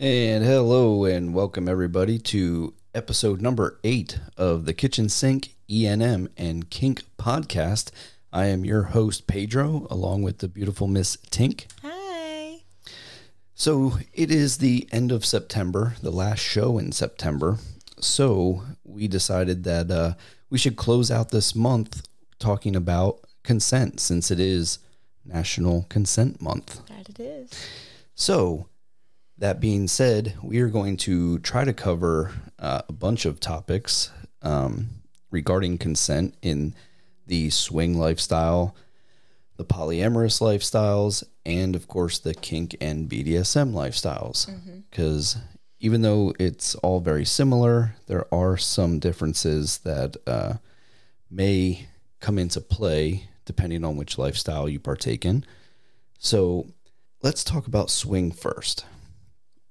And 0.00 0.44
hello 0.44 1.06
and 1.06 1.34
welcome 1.34 1.68
everybody 1.68 2.20
to 2.20 2.72
episode 2.94 3.40
number 3.40 3.80
eight 3.82 4.20
of 4.36 4.64
the 4.64 4.72
Kitchen 4.72 5.08
Sink 5.08 5.56
ENM 5.68 6.28
and 6.36 6.70
Kink 6.70 7.02
podcast. 7.18 7.90
I 8.32 8.46
am 8.46 8.64
your 8.64 8.84
host 8.84 9.26
Pedro, 9.26 9.88
along 9.90 10.22
with 10.22 10.38
the 10.38 10.46
beautiful 10.46 10.86
Miss 10.86 11.16
Tink. 11.16 11.66
Hi. 11.82 12.60
So 13.54 13.98
it 14.14 14.30
is 14.30 14.58
the 14.58 14.88
end 14.92 15.10
of 15.10 15.26
September, 15.26 15.96
the 16.00 16.12
last 16.12 16.38
show 16.38 16.78
in 16.78 16.92
September. 16.92 17.58
So 17.98 18.62
we 18.84 19.08
decided 19.08 19.64
that 19.64 19.90
uh, 19.90 20.14
we 20.48 20.58
should 20.58 20.76
close 20.76 21.10
out 21.10 21.30
this 21.30 21.56
month 21.56 22.06
talking 22.38 22.76
about 22.76 23.24
consent, 23.42 23.98
since 23.98 24.30
it 24.30 24.38
is 24.38 24.78
National 25.24 25.86
Consent 25.88 26.40
Month. 26.40 26.86
That 26.86 27.08
it 27.08 27.18
is. 27.18 27.50
So, 28.14 28.68
that 29.38 29.60
being 29.60 29.86
said, 29.88 30.36
we 30.42 30.60
are 30.60 30.68
going 30.68 30.96
to 30.98 31.38
try 31.40 31.64
to 31.64 31.72
cover 31.72 32.32
uh, 32.58 32.82
a 32.88 32.92
bunch 32.92 33.24
of 33.24 33.40
topics 33.40 34.10
um, 34.42 34.88
regarding 35.30 35.78
consent 35.78 36.34
in 36.42 36.74
the 37.26 37.50
swing 37.50 37.98
lifestyle, 37.98 38.74
the 39.56 39.64
polyamorous 39.64 40.40
lifestyles, 40.40 41.22
and 41.46 41.76
of 41.76 41.86
course 41.88 42.18
the 42.18 42.34
kink 42.34 42.76
and 42.80 43.08
BDSM 43.08 43.72
lifestyles. 43.72 44.46
Because 44.90 45.36
even 45.80 46.02
though 46.02 46.34
it's 46.38 46.74
all 46.76 47.00
very 47.00 47.24
similar, 47.24 47.94
there 48.06 48.26
are 48.34 48.56
some 48.56 48.98
differences 48.98 49.78
that 49.78 50.16
uh, 50.26 50.54
may 51.30 51.86
come 52.20 52.38
into 52.38 52.60
play 52.60 53.28
depending 53.44 53.84
on 53.84 53.96
which 53.96 54.18
lifestyle 54.18 54.68
you 54.68 54.78
partake 54.78 55.24
in. 55.24 55.44
So 56.18 56.66
let's 57.22 57.44
talk 57.44 57.66
about 57.66 57.88
swing 57.90 58.30
first. 58.30 58.84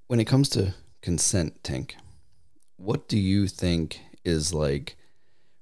When 0.07 0.19
it 0.21 0.25
comes 0.25 0.47
to 0.49 0.73
consent, 1.01 1.63
Tink, 1.63 1.91
what 2.77 3.09
do 3.09 3.17
you 3.17 3.47
think 3.47 3.99
is 4.23 4.53
like 4.53 4.95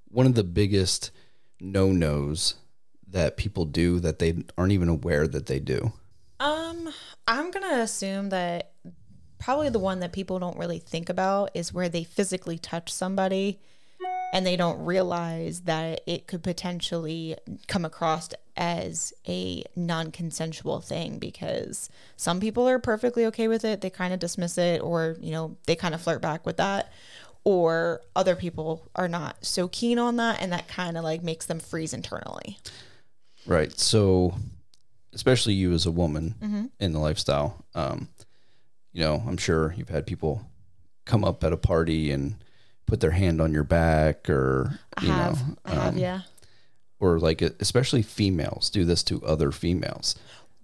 one 0.08 0.28
of 0.28 0.36
the 0.36 0.44
biggest 0.44 1.10
no 1.60 1.92
nos 1.92 2.56
that 3.08 3.38
people 3.38 3.66
do 3.66 4.00
that 4.00 4.20
they 4.20 4.44
aren't 4.58 4.72
even 4.72 4.90
aware 4.90 5.28
that 5.28 5.48
they 5.48 5.60
do? 5.60 5.94
Um, 6.40 6.90
I'm 7.28 7.50
gonna 7.50 7.80
assume 7.80 8.30
that 8.30 8.74
probably 9.40 9.70
the 9.70 9.80
one 9.80 10.00
that 10.02 10.14
people 10.14 10.38
don't 10.38 10.58
really 10.58 10.80
think 10.80 11.10
about 11.10 11.50
is 11.56 11.74
where 11.74 11.90
they 11.90 12.04
physically 12.04 12.60
touch 12.60 12.94
somebody 12.94 13.60
and 14.34 14.46
they 14.46 14.56
don't 14.56 14.84
realize 14.84 15.62
that 15.62 16.02
it 16.06 16.28
could 16.28 16.44
potentially 16.44 17.36
come 17.68 17.86
across 17.86 18.30
as 18.58 19.14
a 19.28 19.64
non-consensual 19.76 20.82
thing 20.82 21.20
because 21.20 21.90
some 22.16 22.40
people 22.40 22.68
are 22.68 22.80
perfectly 22.80 23.26
okay 23.26 23.48
with 23.48 23.66
it 23.66 23.82
they 23.82 23.90
kind 23.90 24.14
of 24.14 24.20
dismiss 24.20 24.58
it 24.58 24.82
or 24.82 25.16
you 25.20 25.32
know 25.32 25.58
they 25.68 25.76
kind 25.76 25.94
of 25.94 26.02
flirt 26.02 26.22
back 26.22 26.46
with 26.46 26.58
that 26.58 26.92
or 27.44 28.02
other 28.16 28.36
people 28.36 28.90
are 28.96 29.08
not 29.08 29.36
so 29.46 29.68
keen 29.68 30.00
on 30.00 30.16
that 30.16 30.42
and 30.42 30.52
that 30.52 30.68
kind 30.68 30.98
of 30.98 31.04
like 31.04 31.22
makes 31.22 31.46
them 31.46 31.60
freeze 31.60 31.94
internally 31.94 32.58
Right. 33.46 33.78
So, 33.80 34.34
especially 35.14 35.54
you 35.54 35.72
as 35.74 35.86
a 35.86 35.92
woman 35.92 36.36
in 36.80 36.94
the 36.94 37.00
lifestyle, 37.00 37.64
um, 37.76 38.10
you 38.92 39.02
know, 39.02 39.24
I'm 39.28 39.38
sure 39.38 39.74
you've 39.78 39.90
had 39.90 40.08
people 40.08 40.42
come 41.06 41.24
up 41.24 41.44
at 41.44 41.54
a 41.54 41.58
party 41.58 42.12
and 42.12 42.36
put 42.86 43.00
their 43.02 43.12
hand 43.12 43.42
on 43.42 43.52
your 43.54 43.64
back 43.64 44.30
or, 44.30 44.80
you 45.02 45.08
have 45.08 45.40
know, 45.48 45.56
i 45.66 45.72
have 45.74 45.94
um, 45.94 45.98
yeah 45.98 46.22
or 47.00 47.20
like 47.20 47.42
especially 47.42 48.02
females 48.02 48.70
do 48.70 48.86
this 48.86 49.04
to 49.04 49.22
other 49.26 49.52
females. 49.52 50.16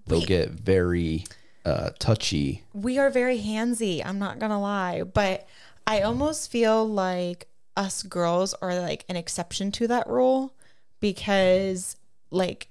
They'll 0.08 0.20
We- 0.22 0.26
get 0.26 0.50
very 0.52 1.26
uh, 1.66 1.92
touchy. 2.00 2.64
we 2.74 2.98
are 2.98 3.10
very 3.12 3.40
handsy 3.40 4.02
i'm 4.06 4.18
not 4.18 4.40
gonna 4.40 4.60
lie 4.62 5.04
but 5.04 5.48
i 5.86 6.02
almost 6.02 6.50
feel 6.52 6.88
like 6.88 7.48
us 7.78 8.02
girls 8.04 8.54
are 8.62 8.80
like 8.80 9.06
an 9.10 9.16
exception 9.16 9.72
to 9.74 9.88
that 9.88 10.08
rule 10.08 10.54
because 11.00 11.96
like 12.32 12.68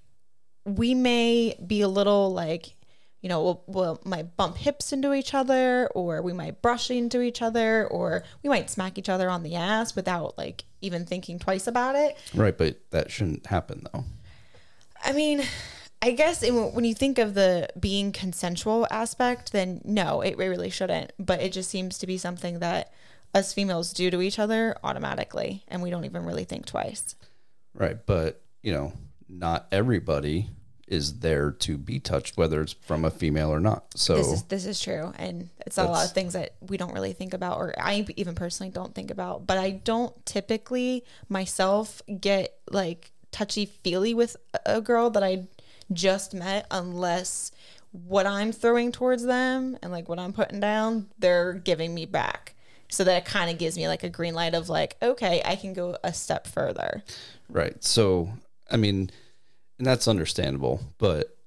we 0.65 0.94
may 0.94 1.56
be 1.66 1.81
a 1.83 1.89
little 1.89 2.33
like 2.33 2.75
you 3.20 3.28
know 3.28 3.42
we'll, 3.42 3.62
we'll 3.66 4.00
might 4.04 4.36
bump 4.36 4.56
hips 4.56 4.92
into 4.92 5.12
each 5.12 5.34
other 5.34 5.88
or 5.88 6.22
we 6.22 6.32
might 6.32 6.62
brush 6.62 6.91
into 6.91 7.20
each 7.20 7.42
other 7.42 7.86
or 7.88 8.22
we 8.42 8.48
might 8.48 8.70
smack 8.70 8.98
each 8.98 9.08
other 9.08 9.28
on 9.28 9.42
the 9.42 9.54
ass 9.54 9.94
without 9.94 10.36
like 10.38 10.64
even 10.81 11.04
thinking 11.04 11.38
twice 11.38 11.66
about 11.66 11.94
it 11.94 12.16
Right. 12.34 12.56
But 12.56 12.80
that 12.91 13.10
shouldn't 13.10 13.47
happen 13.47 13.86
though. 13.92 14.04
I 15.04 15.12
mean, 15.12 15.42
I 16.03 16.12
guess 16.12 16.42
it, 16.42 16.53
when 16.53 16.84
you 16.84 16.94
think 16.94 17.19
of 17.19 17.34
the 17.34 17.69
being 17.78 18.12
consensual 18.12 18.86
aspect, 18.91 19.53
then 19.53 19.80
no, 19.84 20.20
it 20.20 20.36
really 20.36 20.70
shouldn't. 20.70 21.12
But 21.19 21.41
it 21.41 21.53
just 21.53 21.70
seems 21.70 21.98
to 21.98 22.06
be 22.06 22.19
something 22.19 22.60
that 22.60 22.92
us 23.34 23.53
females 23.53 23.92
do 23.92 24.10
to 24.10 24.20
each 24.20 24.38
other 24.38 24.76
automatically, 24.82 25.64
and 25.69 25.82
we 25.82 25.91
don't 25.91 26.04
even 26.04 26.25
really 26.25 26.44
think 26.44 26.66
twice. 26.66 27.16
Right. 27.75 27.98
But, 28.04 28.42
you 28.62 28.72
know, 28.72 28.92
not 29.28 29.69
everybody 29.70 30.50
is 30.91 31.21
there 31.21 31.53
to 31.53 31.78
be 31.78 32.01
touched, 32.01 32.37
whether 32.37 32.61
it's 32.61 32.73
from 32.73 33.05
a 33.05 33.11
female 33.11 33.51
or 33.51 33.61
not. 33.61 33.84
So, 33.95 34.17
This 34.17 34.33
is 34.33 34.43
this 34.45 34.67
is 34.67 34.81
true, 34.81 35.12
and 35.17 35.49
it's 35.65 35.78
a 35.78 35.84
lot 35.84 36.05
of 36.05 36.12
things 36.12 36.34
that 36.34 36.55
we 36.61 36.77
don't 36.77 36.93
really 36.93 37.12
think 37.12 37.33
about, 37.33 37.59
or 37.59 37.73
I 37.78 38.05
even 38.17 38.34
personally 38.34 38.71
don't 38.71 38.95
think 38.95 39.11
about. 39.11 39.47
But 39.47 39.56
I 39.56 39.71
don't 39.71 40.15
typically 40.27 41.05
myself 41.28 42.03
get 42.21 42.55
like 42.71 43.12
touchy 43.31 43.67
feely 43.67 44.12
with 44.12 44.37
a 44.67 44.81
a 44.81 44.81
girl 44.81 45.11
that 45.11 45.23
I 45.23 45.47
just 45.93 46.34
met 46.34 46.67
unless 46.71 47.53
what 47.93 48.27
I'm 48.27 48.53
throwing 48.53 48.93
towards 48.93 49.25
them 49.25 49.77
and 49.83 49.91
like 49.91 50.09
what 50.09 50.19
I'm 50.19 50.33
putting 50.33 50.61
down, 50.61 51.09
they're 51.19 51.55
giving 51.55 51.95
me 51.95 52.07
back. 52.07 52.55
So 52.89 53.05
that 53.05 53.17
it 53.19 53.25
kind 53.25 53.51
of 53.51 53.59
gives 53.59 53.77
me 53.77 53.87
like 53.87 54.03
a 54.03 54.09
green 54.09 54.34
light 54.34 54.55
of 54.55 54.69
like, 54.69 54.97
okay, 55.01 55.43
I 55.45 55.55
can 55.55 55.72
go 55.75 55.97
a 56.03 56.12
step 56.12 56.47
further. 56.47 57.05
Right. 57.49 57.83
So, 57.84 58.31
I 58.69 58.77
mean, 58.77 59.11
and 59.80 59.86
that's 59.86 60.06
understandable, 60.06 60.82
but 60.98 61.38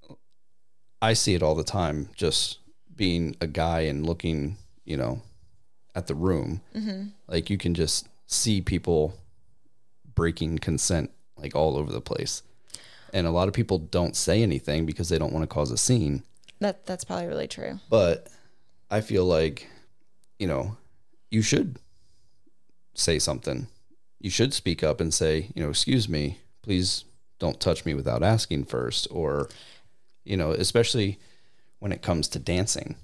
I 1.04 1.14
see 1.14 1.36
it 1.36 1.44
all 1.44 1.54
the 1.54 1.64
time 1.64 2.10
just 2.16 2.58
being 2.96 3.36
a 3.42 3.46
guy 3.46 3.82
and 3.82 4.04
looking, 4.04 4.58
you 4.86 4.98
know, 4.98 5.22
at 5.94 6.08
the 6.08 6.16
room. 6.16 6.62
Mm-hmm. 6.76 7.10
Like 7.28 7.52
you 7.52 7.60
can 7.60 7.76
just 7.76 8.10
see 8.26 8.60
people 8.60 9.14
breaking 10.16 10.58
consent 10.58 11.12
like 11.38 11.56
all 11.56 11.78
over 11.78 11.94
the 11.94 12.02
place. 12.02 12.42
And 13.14 13.28
a 13.28 13.32
lot 13.32 13.48
of 13.48 13.54
people 13.54 13.78
don't 13.78 14.16
say 14.16 14.42
anything 14.42 14.88
because 14.88 15.10
they 15.10 15.20
don't 15.20 15.32
want 15.32 15.44
to 15.44 15.54
cause 15.54 15.70
a 15.70 15.78
scene. 15.78 16.24
That 16.60 16.88
that's 16.88 17.04
probably 17.04 17.28
really 17.28 17.48
true. 17.48 17.82
But 17.88 18.30
I 18.90 19.02
feel 19.02 19.26
like, 19.26 19.70
you 20.40 20.48
know, 20.48 20.76
you 21.30 21.44
should 21.44 21.78
say 22.96 23.20
something. 23.20 23.68
You 24.20 24.32
should 24.32 24.56
speak 24.56 24.82
up 24.82 25.00
and 25.00 25.14
say, 25.14 25.52
you 25.54 25.62
know, 25.62 25.70
excuse 25.70 26.10
me, 26.10 26.40
please 26.64 27.06
don't 27.44 27.60
touch 27.60 27.86
me 27.86 27.94
without 27.94 28.24
asking 28.24 28.64
first. 28.64 29.06
Or, 29.12 29.50
you 30.24 30.38
know, 30.38 30.52
especially 30.52 31.20
when 31.80 31.92
it 31.92 32.02
comes 32.02 32.30
to 32.30 32.40
dancing. 32.40 32.96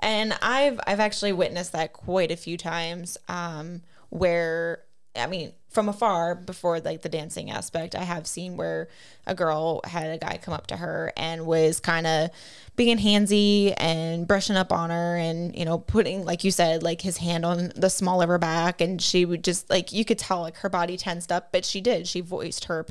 and 0.00 0.32
I've 0.40 0.80
I've 0.86 1.00
actually 1.00 1.34
witnessed 1.34 1.72
that 1.72 1.92
quite 1.92 2.30
a 2.30 2.36
few 2.36 2.56
times. 2.56 3.18
Um, 3.28 3.82
where 4.08 4.84
I 5.14 5.26
mean, 5.26 5.52
from 5.70 5.88
afar, 5.88 6.34
before 6.34 6.80
like 6.80 7.02
the 7.02 7.08
dancing 7.08 7.50
aspect, 7.50 7.94
I 7.94 8.04
have 8.04 8.26
seen 8.26 8.56
where 8.56 8.88
a 9.26 9.34
girl 9.34 9.80
had 9.84 10.10
a 10.10 10.18
guy 10.18 10.38
come 10.42 10.54
up 10.54 10.66
to 10.68 10.76
her 10.76 11.12
and 11.16 11.46
was 11.46 11.80
kind 11.80 12.06
of 12.06 12.30
being 12.76 12.98
handsy 12.98 13.74
and 13.76 14.26
brushing 14.26 14.56
up 14.56 14.72
on 14.72 14.90
her, 14.90 15.16
and 15.16 15.54
you 15.56 15.64
know, 15.64 15.78
putting 15.78 16.24
like 16.24 16.44
you 16.44 16.50
said, 16.50 16.82
like 16.82 17.02
his 17.02 17.18
hand 17.18 17.44
on 17.44 17.72
the 17.76 17.90
small 17.90 18.22
of 18.22 18.28
her 18.28 18.38
back, 18.38 18.80
and 18.80 19.02
she 19.02 19.24
would 19.24 19.44
just 19.44 19.68
like 19.68 19.92
you 19.92 20.04
could 20.04 20.18
tell 20.18 20.40
like 20.40 20.56
her 20.56 20.68
body 20.68 20.96
tensed 20.96 21.30
up, 21.30 21.52
but 21.52 21.64
she 21.64 21.80
did. 21.80 22.06
She 22.08 22.20
voiced 22.20 22.64
her 22.66 22.86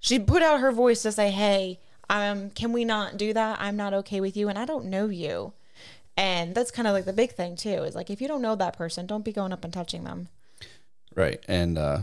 she 0.00 0.18
put 0.18 0.42
out 0.42 0.60
her 0.60 0.72
voice 0.72 1.02
to 1.02 1.12
say, 1.12 1.30
"Hey, 1.30 1.78
um, 2.08 2.50
can 2.50 2.72
we 2.72 2.84
not 2.84 3.16
do 3.18 3.32
that? 3.34 3.60
I'm 3.60 3.76
not 3.76 3.94
okay 3.94 4.20
with 4.20 4.36
you, 4.36 4.48
and 4.48 4.58
I 4.58 4.64
don't 4.64 4.86
know 4.86 5.06
you." 5.06 5.52
And 6.16 6.54
that's 6.54 6.70
kind 6.70 6.88
of 6.88 6.94
like 6.94 7.04
the 7.04 7.12
big 7.12 7.32
thing 7.32 7.54
too. 7.54 7.84
Is 7.84 7.94
like 7.94 8.10
if 8.10 8.20
you 8.20 8.26
don't 8.26 8.42
know 8.42 8.56
that 8.56 8.76
person, 8.76 9.06
don't 9.06 9.24
be 9.24 9.32
going 9.32 9.52
up 9.52 9.64
and 9.64 9.72
touching 9.72 10.04
them. 10.04 10.28
Right. 11.14 11.42
And 11.48 11.78
uh, 11.78 12.00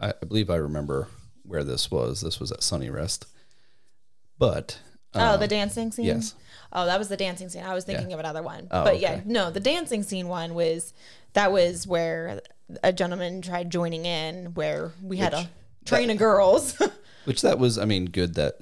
I, 0.00 0.10
I 0.10 0.24
believe 0.26 0.50
I 0.50 0.56
remember 0.56 1.08
where 1.44 1.64
this 1.64 1.90
was. 1.90 2.20
This 2.20 2.40
was 2.40 2.52
at 2.52 2.62
Sunny 2.62 2.90
Rest. 2.90 3.26
But 4.38 4.78
oh, 5.14 5.36
the 5.36 5.48
dancing 5.48 5.92
scene. 5.92 6.06
yes. 6.06 6.34
Oh, 6.72 6.86
that 6.86 6.98
was 6.98 7.08
the 7.08 7.16
dancing 7.16 7.48
scene. 7.48 7.62
I 7.62 7.74
was 7.74 7.84
thinking 7.84 8.12
of 8.12 8.18
another 8.20 8.42
one. 8.42 8.66
Oh, 8.70 8.84
but 8.84 8.98
yeah, 8.98 9.20
no, 9.24 9.50
the 9.50 9.60
dancing 9.60 10.02
scene 10.02 10.28
one 10.28 10.54
was 10.54 10.94
that 11.34 11.52
was 11.52 11.86
where 11.86 12.40
a 12.82 12.92
gentleman 12.92 13.42
tried 13.42 13.70
joining 13.70 14.06
in, 14.06 14.54
where 14.54 14.92
we 15.02 15.18
had 15.18 15.34
a 15.34 15.50
train 15.84 16.10
of 16.10 16.16
girls. 16.16 16.80
which 17.24 17.42
that 17.42 17.58
was, 17.58 17.78
I 17.78 17.84
mean, 17.84 18.06
good 18.06 18.34
that 18.34 18.54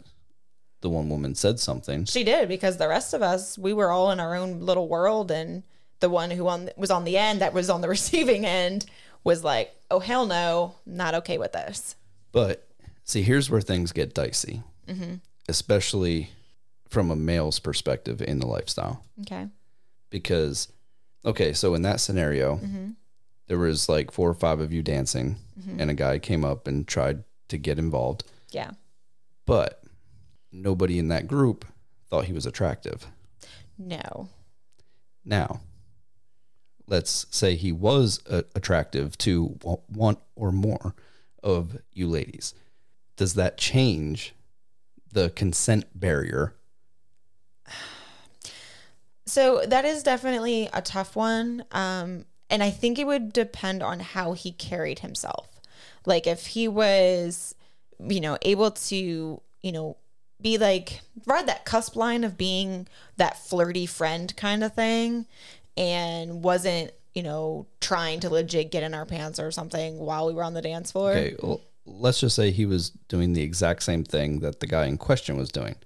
the 0.81 0.91
one 0.91 1.09
woman 1.09 1.35
said 1.35 1.61
something. 1.61 2.05
She 2.05 2.25
did 2.25 2.49
because 2.49 2.79
the 2.79 2.89
rest 2.89 3.15
of 3.15 3.23
us, 3.23 3.59
we 3.59 3.73
were 3.73 3.91
all 3.91 4.11
in 4.11 4.21
our 4.21 4.35
own 4.35 4.61
little 4.61 4.89
world, 4.89 5.31
and 5.31 5.63
the 6.01 6.11
one 6.11 6.31
who 6.31 6.49
on 6.49 6.71
was 6.77 6.91
on 6.91 7.05
the 7.05 7.17
end 7.17 7.41
that 7.41 7.53
was 7.53 7.71
on 7.71 7.81
the 7.81 7.89
receiving 7.99 8.45
end 8.45 8.87
was 9.25 9.45
like, 9.45 9.75
"Oh 9.91 10.01
hell 10.01 10.27
no, 10.27 10.75
not 10.87 11.15
okay 11.17 11.39
with 11.39 11.53
this." 11.53 11.97
But 12.33 12.69
see, 13.05 13.23
here's 13.23 13.51
where 13.51 13.61
things 13.61 13.93
get 13.93 14.15
dicey, 14.15 14.63
especially 15.49 16.31
from 16.89 17.11
a 17.11 17.17
male's 17.17 17.59
perspective 17.59 18.21
in 18.23 18.39
the 18.41 18.47
lifestyle. 18.47 19.05
Okay. 19.23 19.47
because 20.11 20.69
okay, 21.25 21.53
so 21.53 21.75
in 21.75 21.83
that 21.83 22.01
scenario, 22.01 22.57
Mm-hmm. 22.57 22.91
there 23.47 23.59
was 23.59 23.89
like 23.89 24.11
four 24.11 24.29
or 24.31 24.35
five 24.35 24.59
of 24.61 24.73
you 24.73 24.83
dancing, 24.83 25.37
and 25.79 25.91
a 25.91 25.95
guy 25.95 26.19
came 26.19 26.45
up 26.45 26.67
and 26.67 26.89
tried 26.89 27.23
to 27.49 27.59
get 27.59 27.79
involved, 27.79 28.25
Yeah. 28.51 28.71
but 29.47 29.83
nobody 30.53 30.99
in 30.99 31.09
that 31.09 31.27
group 31.29 31.65
thought 32.09 32.25
he 32.25 32.33
was 32.33 32.47
attractive. 32.47 33.07
No. 33.79 34.29
Now, 35.25 35.61
let's 36.91 37.25
say 37.31 37.55
he 37.55 37.73
was 37.73 38.21
uh, 38.29 38.43
attractive 38.55 39.17
to 39.19 39.47
one 39.87 40.17
or 40.35 40.53
more 40.53 40.95
of 41.43 41.79
you 41.93 42.09
ladies. 42.09 42.53
Does 43.17 43.35
that 43.35 43.57
change 43.57 44.35
the 45.13 45.31
consent 45.31 45.87
barrier? 45.95 46.55
So 49.27 49.63
that 49.65 49.85
is 49.85 50.03
definitely 50.03 50.69
a 50.73 50.83
tough 50.83 51.15
one. 51.15 51.65
Um, 51.71 52.25
and 52.49 52.65
I 52.65 52.71
think 52.71 52.99
it 52.99 53.07
would 53.07 53.33
depend 53.33 53.81
on 53.81 54.01
how 54.01 54.33
he 54.33 54.51
carried 54.51 54.99
himself. 54.99 55.61
Like 56.05 56.27
if 56.27 56.49
he 56.49 56.67
was, 56.67 57.55
you 58.01 58.21
know, 58.21 58.39
able 58.43 58.73
to, 58.73 59.41
you 59.63 59.71
know, 59.71 59.99
be 60.43 60.59
like 60.59 61.03
ride 61.27 61.47
that 61.47 61.65
cusp 61.65 61.95
line 61.95 62.25
of 62.25 62.37
being 62.37 62.89
that 63.19 63.39
flirty 63.39 63.87
friend 63.87 64.35
kind 64.37 64.65
of 64.65 64.75
thing 64.75 65.27
and 65.77 66.43
wasn't, 66.43 66.93
you 67.15 67.23
know, 67.23 67.67
trying 67.81 68.21
to 68.21 68.31
legit 68.31 68.71
get 68.71 68.83
in 68.83 68.95
our 68.95 69.07
pants 69.07 69.39
or 69.39 69.51
something 69.51 69.99
while 69.99 70.27
we 70.27 70.33
were 70.35 70.45
on 70.45 70.55
the 70.55 70.63
dance 70.63 70.93
floor. 70.93 71.13
Okay, 71.13 71.37
well, 71.43 71.61
let's 71.87 72.21
just 72.21 72.37
say 72.37 72.51
he 72.51 72.67
was 72.67 72.91
doing 73.09 73.33
the 73.33 73.43
exact 73.43 73.83
same 73.83 74.05
thing 74.05 74.41
that 74.41 74.61
the 74.61 74.67
guy 74.67 74.87
in 74.87 74.97
question 74.99 75.37
was 75.37 75.51
doing. 75.51 75.77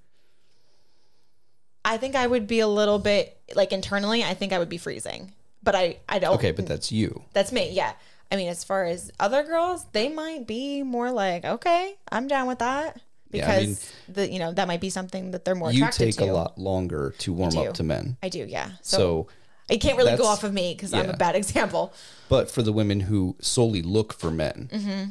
I 1.84 1.96
think 1.98 2.14
I 2.16 2.26
would 2.26 2.46
be 2.46 2.60
a 2.60 2.68
little 2.68 2.98
bit 2.98 3.38
like 3.54 3.72
internally, 3.72 4.24
I 4.24 4.34
think 4.34 4.52
I 4.52 4.58
would 4.58 4.68
be 4.68 4.78
freezing. 4.78 5.32
But 5.62 5.74
I 5.74 5.98
I 6.08 6.18
don't 6.18 6.34
Okay, 6.36 6.50
but 6.50 6.66
that's 6.66 6.90
you. 6.92 7.22
That's 7.32 7.52
me, 7.52 7.70
yeah. 7.72 7.92
I 8.32 8.36
mean, 8.36 8.48
as 8.48 8.64
far 8.64 8.84
as 8.84 9.12
other 9.20 9.42
girls, 9.44 9.84
they 9.92 10.08
might 10.08 10.46
be 10.46 10.82
more 10.82 11.10
like, 11.12 11.44
okay, 11.44 11.94
I'm 12.10 12.26
down 12.26 12.46
with 12.48 12.58
that 12.58 13.00
Yeah, 13.30 13.50
I 13.50 13.58
because 13.60 13.66
mean- 14.08 14.14
the 14.14 14.32
you 14.32 14.38
know 14.38 14.52
that 14.52 14.66
might 14.68 14.80
be 14.80 14.90
something 14.90 15.30
that 15.32 15.44
they're 15.44 15.54
more 15.54 15.72
You 15.72 15.88
take 15.90 16.16
to. 16.16 16.24
a 16.24 16.32
lot 16.32 16.58
longer 16.58 17.14
to 17.18 17.32
warm 17.32 17.56
up 17.56 17.74
to 17.74 17.82
men. 17.82 18.16
I 18.22 18.28
do, 18.28 18.44
yeah. 18.46 18.72
So, 18.82 18.96
So, 18.98 19.26
I 19.70 19.76
can't 19.78 19.96
really 19.96 20.10
go 20.12 20.16
that's- 20.18 20.38
off 20.38 20.44
of 20.44 20.52
me 20.52 20.74
because 20.74 20.92
I'm 20.92 21.06
yeah. 21.06 21.12
a 21.12 21.16
bad 21.16 21.34
example. 21.42 21.92
but 22.28 22.50
for 22.50 22.62
the 22.62 22.72
women 22.72 23.00
who 23.00 23.36
solely 23.40 23.82
look 23.82 24.12
for 24.12 24.30
men, 24.30 24.68
Mm-hmm. 24.72 25.10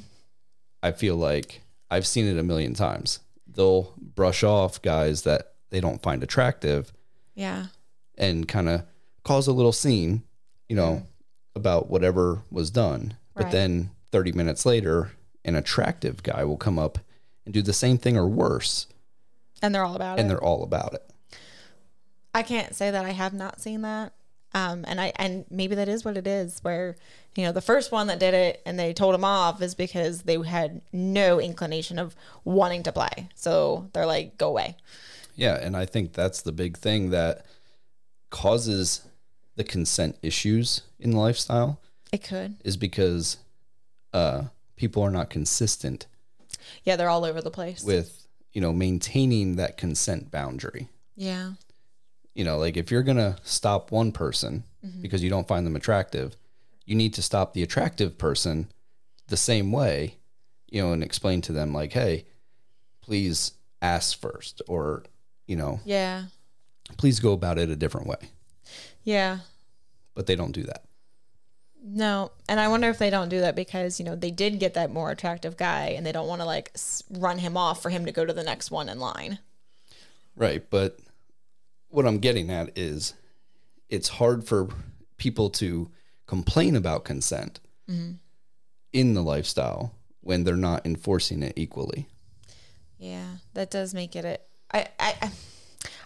I 0.81 0.91
feel 0.91 1.15
like 1.15 1.61
I've 1.89 2.05
seen 2.05 2.25
it 2.27 2.37
a 2.37 2.43
million 2.43 2.73
times. 2.73 3.19
They'll 3.47 3.93
brush 3.97 4.43
off 4.43 4.81
guys 4.81 5.21
that 5.23 5.53
they 5.69 5.79
don't 5.79 6.01
find 6.01 6.21
attractive 6.23 6.91
Yeah, 7.35 7.67
and 8.17 8.47
kind 8.47 8.67
of 8.69 8.83
cause 9.23 9.47
a 9.47 9.53
little 9.53 9.71
scene, 9.71 10.23
you 10.69 10.75
know, 10.75 10.91
Mm-hmm. 10.95 11.05
about 11.55 11.89
whatever 11.89 12.41
was 12.51 12.69
done. 12.71 13.15
But 13.35 13.45
Right. 13.45 13.51
then 13.51 13.91
30 14.11 14.31
minutes 14.33 14.65
later, 14.65 15.11
an 15.45 15.55
attractive 15.55 16.21
guy 16.23 16.43
will 16.43 16.57
come 16.57 16.77
up 16.77 16.99
and 17.45 17.53
do 17.53 17.61
the 17.61 17.73
same 17.73 17.97
thing 17.97 18.15
or 18.17 18.27
worse, 18.27 18.87
and 19.61 19.73
they're 19.73 19.83
all 19.85 19.95
about 19.95 20.17
it. 20.17 20.21
and 20.21 20.27
it. 20.27 20.29
they're 20.29 20.43
all 20.43 20.63
about 20.63 20.93
it. 20.93 21.09
I 22.35 22.43
can't 22.43 22.75
say 22.75 22.91
that 22.91 23.05
I 23.05 23.11
have 23.11 23.33
not 23.33 23.61
seen 23.61 23.81
that. 23.83 24.13
Um, 24.55 24.85
and 24.87 25.01
I 25.01 25.11
and 25.15 25.45
maybe 25.49 25.75
that 25.75 25.89
is 25.89 26.05
what 26.05 26.15
it 26.17 26.27
is. 26.27 26.59
Where 26.61 26.95
you 27.35 27.43
know 27.45 27.51
the 27.51 27.61
first 27.61 27.91
one 27.91 28.07
that 28.07 28.19
did 28.19 28.33
it 28.33 28.61
and 28.65 28.77
they 28.77 28.93
told 28.93 29.15
him 29.15 29.25
off 29.25 29.61
is 29.61 29.73
because 29.75 30.23
they 30.23 30.39
had 30.41 30.81
no 30.91 31.39
inclination 31.39 31.97
of 31.97 32.15
wanting 32.43 32.83
to 32.83 32.91
play. 32.91 33.29
So 33.35 33.89
they're 33.93 34.05
like, 34.05 34.37
go 34.37 34.49
away. 34.49 34.77
Yeah, 35.35 35.55
and 35.59 35.75
I 35.75 35.85
think 35.87 36.13
that's 36.13 36.41
the 36.43 36.51
big 36.51 36.77
thing 36.77 37.09
that 37.09 37.45
causes 38.29 39.01
the 39.55 39.63
consent 39.63 40.17
issues 40.21 40.81
in 40.99 41.11
the 41.11 41.17
lifestyle 41.19 41.79
It 42.11 42.23
could. 42.23 42.55
is 42.63 42.77
because 42.77 43.37
uh, 44.13 44.43
people 44.75 45.03
are 45.03 45.11
not 45.11 45.29
consistent 45.29 46.07
Yeah, 46.83 46.95
they're 46.95 47.09
all 47.09 47.25
over 47.25 47.41
the 47.41 47.51
place. 47.51 47.83
with 47.83 48.27
you 48.51 48.61
know 48.61 48.71
maintaining 48.73 49.55
that 49.55 49.77
consent 49.77 50.29
boundary. 50.31 50.89
yeah. 51.15 51.53
You 52.33 52.43
know, 52.43 52.57
like 52.57 52.77
if 52.77 52.89
you're 52.91 53.03
gonna 53.03 53.37
stop 53.43 53.91
one 53.91 54.11
person 54.11 54.63
mm-hmm. 54.85 55.01
because 55.01 55.23
you 55.23 55.29
don't 55.29 55.47
find 55.47 55.65
them 55.65 55.75
attractive, 55.75 56.35
you 56.85 56.95
need 56.95 57.13
to 57.15 57.21
stop 57.21 57.53
the 57.53 57.63
attractive 57.63 58.17
person 58.17 58.67
the 59.27 59.37
same 59.37 59.71
way, 59.71 60.17
you 60.69 60.81
know, 60.81 60.91
and 60.93 61.03
explain 61.03 61.41
to 61.41 61.53
them 61.53 61.73
like, 61.73 61.93
hey, 61.93 62.25
please 63.01 63.53
ask 63.81 64.19
first, 64.19 64.61
or 64.67 65.03
you 65.45 65.55
know, 65.55 65.79
Yeah. 65.85 66.25
please 66.97 67.19
go 67.19 67.33
about 67.33 67.57
it 67.59 67.69
a 67.69 67.75
different 67.75 68.07
way. 68.07 68.29
Yeah. 69.03 69.39
But 70.15 70.25
they 70.25 70.35
don't 70.35 70.53
do 70.53 70.63
that. 70.63 70.85
No. 71.85 72.31
And 72.47 72.59
I 72.59 72.69
wonder 72.69 72.89
if 72.89 72.97
they 72.97 73.09
don't 73.09 73.27
do 73.29 73.41
that 73.41 73.55
because, 73.55 73.99
you 73.99 74.05
know, 74.05 74.15
they 74.15 74.31
did 74.31 74.59
get 74.59 74.73
that 74.75 74.91
more 74.91 75.11
attractive 75.11 75.57
guy 75.57 75.87
and 75.87 76.05
they 76.05 76.13
don't 76.13 76.27
want 76.27 76.39
to 76.39 76.45
like 76.45 76.71
run 77.09 77.39
him 77.39 77.57
off 77.57 77.81
for 77.81 77.89
him 77.89 78.05
to 78.05 78.11
go 78.11 78.23
to 78.25 78.31
the 78.31 78.43
next 78.43 78.71
one 78.71 78.87
in 78.87 78.99
line. 78.99 79.39
Right. 80.35 80.63
But 80.69 80.97
what 81.93 82.05
I'm 82.07 82.17
getting 82.19 82.49
at 82.49 82.77
is 82.77 83.13
it's 83.89 84.09
hard 84.09 84.43
for 84.45 84.67
people 85.17 85.49
to 85.51 85.91
complain 86.25 86.75
about 86.75 87.03
consent 87.05 87.59
in 88.91 89.13
the 89.13 89.21
lifestyle 89.21 89.93
when 90.21 90.43
they're 90.43 90.55
not 90.55 90.85
enforcing 90.85 91.43
it 91.43 91.53
equally. 91.55 92.07
Yeah. 92.97 93.27
That 93.53 93.69
does 93.69 93.93
make 93.93 94.15
it, 94.15 94.25
a, 94.25 94.39
I, 94.75 94.87
I, 94.99 95.15
I- 95.21 95.31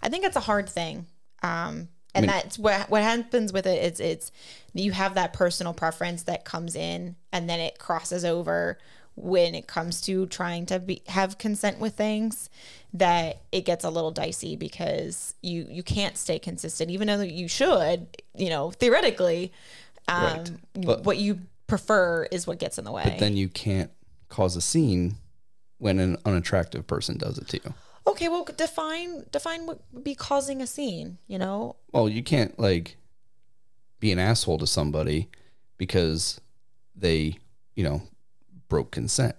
I 0.01 0.10
think 0.10 0.25
it's 0.25 0.36
a 0.36 0.39
hard 0.42 0.68
thing. 0.69 1.06
Um, 1.44 1.89
and 2.13 2.25
mean- 2.25 2.28
that's 2.28 2.57
what 2.60 2.89
what 2.89 3.01
happens 3.04 3.51
with. 3.54 3.66
It's 3.68 4.00
it's 4.00 4.31
you 4.74 4.92
have 4.92 5.16
that 5.16 5.34
personal 5.34 5.74
preference 5.74 6.24
that 6.24 6.45
comes 6.45 6.75
in, 6.75 7.16
and 7.31 7.50
then 7.50 7.60
it 7.60 7.78
crosses 7.80 8.24
over 8.25 8.78
when 9.18 9.56
it 9.56 9.66
comes 9.68 10.00
to 10.02 10.28
trying 10.28 10.66
to 10.68 10.80
be 10.80 11.02
have 11.08 11.38
consent 11.38 11.80
with 11.80 11.96
things. 11.96 12.50
That 12.94 13.42
it 13.52 13.66
gets 13.66 13.84
a 13.84 13.90
little 13.90 14.12
dicey 14.12 14.56
because 14.56 15.34
you 15.42 15.68
you 15.69 15.84
can't 15.84 16.16
stay 16.18 16.40
consistent, 16.40 16.90
even 16.92 17.08
though 17.08 17.22
you 17.22 17.48
should. 17.50 18.08
You 18.36 18.50
know, 18.50 18.72
theoretically, 18.72 19.52
um, 20.08 20.38
Right. 20.38 20.52
But- 20.86 21.04
what 21.04 21.18
you 21.18 21.42
prefer 21.68 22.24
is 22.31 22.48
what 22.48 22.60
gets 22.60 22.77
in 22.77 22.86
the 22.86 22.91
way. 22.94 23.03
But 23.03 23.20
then 23.20 23.36
you 23.36 23.50
can't 23.50 23.91
cause 24.30 24.56
a 24.56 24.62
scene 24.62 25.15
when 25.80 26.00
an 26.00 26.18
unattractive 26.25 26.88
person 26.88 27.18
does 27.18 27.38
it 27.38 27.48
to 27.50 27.58
you. 27.63 27.74
okay, 28.08 28.30
well, 28.30 28.46
define 28.56 29.25
define 29.32 29.65
what 29.65 29.82
would 29.91 30.03
be 30.03 30.15
causing 30.15 30.62
a 30.62 30.68
scene. 30.68 31.18
You 31.27 31.39
know, 31.39 31.75
Well, 31.91 32.08
you 32.08 32.24
can't 32.24 32.58
like 32.58 32.96
be 34.00 34.12
an 34.12 34.20
asshole 34.20 34.60
to 34.60 34.68
somebody 34.68 35.27
because 35.77 36.39
they, 36.96 37.38
you 37.75 37.84
know, 37.84 38.01
broke 38.69 38.91
consent. 38.91 39.36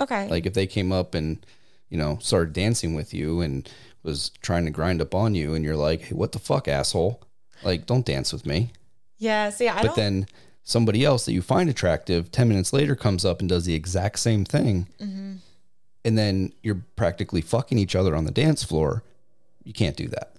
okay, 0.00 0.28
Like 0.28 0.46
if 0.46 0.54
they 0.54 0.66
came 0.66 0.92
up 0.92 1.14
and, 1.14 1.44
you 1.88 1.96
know, 1.98 2.18
started 2.20 2.52
dancing 2.52 2.94
with 2.94 3.14
you 3.14 3.40
and 3.40 3.68
was 4.02 4.30
trying 4.42 4.64
to 4.66 4.70
grind 4.70 5.00
up 5.00 5.14
on 5.14 5.34
you 5.34 5.54
and 5.54 5.64
you're 5.64 5.76
like, 5.76 6.02
"Hey, 6.02 6.14
what 6.14 6.32
the 6.32 6.38
fuck, 6.38 6.68
asshole?" 6.68 7.22
Like, 7.62 7.86
don't 7.86 8.04
dance 8.06 8.32
with 8.32 8.44
me. 8.46 8.70
yeah. 9.18 9.50
See, 9.50 9.68
I 9.68 9.76
But 9.76 9.82
don't. 9.86 9.96
then 9.96 10.26
somebody 10.62 11.04
else 11.04 11.24
that 11.24 11.32
you 11.32 11.40
find 11.42 11.70
attractive 11.70 12.30
10 12.30 12.48
minutes 12.48 12.72
later 12.72 12.94
comes 12.94 13.24
up 13.24 13.40
and 13.40 13.48
does 13.48 13.64
the 13.64 13.74
exact 13.74 14.18
same 14.18 14.44
thing. 14.44 14.86
Mm-hmm. 15.00 15.34
And 16.04 16.18
then 16.18 16.52
you're 16.62 16.82
practically 16.96 17.40
fucking 17.40 17.78
each 17.78 17.96
other 17.96 18.14
on 18.14 18.24
the 18.24 18.30
dance 18.30 18.62
floor. 18.62 19.02
You 19.64 19.72
can't 19.72 19.96
do 19.96 20.06
that. 20.08 20.32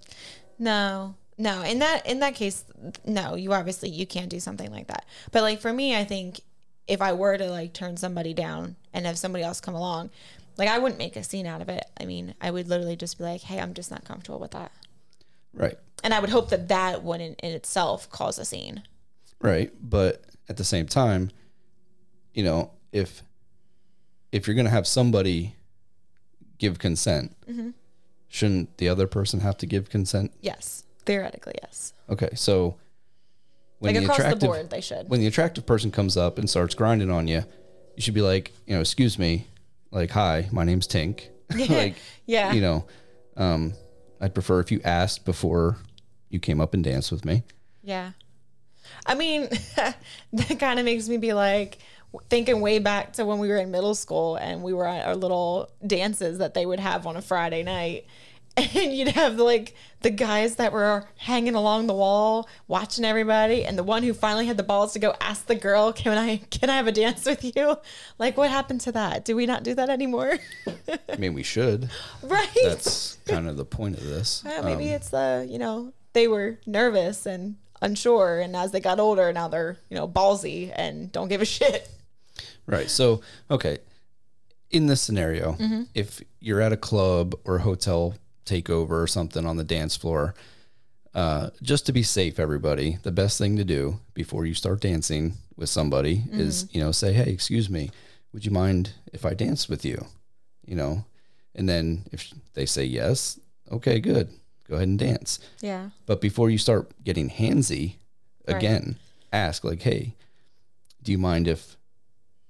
No, 0.60 1.16
no. 1.38 1.62
In 1.64 1.80
that 1.80 2.06
in 2.06 2.20
that 2.20 2.36
case, 2.36 2.64
no. 3.06 3.36
You 3.36 3.52
obviously 3.54 3.90
you 3.90 4.06
can't 4.08 4.30
do 4.30 4.40
something 4.40 4.72
like 4.72 4.88
that. 4.88 5.06
But 5.32 5.42
like 5.42 5.60
for 5.60 5.74
me, 5.74 5.96
I 5.96 6.04
think 6.06 6.40
if 6.88 7.02
I 7.02 7.14
were 7.14 7.38
to 7.38 7.50
like 7.50 7.74
turn 7.74 7.98
somebody 7.98 8.34
down 8.34 8.76
and 8.94 9.06
have 9.06 9.18
somebody 9.18 9.44
else 9.44 9.60
come 9.62 9.76
along, 9.76 10.10
like 10.58 10.70
I 10.70 10.80
wouldn't 10.80 10.98
make 11.00 11.16
a 11.16 11.24
scene 11.24 11.46
out 11.46 11.62
of 11.62 11.70
it. 11.70 11.84
I 12.00 12.06
mean, 12.06 12.34
I 12.42 12.52
would 12.52 12.68
literally 12.68 12.96
just 12.96 13.18
be 13.18 13.24
like, 13.24 13.42
"Hey, 13.42 13.60
I'm 13.60 13.74
just 13.74 13.92
not 13.92 14.04
comfortable 14.06 14.40
with 14.40 14.52
that," 14.52 14.72
Right. 15.54 15.78
and 16.04 16.14
I 16.14 16.20
would 16.20 16.30
hope 16.30 16.50
that 16.50 16.68
that 16.70 17.04
wouldn't 17.04 17.40
in 17.42 17.52
itself 17.52 18.10
cause 18.10 18.40
a 18.40 18.46
scene. 18.46 18.84
Right. 19.40 19.72
But 19.82 20.24
at 20.50 20.58
the 20.58 20.64
same 20.64 20.88
time, 20.88 21.32
you 22.34 22.44
know, 22.44 22.72
if 22.92 23.22
if 24.32 24.48
you're 24.48 24.56
gonna 24.56 24.70
have 24.70 24.88
somebody 24.88 25.56
give 26.58 26.80
consent, 26.80 27.36
Mm-hmm. 27.48 27.70
shouldn't 28.28 28.78
the 28.78 28.90
other 28.90 29.08
person 29.08 29.42
have 29.42 29.58
to 29.58 29.66
give 29.66 29.90
consent? 29.90 30.34
Yes, 30.42 30.84
theoretically, 31.06 31.54
yes. 31.62 31.94
Okay, 32.10 32.30
so 32.36 32.76
when 33.80 33.94
like 33.94 34.00
the 34.00 34.06
across 34.06 34.18
the 34.18 34.24
attractive 34.24 34.48
board, 34.48 34.70
they 34.70 34.82
should. 34.82 35.10
when 35.10 35.20
the 35.20 35.28
attractive 35.28 35.66
person 35.66 35.92
comes 35.92 36.18
up 36.18 36.38
and 36.38 36.50
starts 36.50 36.76
grinding 36.76 37.12
on 37.12 37.28
you, 37.28 37.44
you 37.96 38.02
should 38.02 38.14
be 38.14 38.22
like, 38.22 38.52
you 38.66 38.74
know, 38.74 38.82
excuse 38.82 39.20
me, 39.20 39.48
like, 39.92 40.12
hi, 40.12 40.48
my 40.52 40.64
name's 40.64 40.88
Tink. 40.88 41.28
like, 41.70 41.96
yeah. 42.26 42.54
you 42.54 42.62
know, 42.62 42.86
um, 43.36 43.74
I'd 44.20 44.34
prefer 44.34 44.60
if 44.60 44.72
you 44.72 44.82
asked 44.84 45.26
before 45.26 45.78
you 46.30 46.40
came 46.40 46.60
up 46.60 46.74
and 46.74 46.84
danced 46.84 47.12
with 47.12 47.24
me. 47.26 47.44
Yeah. 47.84 48.12
I 49.06 49.16
mean, 49.16 49.48
that 49.76 50.60
kind 50.60 50.80
of 50.80 50.86
makes 50.86 51.08
me 51.08 51.18
be 51.18 51.34
like 51.34 51.78
thinking 52.30 52.62
way 52.62 52.80
back 52.80 53.14
to 53.14 53.26
when 53.26 53.38
we 53.38 53.50
were 53.50 53.58
in 53.58 53.72
middle 53.72 53.96
school 53.96 54.36
and 54.38 54.64
we 54.64 54.74
were 54.74 54.88
at 54.88 55.06
our 55.06 55.16
little 55.16 55.70
dances 55.86 56.40
that 56.40 56.54
they 56.54 56.66
would 56.66 56.80
have 56.80 57.06
on 57.06 57.16
a 57.16 57.22
Friday 57.22 57.64
night. 57.64 58.06
And 58.58 58.94
you'd 58.94 59.10
have 59.10 59.36
like 59.38 59.76
the 60.02 60.10
guys 60.10 60.56
that 60.56 60.74
were 60.74 61.06
hanging 61.18 61.56
along 61.56 61.88
the 61.88 61.94
wall 61.94 62.48
watching 62.68 63.06
everybody 63.06 63.64
and 63.66 63.78
the 63.78 63.84
one 63.84 64.04
who 64.04 64.14
finally 64.14 64.46
had 64.48 64.58
the 64.58 64.64
balls 64.64 64.94
to 64.94 65.00
go 65.00 65.14
ask 65.22 65.46
the 65.46 65.56
girl 65.56 65.94
can 65.94 66.18
i 66.18 66.38
can 66.50 66.70
i 66.70 66.76
have 66.76 66.88
a 66.88 66.92
dance 66.92 67.26
with 67.26 67.44
you 67.56 67.78
like 68.20 68.36
what 68.38 68.50
happened 68.50 68.82
to 68.82 68.92
that 68.92 69.24
do 69.26 69.36
we 69.36 69.46
not 69.46 69.64
do 69.64 69.74
that 69.76 69.90
anymore 69.90 70.34
I 71.10 71.16
mean, 71.18 71.34
we 71.34 71.44
should. 71.44 71.90
right 72.24 72.48
That's 72.64 73.18
kind 73.26 73.48
of 73.48 73.58
the 73.58 73.66
point 73.66 73.98
of 73.98 74.04
this. 74.04 74.44
Well, 74.46 74.64
maybe 74.64 74.90
Um, 74.90 74.96
it's 74.96 75.10
the 75.10 75.46
you 75.50 75.60
know 75.60 75.94
they 76.14 76.28
were 76.28 76.60
nervous 76.66 77.26
and 77.26 77.56
unsure 77.82 78.40
and 78.40 78.56
as 78.56 78.72
they 78.72 78.80
got 78.80 79.00
older 79.00 79.32
now 79.32 79.48
they're 79.48 79.78
you 79.90 79.96
know 79.96 80.08
ballsy 80.08 80.72
and 80.76 81.12
don't 81.12 81.28
give 81.28 81.42
a 81.42 81.46
shit 81.46 81.90
Right. 82.68 82.90
So, 82.90 83.22
okay. 83.50 83.78
In 84.72 84.88
this 84.88 85.00
scenario, 85.02 85.54
Mm-hmm. 85.54 85.84
if 85.96 86.22
you're 86.42 86.60
at 86.60 86.74
a 86.74 86.78
club 86.78 87.34
or 87.46 87.60
hotel 87.60 88.14
takeover 88.48 88.92
or 89.04 89.08
something 89.08 89.46
on 89.46 89.58
the 89.58 89.64
dance 89.64 89.96
floor, 89.96 90.34
uh, 91.14 91.50
just 91.62 91.86
to 91.86 91.92
be 91.94 92.04
safe, 92.04 92.40
everybody, 92.40 92.98
the 93.04 93.12
best 93.12 93.38
thing 93.38 93.58
to 93.58 93.64
do 93.64 94.00
before 94.14 94.46
you 94.46 94.54
start 94.54 94.82
dancing 94.82 95.34
with 95.56 95.70
somebody 95.70 96.24
is, 96.32 96.64
Mm-hmm. 96.66 96.78
you 96.78 96.84
know, 96.84 96.92
say, 96.92 97.14
hey, 97.14 97.32
excuse 97.32 97.70
me, 97.70 97.90
would 98.34 98.46
you 98.46 98.52
mind 98.52 98.92
if 99.14 99.26
I 99.26 99.34
danced 99.34 99.70
with 99.70 99.84
you? 99.84 100.06
You 100.66 100.76
know, 100.76 101.06
and 101.56 101.68
then 101.68 102.04
if 102.12 102.32
they 102.54 102.66
say 102.66 102.84
yes, 102.86 103.40
okay, 103.72 104.00
good. 104.00 104.30
Go 104.70 104.76
ahead 104.76 104.88
and 104.90 105.00
dance. 105.00 105.40
yeah 105.62 105.90
But 106.06 106.20
before 106.22 106.50
you 106.50 106.58
start 106.58 106.92
getting 107.04 107.30
handsy, 107.30 107.96
Right. 108.48 108.58
again, 108.58 108.98
ask 109.34 109.64
like, 109.64 109.82
"Hey, 109.82 110.14
do 111.04 111.12
you 111.12 111.18
mind 111.18 111.48
if 111.48 111.78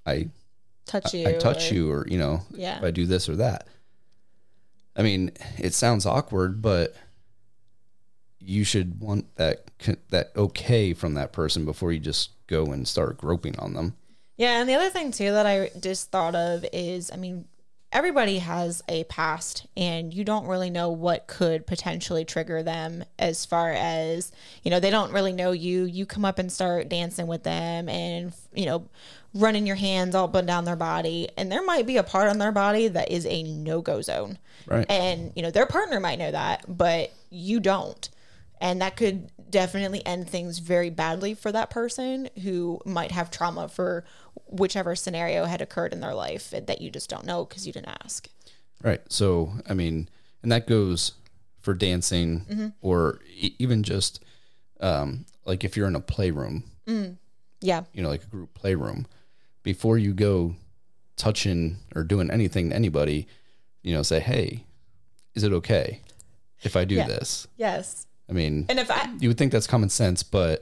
I 0.06 0.30
touch 0.86 1.14
you 1.14 1.28
I 1.28 1.34
touch 1.34 1.72
or- 1.72 1.76
you 1.76 1.92
or 1.92 2.08
you 2.08 2.18
know 2.18 2.42
Yeah. 2.56 2.78
if 2.80 2.84
I 2.84 2.92
do 2.92 3.06
this 3.06 3.30
or 3.30 3.36
that?" 3.38 3.68
I 4.98 5.04
mean, 5.04 5.32
it 5.60 5.74
sounds 5.74 6.06
awkward, 6.06 6.62
but 6.62 6.96
you 8.40 8.64
should 8.64 9.00
want 9.00 9.36
that 9.36 9.66
that 10.10 10.32
okay 10.36 10.94
from 10.94 11.14
that 11.14 11.32
person 11.32 11.66
before 11.66 11.92
you 11.92 12.00
just 12.00 12.32
go 12.48 12.66
and 12.68 12.88
start 12.88 13.18
groping 13.18 13.58
on 13.60 13.74
them. 13.74 13.96
Yeah, 14.38 14.60
and 14.60 14.68
the 14.68 14.74
other 14.74 14.90
thing 14.90 15.12
too 15.12 15.32
that 15.32 15.46
I 15.46 15.70
just 15.80 16.12
thought 16.12 16.34
of 16.34 16.66
is, 16.74 17.12
I 17.12 17.18
mean, 17.18 17.46
everybody 17.92 18.40
has 18.40 18.82
a 18.88 19.04
past, 19.06 19.68
and 19.76 20.14
you 20.14 20.24
don't 20.24 20.48
really 20.48 20.70
know 20.70 20.90
what 20.90 21.28
could 21.28 21.68
potentially 21.68 22.26
trigger 22.26 22.64
them. 22.64 23.04
As 23.20 23.46
far 23.46 23.72
as 23.72 24.32
you 24.64 24.72
know, 24.72 24.80
they 24.80 24.92
don't 24.92 25.14
really 25.14 25.34
know 25.34 25.52
you. 25.52 25.84
You 25.84 26.06
come 26.06 26.26
up 26.26 26.40
and 26.40 26.52
start 26.52 26.90
dancing 26.90 27.28
with 27.28 27.44
them, 27.44 27.90
and 27.90 28.34
you 28.54 28.66
know, 28.66 28.88
running 29.34 29.68
your 29.68 29.76
hands 29.76 30.16
all 30.16 30.26
up 30.26 30.36
and 30.36 30.48
down 30.48 30.66
their 30.66 30.76
body, 30.76 31.30
and 31.38 31.52
there 31.52 31.64
might 31.64 31.86
be 31.86 31.98
a 31.98 32.04
part 32.04 32.30
on 32.30 32.38
their 32.40 32.52
body 32.52 32.88
that 32.88 33.12
is 33.12 33.26
a 33.26 33.44
no 33.44 33.82
go 33.82 34.02
zone, 34.02 34.38
Right. 34.66 34.86
and 34.90 35.32
you 35.36 35.42
know, 35.42 35.52
their 35.52 35.66
partner 35.66 36.00
might 36.00 36.20
know 36.20 36.32
that, 36.32 36.66
but 36.68 37.12
you 37.30 37.60
don't. 37.60 38.10
And 38.60 38.82
that 38.82 38.96
could 38.96 39.30
definitely 39.52 40.04
end 40.06 40.28
things 40.30 40.58
very 40.60 40.90
badly 40.90 41.34
for 41.36 41.52
that 41.52 41.70
person 41.70 42.30
who 42.44 42.82
might 42.86 43.12
have 43.12 43.30
trauma 43.30 43.68
for 43.68 44.04
whichever 44.48 44.96
scenario 44.96 45.46
had 45.46 45.62
occurred 45.62 45.94
in 45.94 46.00
their 46.00 46.16
life 46.16 46.50
that 46.52 46.82
you 46.82 46.90
just 46.90 47.10
don't 47.10 47.26
know 47.26 47.46
because 47.46 47.68
you 47.68 47.74
didn't 47.74 47.96
ask. 48.04 48.28
Right. 48.82 49.02
So, 49.10 49.54
I 49.70 49.74
mean, 49.76 50.10
and 50.42 50.52
that 50.52 50.66
goes 50.68 51.14
for 51.62 51.74
dancing 51.76 52.74
or 52.82 53.20
e- 53.36 53.54
even 53.60 53.84
just 53.84 54.24
um, 54.80 55.26
like 55.46 55.64
if 55.64 55.78
you're 55.78 55.88
in 55.88 55.96
a 55.96 56.00
playroom, 56.00 56.64
Yeah, 57.62 57.84
you 57.94 58.02
know, 58.02 58.10
like 58.10 58.24
a 58.24 58.28
group 58.28 58.54
playroom, 58.54 59.06
before 59.64 59.98
you 59.98 60.14
go 60.14 60.56
touching 61.16 61.78
or 61.96 62.04
doing 62.04 62.30
anything 62.32 62.70
to 62.70 62.76
anybody, 62.76 63.28
you 63.84 63.94
know, 63.94 64.04
say, 64.04 64.20
hey, 64.20 64.64
is 65.36 65.44
it 65.44 65.52
okay 65.54 66.02
if 66.64 66.76
I 66.76 66.86
do 66.86 66.96
Yeah. 66.96 67.08
this? 67.08 67.48
yes. 67.58 68.06
I 68.30 68.34
mean, 68.34 68.66
And 68.68 68.78
if 68.80 68.92
I, 68.92 69.10
you 69.20 69.30
would 69.30 69.38
think 69.38 69.54
that's 69.54 69.68
common 69.68 69.88
sense, 69.90 70.22
but 70.22 70.62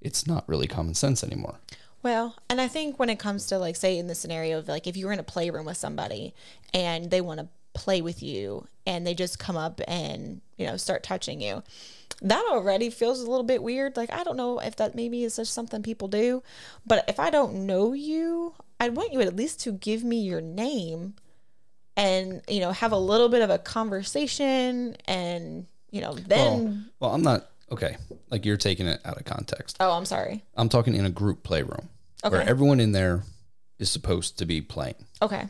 it's 0.00 0.26
not 0.28 0.48
really 0.48 0.68
common 0.68 0.94
sense 0.94 1.24
anymore. 1.24 1.56
well, 2.04 2.36
and 2.48 2.60
I 2.60 2.68
think 2.68 2.98
when 3.00 3.10
it 3.10 3.18
comes 3.18 3.46
to 3.46 3.58
like, 3.58 3.74
say, 3.76 3.98
in 3.98 4.06
the 4.06 4.14
scenario 4.14 4.58
of 4.58 4.68
like 4.68 4.86
if 4.86 4.96
you 4.96 5.06
were 5.06 5.12
in 5.12 5.18
a 5.18 5.24
playroom 5.24 5.66
with 5.66 5.76
somebody 5.76 6.34
and 6.72 7.10
they 7.10 7.20
want 7.20 7.40
to 7.40 7.48
play 7.74 8.00
with 8.00 8.22
you 8.22 8.66
and 8.86 9.06
they 9.06 9.14
just 9.14 9.38
come 9.38 9.56
up 9.56 9.80
and, 9.86 10.40
you 10.56 10.66
know, 10.66 10.76
start 10.76 11.02
touching 11.02 11.40
you, 11.40 11.62
that 12.22 12.44
already 12.50 12.88
feels 12.90 13.20
a 13.20 13.28
little 13.28 13.44
bit 13.44 13.62
weird. 13.62 13.96
Like, 13.96 14.12
I 14.12 14.22
don't 14.24 14.36
know 14.36 14.58
if 14.60 14.76
that 14.76 14.94
maybe 14.94 15.24
is 15.24 15.36
just 15.36 15.52
something 15.52 15.82
people 15.82 16.08
do, 16.08 16.42
but 16.86 17.04
if 17.08 17.18
I 17.18 17.30
don't 17.30 17.66
know 17.66 17.92
you, 17.92 18.54
I'd 18.80 18.94
want 18.96 19.12
you 19.12 19.20
at 19.20 19.34
least 19.36 19.60
to 19.62 19.72
give 19.72 20.04
me 20.04 20.20
your 20.22 20.40
name 20.40 21.14
and, 21.96 22.42
you 22.48 22.60
know, 22.60 22.72
have 22.72 22.92
a 22.92 22.98
little 22.98 23.28
bit 23.28 23.42
of 23.42 23.50
a 23.50 23.58
conversation 23.58 24.96
and, 25.06 25.66
you 25.90 26.00
know, 26.00 26.14
then, 26.14 26.64
Well, 26.64 26.80
well, 27.00 27.14
I'm 27.14 27.22
not 27.22 27.50
okay. 27.72 27.96
Like 28.30 28.44
you're 28.44 28.56
taking 28.56 28.86
it 28.86 29.00
out 29.04 29.16
of 29.16 29.24
context. 29.24 29.76
oh, 29.80 29.92
I'm 29.92 30.04
sorry. 30.04 30.44
I'm 30.56 30.68
talking 30.68 30.94
in 30.94 31.04
a 31.04 31.10
group 31.10 31.42
playroom 31.42 31.88
where 32.28 32.40
Okay. 32.40 32.50
everyone 32.50 32.80
in 32.80 32.92
there 32.92 33.22
is 33.78 33.90
supposed 33.90 34.38
to 34.38 34.46
be 34.46 34.60
playing, 34.60 35.04
Okay. 35.22 35.48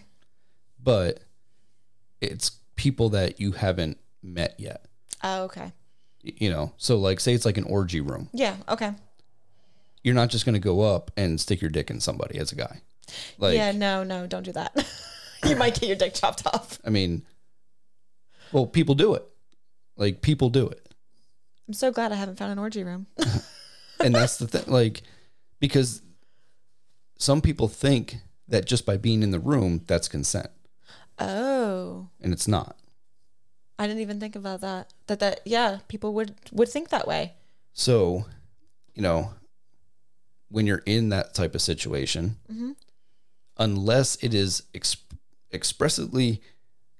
but 0.82 1.20
it's 2.30 2.52
people 2.76 3.10
that 3.10 3.40
you 3.40 3.52
haven't 3.52 3.98
met 4.22 4.54
yet. 4.58 4.86
Oh, 5.22 5.44
okay. 5.44 5.72
You 6.22 6.50
know, 6.50 6.72
so 6.76 6.96
like 6.96 7.20
say 7.20 7.34
it's 7.34 7.44
like 7.44 7.58
an 7.58 7.64
orgy 7.64 8.00
room. 8.00 8.28
Yeah. 8.32 8.56
Okay. 8.68 8.92
You're 10.02 10.14
not 10.14 10.30
just 10.30 10.44
going 10.44 10.54
to 10.54 10.60
go 10.60 10.80
up 10.80 11.10
and 11.16 11.40
stick 11.40 11.60
your 11.60 11.70
dick 11.70 11.90
in 11.90 12.00
somebody 12.00 12.38
as 12.38 12.52
a 12.52 12.56
guy. 12.56 12.80
Like, 13.38 13.54
yeah. 13.54 13.72
No, 13.72 14.04
no, 14.04 14.26
don't 14.26 14.42
do 14.42 14.52
that. 14.52 14.86
you 15.46 15.56
might 15.56 15.78
get 15.78 15.88
your 15.88 15.96
dick 15.96 16.14
chopped 16.14 16.46
off. 16.46 16.78
I 16.84 16.90
mean, 16.90 17.22
well, 18.52 18.66
people 18.66 18.94
do 18.94 19.14
it. 19.14 19.24
Like 19.96 20.22
people 20.22 20.50
do 20.50 20.68
it. 20.68 20.88
I'm 21.68 21.74
so 21.74 21.90
glad 21.90 22.12
I 22.12 22.16
haven't 22.16 22.36
found 22.36 22.52
an 22.52 22.58
orgy 22.58 22.84
room. 22.84 23.06
and 24.00 24.14
that's 24.14 24.36
the 24.36 24.46
thing 24.46 24.64
like 24.66 25.02
because 25.60 26.02
some 27.18 27.40
people 27.40 27.68
think 27.68 28.18
that 28.48 28.66
just 28.66 28.84
by 28.84 28.96
being 28.96 29.22
in 29.22 29.30
the 29.30 29.38
room 29.38 29.82
that's 29.86 30.08
consent 30.08 30.50
oh. 31.18 32.08
and 32.20 32.32
it's 32.32 32.48
not 32.48 32.76
I 33.78 33.86
didn't 33.88 34.02
even 34.02 34.20
think 34.20 34.36
about 34.36 34.60
that. 34.60 34.92
That 35.08 35.18
that 35.18 35.40
yeah, 35.44 35.78
people 35.88 36.14
would 36.14 36.34
would 36.52 36.68
think 36.68 36.90
that 36.90 37.08
way. 37.08 37.34
so 37.72 38.26
you 38.94 39.02
know 39.02 39.34
when 40.48 40.66
you're 40.66 40.82
in 40.86 41.08
that 41.08 41.34
type 41.34 41.54
of 41.56 41.60
situation 41.60 42.36
mm-hmm. 42.50 42.70
unless 43.56 44.14
it 44.22 44.32
is 44.32 44.62
ex- 44.72 44.96
expressly 45.52 46.40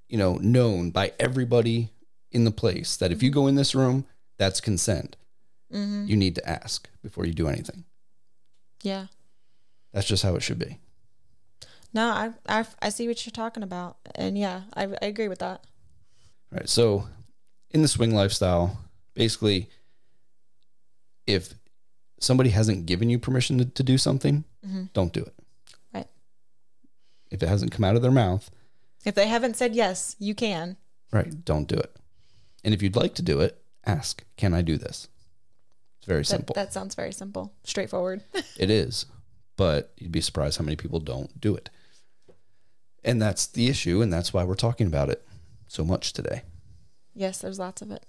you 0.08 0.18
know 0.18 0.34
known 0.38 0.90
by 0.90 1.12
everybody 1.20 1.90
in 2.32 2.44
the 2.44 2.50
place 2.50 2.96
that 2.96 3.12
if 3.12 3.22
you 3.22 3.30
mm-hmm. 3.30 3.40
go 3.40 3.46
in 3.46 3.54
this 3.54 3.74
room 3.76 4.04
that's 4.38 4.60
consent 4.60 5.16
mm-hmm. 5.72 6.04
you 6.06 6.16
need 6.16 6.34
to 6.34 6.48
ask 6.48 6.88
before 7.00 7.24
you 7.24 7.32
do 7.32 7.46
anything 7.46 7.84
Yeah. 8.82 9.06
that's 9.92 10.08
just 10.08 10.24
how 10.24 10.34
it 10.34 10.42
should 10.42 10.58
be 10.58 10.80
No, 11.94 12.08
I 12.10 12.32
I, 12.48 12.66
I 12.82 12.88
see 12.90 13.06
what 13.08 13.24
you're 13.24 13.30
talking 13.30 13.62
about, 13.62 13.96
and 14.16 14.36
yeah, 14.36 14.62
I, 14.74 14.84
I 15.00 15.06
agree 15.06 15.28
with 15.28 15.38
that. 15.38 15.64
All 16.52 16.58
right. 16.58 16.68
So 16.68 17.08
in 17.70 17.82
the 17.82 17.88
swing 17.88 18.14
lifestyle, 18.14 18.78
basically, 19.14 19.68
if 21.26 21.54
somebody 22.20 22.50
hasn't 22.50 22.86
given 22.86 23.10
you 23.10 23.18
permission 23.18 23.58
to, 23.58 23.64
to 23.64 23.82
do 23.82 23.98
something, 23.98 24.44
mm-hmm. 24.66 24.84
don't 24.92 25.12
do 25.12 25.22
it. 25.22 25.34
Right. 25.92 26.08
If 27.30 27.42
it 27.42 27.48
hasn't 27.48 27.72
come 27.72 27.84
out 27.84 27.96
of 27.96 28.02
their 28.02 28.10
mouth, 28.10 28.50
If 29.04 29.14
they 29.14 29.28
haven't 29.28 29.56
said 29.56 29.74
yes, 29.74 30.16
you 30.18 30.34
can. 30.34 30.76
right, 31.12 31.44
don't 31.44 31.68
do 31.68 31.76
it. 31.76 31.94
And 32.64 32.72
if 32.72 32.82
you'd 32.82 32.96
like 32.96 33.14
to 33.16 33.22
do 33.22 33.40
it, 33.40 33.62
ask, 33.84 34.24
can 34.36 34.54
I 34.54 34.62
do 34.62 34.78
this? 34.78 35.08
It's 35.98 36.06
very 36.06 36.20
That, 36.20 36.26
simple. 36.26 36.54
that 36.54 36.72
sounds 36.72 36.94
very 36.94 37.12
simple, 37.12 37.52
straightforward. 37.64 38.22
It 38.58 38.70
is, 38.70 39.06
but 39.56 39.92
you'd 39.98 40.12
be 40.12 40.20
surprised 40.20 40.58
how 40.58 40.64
many 40.64 40.76
people 40.76 41.00
don't 41.00 41.40
do 41.40 41.54
it. 41.56 41.68
And 43.04 43.20
that's 43.20 43.46
the 43.46 43.68
issue, 43.68 44.00
and 44.02 44.12
that's 44.12 44.32
why 44.32 44.44
we're 44.44 44.54
talking 44.54 44.86
about 44.86 45.10
it 45.10 45.26
so 45.66 45.84
much 45.84 46.12
today. 46.12 46.42
yes, 47.14 47.38
there's 47.38 47.58
lots 47.58 47.82
of 47.82 47.90
it. 47.90 48.04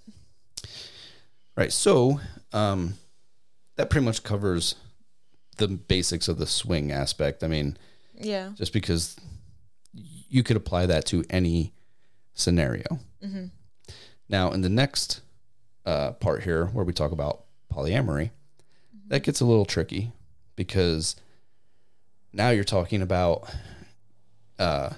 Right. 1.55 1.71
So 1.71 2.19
um, 2.53 2.95
that 3.75 3.89
pretty 3.89 4.05
much 4.05 4.23
covers 4.23 4.75
the 5.57 5.67
basics 5.67 6.27
of 6.27 6.37
the 6.37 6.47
swing 6.47 6.91
aspect. 6.91 7.43
I 7.43 7.47
mean, 7.47 7.77
Yeah. 8.19 8.51
just 8.55 8.73
because 8.73 9.15
you 9.93 10.43
could 10.43 10.57
apply 10.57 10.85
that 10.87 11.05
to 11.07 11.23
any 11.29 11.73
scenario. 12.33 12.99
Now, 14.27 14.51
in 14.51 14.61
the 14.61 14.69
next 14.69 15.21
uh, 15.85 16.11
part 16.13 16.43
here, 16.43 16.65
where 16.67 16.83
we 16.85 16.93
talk 16.93 17.11
about 17.11 17.43
polyamory, 17.71 18.31
that 19.07 19.23
gets 19.23 19.39
a 19.39 19.45
little 19.45 19.65
tricky 19.65 20.11
because 20.55 21.15
now 22.33 22.49
you're 22.49 22.63
talking 22.63 23.01
about 23.03 23.47
uh, 24.59 24.91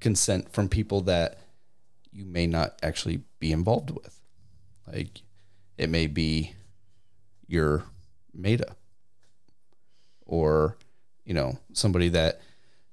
consent 0.00 0.52
from 0.52 0.68
people 0.68 1.00
that 1.02 1.38
you 2.12 2.24
may 2.24 2.46
not 2.46 2.78
actually 2.82 3.22
be 3.38 3.52
involved 3.52 3.90
with. 3.90 4.20
Like, 4.86 5.22
it 5.76 5.88
may 5.90 6.06
be 6.06 6.54
your 7.46 7.84
meta 8.32 8.76
or, 10.26 10.76
you 11.24 11.34
know, 11.34 11.58
somebody 11.72 12.08
that 12.10 12.40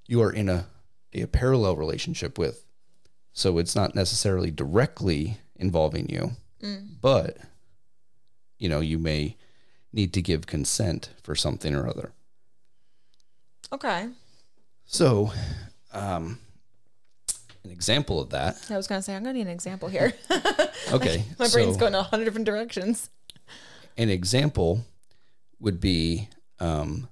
you 0.08 0.22
are 0.22 0.32
in 0.32 0.50
a, 0.50 0.66
a 1.14 1.26
parallel 1.28 1.76
relationship 1.76 2.38
with 2.38 2.66
So 3.34 3.58
it's 3.58 3.76
not 3.76 3.96
necessarily 3.96 4.52
directly 4.52 5.38
involving 5.56 6.10
you, 6.10 6.32
but 7.02 7.38
you 8.60 8.70
know, 8.70 8.80
you 8.80 9.00
may 9.00 9.38
need 9.94 10.14
to 10.14 10.22
give 10.22 10.46
consent 10.46 11.10
for 11.24 11.36
something 11.36 11.74
or 11.74 11.88
other. 11.88 12.12
Okay. 13.74 14.10
So, 14.86 15.32
um, 15.94 16.40
an 17.64 17.72
example 17.72 18.20
of 18.20 18.30
that. 18.32 18.58
I 18.70 18.78
was 18.78 18.88
gonna 18.88 19.02
say 19.02 19.16
I'm 19.16 19.24
gonna 19.24 19.34
need 19.34 19.42
an 19.42 19.48
example 19.50 19.88
here. 19.90 20.14
Okay, 20.92 21.24
My 21.40 21.48
brain's 21.48 21.78
going 21.78 21.96
a 21.96 22.04
hundred 22.04 22.26
different 22.26 22.46
directions. 22.46 23.10
an 23.98 24.10
example 24.10 24.84
would 25.60 25.80
be 25.80 26.28
um, 26.60 27.08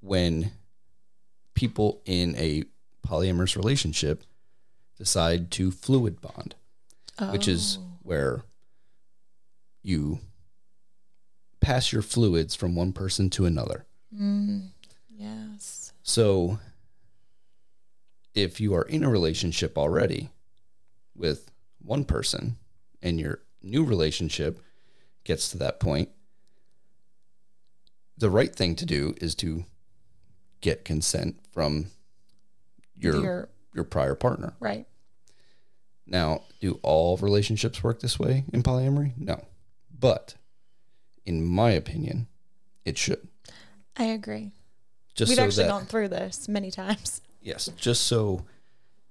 when 0.00 0.50
people 1.54 2.02
in 2.04 2.34
a 2.36 2.64
polyamorous 3.06 3.56
relationship 3.56 4.24
decide 4.98 5.50
to 5.52 5.70
fluid 5.70 6.20
bond, 6.20 6.54
which 7.30 7.46
is 7.48 7.78
where 8.02 8.42
you 9.82 10.18
pass 11.60 11.92
your 11.92 12.02
fluids 12.02 12.54
from 12.54 12.74
one 12.74 12.92
person 12.92 13.30
to 13.30 13.46
another. 13.46 13.86
Mm, 14.14 14.68
Yes. 15.08 15.92
So, 16.02 16.58
if 18.34 18.60
you 18.60 18.74
are 18.74 18.82
in 18.82 19.04
a 19.04 19.10
relationship 19.10 19.76
already 19.76 20.30
with 21.14 21.50
one 21.80 22.04
person 22.04 22.56
and 23.02 23.20
your 23.20 23.40
new 23.62 23.84
relationship 23.84 24.60
gets 25.24 25.48
to 25.50 25.58
that 25.58 25.80
point, 25.80 26.08
the 28.16 28.30
right 28.30 28.54
thing 28.54 28.74
to 28.76 28.86
do 28.86 29.14
is 29.20 29.34
to 29.36 29.64
get 30.60 30.84
consent 30.84 31.36
from 31.52 31.86
your 32.96 33.22
your, 33.22 33.48
Your- 33.74 33.84
prior 33.84 34.14
partner. 34.14 34.54
Right. 34.60 34.86
Now, 36.06 36.42
do 36.60 36.78
all 36.82 37.16
relationships 37.16 37.82
work 37.82 38.00
this 38.00 38.18
way 38.18 38.44
in 38.52 38.62
polyamory? 38.62 39.12
No. 39.16 39.44
But 39.98 40.34
in 41.24 41.44
my 41.46 41.70
opinion, 41.70 42.26
it 42.84 42.98
should. 42.98 43.28
I 43.96 44.04
agree. 44.04 44.52
Just 45.14 45.30
We've 45.30 45.36
so 45.36 45.44
actually 45.44 45.64
that 45.64 45.70
gone 45.70 45.86
through 45.86 46.08
this 46.08 46.48
many 46.48 46.70
times. 46.70 47.20
Yes, 47.42 47.68
just 47.76 48.04
so 48.06 48.44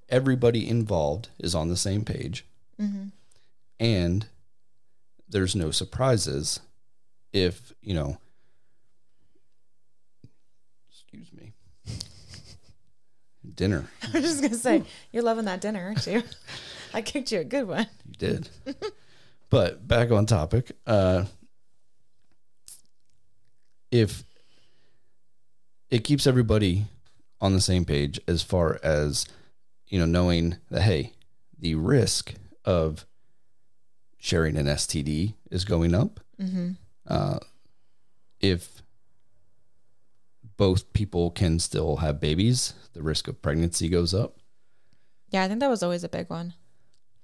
everybody 0.09 0.67
involved 0.67 1.29
is 1.39 1.53
on 1.53 1.67
the 1.69 1.77
same 1.77 2.03
page 2.05 2.45
and 3.79 4.27
there's 5.27 5.55
no 5.55 5.71
surprises 5.71 6.59
if, 7.33 7.73
you 7.81 7.93
know, 7.93 8.17
excuse 10.89 11.31
me, 11.33 11.51
dinner. 13.55 13.85
I 14.13 14.19
was 14.19 14.23
just 14.23 14.41
gonna 14.41 14.55
say, 14.55 14.83
you're 15.11 15.23
loving 15.23 15.45
that 15.45 15.61
dinner, 15.61 15.81
aren't 15.81 16.05
you? 16.05 16.23
I 16.93 17.01
kicked 17.01 17.31
you 17.31 17.39
a 17.39 17.43
good 17.43 17.67
one. 17.67 17.87
You 18.05 18.13
did. 18.17 18.49
but 19.49 19.87
back 19.87 20.11
on 20.11 20.25
topic, 20.25 20.71
uh, 20.85 21.25
if 23.89 24.23
it 25.89 26.03
keeps 26.03 26.27
everybody 26.27 26.85
on 27.41 27.53
the 27.53 27.61
same 27.61 27.83
page 27.85 28.19
as 28.27 28.41
far 28.43 28.79
as 28.83 29.25
you 29.87 29.97
know 29.99 30.05
knowing 30.05 30.57
that 30.69 30.83
hey 30.83 31.13
the 31.59 31.75
risk 31.75 32.35
of 32.65 33.05
sharing 34.19 34.55
an 34.57 34.67
std 34.67 35.33
is 35.49 35.65
going 35.65 35.93
up 35.95 36.19
uh, 37.07 37.39
if 38.39 38.81
both 40.57 40.91
people 40.93 41.31
can 41.31 41.59
still 41.59 41.97
have 41.97 42.19
babies 42.19 42.73
the 42.93 43.01
risk 43.01 43.27
of 43.27 43.41
pregnancy 43.41 43.89
goes 43.89 44.13
up 44.13 44.37
Yeah, 45.29 45.43
I 45.43 45.47
think 45.47 45.59
that 45.59 45.69
was 45.69 45.83
always 45.83 46.03
a 46.03 46.09
big 46.09 46.29
one. 46.29 46.53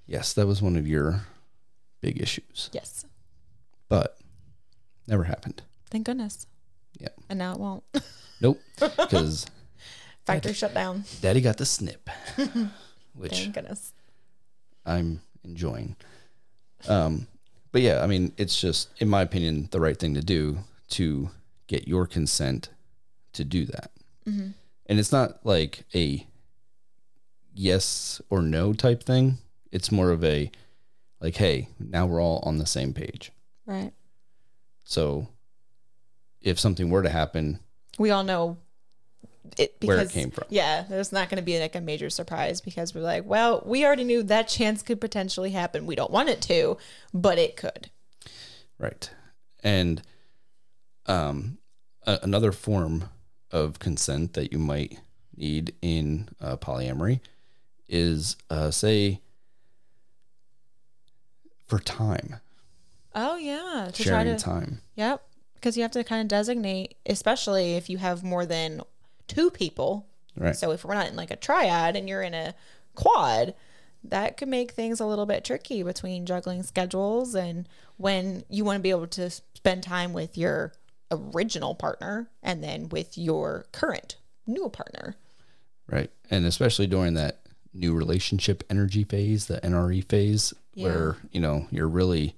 yes 0.05 0.33
that 0.33 0.47
was 0.47 0.61
one 0.61 0.75
of 0.75 0.87
your 0.87 1.21
big 2.01 2.21
issues 2.21 2.69
Yes. 2.73 3.05
but 3.89 4.17
never 5.07 5.23
happened 5.23 5.61
Thank 5.89 6.05
goodness. 6.05 6.45
Yeah. 6.99 7.07
And 7.29 7.39
now 7.39 7.53
it 7.53 7.59
won't. 7.59 7.83
nope 8.41 8.59
because 8.79 9.45
Factory 10.27 10.53
shut 10.53 10.73
down. 10.73 11.03
daddy 11.21 11.41
got 11.41 11.57
the 11.57 11.65
snip 11.65 12.09
which 13.15 13.31
Thank 13.31 13.55
goodness. 13.55 13.93
I'm 14.85 15.21
enjoying. 15.43 15.95
Um, 16.87 17.27
but 17.71 17.81
yeah, 17.81 18.03
I 18.03 18.07
mean, 18.07 18.33
it's 18.37 18.59
just, 18.59 18.89
in 18.99 19.09
my 19.09 19.21
opinion, 19.21 19.69
the 19.71 19.79
right 19.79 19.97
thing 19.97 20.13
to 20.13 20.21
do 20.21 20.59
to 20.89 21.29
get 21.67 21.87
your 21.87 22.05
consent 22.05 22.69
to 23.33 23.43
do 23.43 23.65
that. 23.65 23.91
And 24.25 24.53
it's 24.99 25.11
not 25.11 25.45
like 25.45 25.83
a 25.95 26.25
yes 27.53 28.21
or 28.29 28.41
no 28.41 28.73
type 28.73 29.03
thing. 29.03 29.37
It's 29.71 29.91
more 29.91 30.11
of 30.11 30.23
a 30.23 30.51
like, 31.21 31.35
hey, 31.35 31.69
now 31.79 32.05
we're 32.05 32.21
all 32.21 32.39
on 32.45 32.57
the 32.57 32.65
same 32.65 32.93
page. 32.93 33.31
Right. 33.65 33.91
So 34.85 35.27
if 36.41 36.59
something 36.59 36.89
were 36.89 37.03
to 37.03 37.09
happen, 37.09 37.59
We 37.97 38.11
all 38.11 38.23
know 38.23 38.57
it 39.57 39.79
because 39.79 39.97
Where 39.97 40.05
it 40.05 40.11
came 40.11 40.31
from. 40.31 40.45
Yeah, 40.49 40.83
there's 40.89 41.11
not 41.11 41.29
going 41.29 41.37
to 41.37 41.45
be 41.45 41.59
like 41.59 41.75
a 41.75 41.81
major 41.81 42.09
surprise 42.09 42.61
because 42.61 42.93
we're 42.93 43.01
like, 43.01 43.25
well, 43.25 43.63
we 43.65 43.85
already 43.85 44.03
knew 44.03 44.23
that 44.23 44.47
chance 44.47 44.83
could 44.83 44.99
potentially 45.01 45.51
happen. 45.51 45.85
We 45.85 45.95
don't 45.95 46.11
want 46.11 46.29
it 46.29 46.41
to, 46.43 46.77
but 47.13 47.37
it 47.37 47.55
could. 47.55 47.89
Right. 48.77 49.09
And 49.63 50.01
um, 51.05 51.57
a- 52.05 52.19
another 52.23 52.51
form 52.51 53.09
of 53.51 53.79
consent 53.79 54.33
that 54.33 54.51
you 54.51 54.59
might 54.59 54.99
need 55.35 55.73
in 55.81 56.29
uh, 56.41 56.57
polyamory 56.57 57.19
is, 57.87 58.35
uh, 58.49 58.71
say, 58.71 59.21
for 61.67 61.79
time, 61.79 62.37
Oh 63.19 63.35
yeah, 63.35 63.89
to 63.91 64.03
sharing 64.03 64.25
try 64.25 64.33
to 64.35 64.37
time. 64.37 64.81
Yep. 64.95 65.23
Because 65.55 65.75
you 65.75 65.81
have 65.81 65.91
to 65.91 66.03
kind 66.03 66.21
of 66.21 66.27
designate, 66.27 66.97
especially 67.07 67.73
if 67.73 67.89
you 67.89 67.97
have 67.97 68.23
more 68.23 68.45
than 68.45 68.81
two 69.27 69.49
people. 69.49 70.07
Right. 70.35 70.55
So 70.55 70.71
if 70.71 70.85
we're 70.85 70.93
not 70.93 71.07
in 71.07 71.15
like 71.15 71.31
a 71.31 71.35
triad 71.35 71.95
and 71.95 72.07
you're 72.07 72.21
in 72.21 72.33
a 72.33 72.53
quad, 72.95 73.53
that 74.03 74.37
could 74.37 74.47
make 74.47 74.71
things 74.71 74.99
a 74.99 75.05
little 75.05 75.25
bit 75.25 75.43
tricky 75.43 75.83
between 75.83 76.25
juggling 76.25 76.63
schedules 76.63 77.35
and 77.35 77.67
when 77.97 78.43
you 78.49 78.63
want 78.63 78.77
to 78.77 78.83
be 78.83 78.91
able 78.91 79.07
to 79.07 79.29
spend 79.29 79.83
time 79.83 80.13
with 80.13 80.37
your 80.37 80.73
original 81.11 81.73
partner 81.73 82.29
and 82.43 82.63
then 82.63 82.89
with 82.89 83.17
your 83.17 83.65
current 83.71 84.17
new 84.45 84.69
partner. 84.69 85.15
Right. 85.89 86.11
And 86.29 86.45
especially 86.45 86.87
during 86.87 87.15
that 87.15 87.39
new 87.73 87.93
relationship 87.93 88.63
energy 88.69 89.03
phase, 89.03 89.47
the 89.47 89.59
NRE 89.61 90.07
phase, 90.09 90.53
where, 90.75 91.17
you 91.31 91.39
know, 91.41 91.67
you're 91.71 91.87
really 91.87 92.35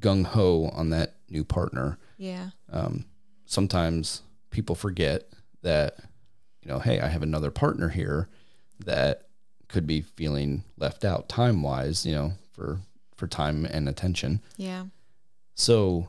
gung 0.00 0.24
ho 0.26 0.70
on 0.72 0.90
that 0.90 1.14
new 1.28 1.44
partner. 1.44 1.98
Yeah. 2.16 2.50
um, 2.72 3.04
sometimes 3.46 4.22
people 4.50 4.74
forget 4.74 5.28
that 5.62 5.96
you 6.62 6.68
know 6.70 6.78
hey 6.78 7.00
i 7.00 7.08
have 7.08 7.22
another 7.22 7.50
partner 7.50 7.88
here 7.88 8.28
that 8.84 9.28
could 9.68 9.86
be 9.86 10.00
feeling 10.00 10.64
left 10.76 11.04
out 11.04 11.28
time 11.28 11.62
wise 11.62 12.04
you 12.06 12.14
know 12.14 12.32
for 12.52 12.78
for 13.16 13.26
time 13.26 13.64
and 13.66 13.88
attention 13.88 14.40
Yeah. 14.56 14.84
so 15.54 16.08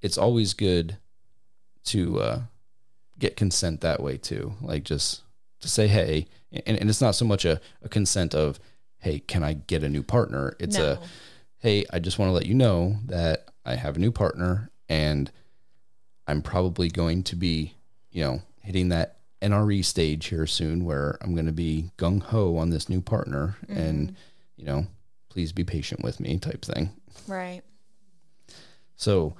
it's 0.00 0.18
always 0.18 0.52
good 0.54 0.96
to 1.84 2.20
uh, 2.20 2.40
get 3.18 3.36
consent 3.36 3.80
that 3.82 4.02
way 4.02 4.16
too 4.16 4.54
like 4.60 4.84
just 4.84 5.22
to 5.60 5.68
say 5.68 5.86
hey 5.86 6.26
and, 6.66 6.78
and 6.78 6.90
it's 6.90 7.00
not 7.00 7.14
so 7.14 7.24
much 7.24 7.44
a, 7.44 7.60
a 7.82 7.88
consent 7.88 8.34
of 8.34 8.58
hey 8.98 9.20
can 9.20 9.42
i 9.44 9.52
get 9.54 9.82
a 9.84 9.88
new 9.88 10.02
partner 10.02 10.54
it's 10.58 10.76
No. 10.76 10.92
a 10.92 11.00
hey, 11.58 11.84
I 11.92 12.00
just 12.00 12.18
want 12.18 12.28
to 12.28 12.32
let 12.32 12.46
you 12.46 12.54
know 12.54 12.96
that 13.06 13.46
I 13.64 13.76
have 13.76 13.94
a 13.94 14.00
new 14.00 14.10
partner 14.10 14.68
and 14.88 15.30
I'm 16.26 16.42
probably 16.42 16.88
going 16.88 17.22
to 17.22 17.36
be, 17.36 17.76
you 18.10 18.24
know, 18.24 18.42
hitting 18.64 18.88
that 18.88 19.18
NRE 19.42 19.84
stage 19.84 20.26
here 20.26 20.46
soon 20.46 20.84
where 20.84 21.18
I'm 21.20 21.34
going 21.34 21.46
to 21.46 21.52
be 21.52 21.90
gung 21.98 22.22
ho 22.22 22.56
on 22.56 22.70
this 22.70 22.88
new 22.88 23.00
partner 23.00 23.56
mm-hmm. 23.66 23.78
and, 23.78 24.16
you 24.56 24.64
know, 24.64 24.86
please 25.28 25.52
be 25.52 25.64
patient 25.64 26.02
with 26.02 26.20
me 26.20 26.38
type 26.38 26.64
thing. 26.64 26.90
Right. 27.26 27.62
So 28.96 29.34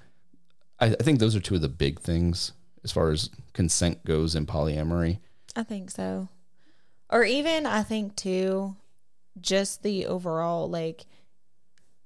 I, 0.81 0.87
I 0.87 1.03
think 1.03 1.19
those 1.19 1.37
are 1.37 1.41
two 1.41 1.55
of 1.55 1.61
the 1.62 1.69
big 1.69 2.01
things 2.01 2.53
as 2.85 2.93
far 2.93 3.11
as 3.11 3.31
consent 3.53 4.05
goes 4.05 4.35
in 4.35 4.47
polyamory. 4.47 5.19
I 5.55 5.62
think 5.62 5.91
so. 5.91 6.29
Or 7.09 7.25
even 7.25 7.67
I 7.67 7.83
think 7.83 8.17
too, 8.17 8.77
just 9.41 9.83
the 9.83 10.07
overall 10.07 10.69
like 10.69 11.07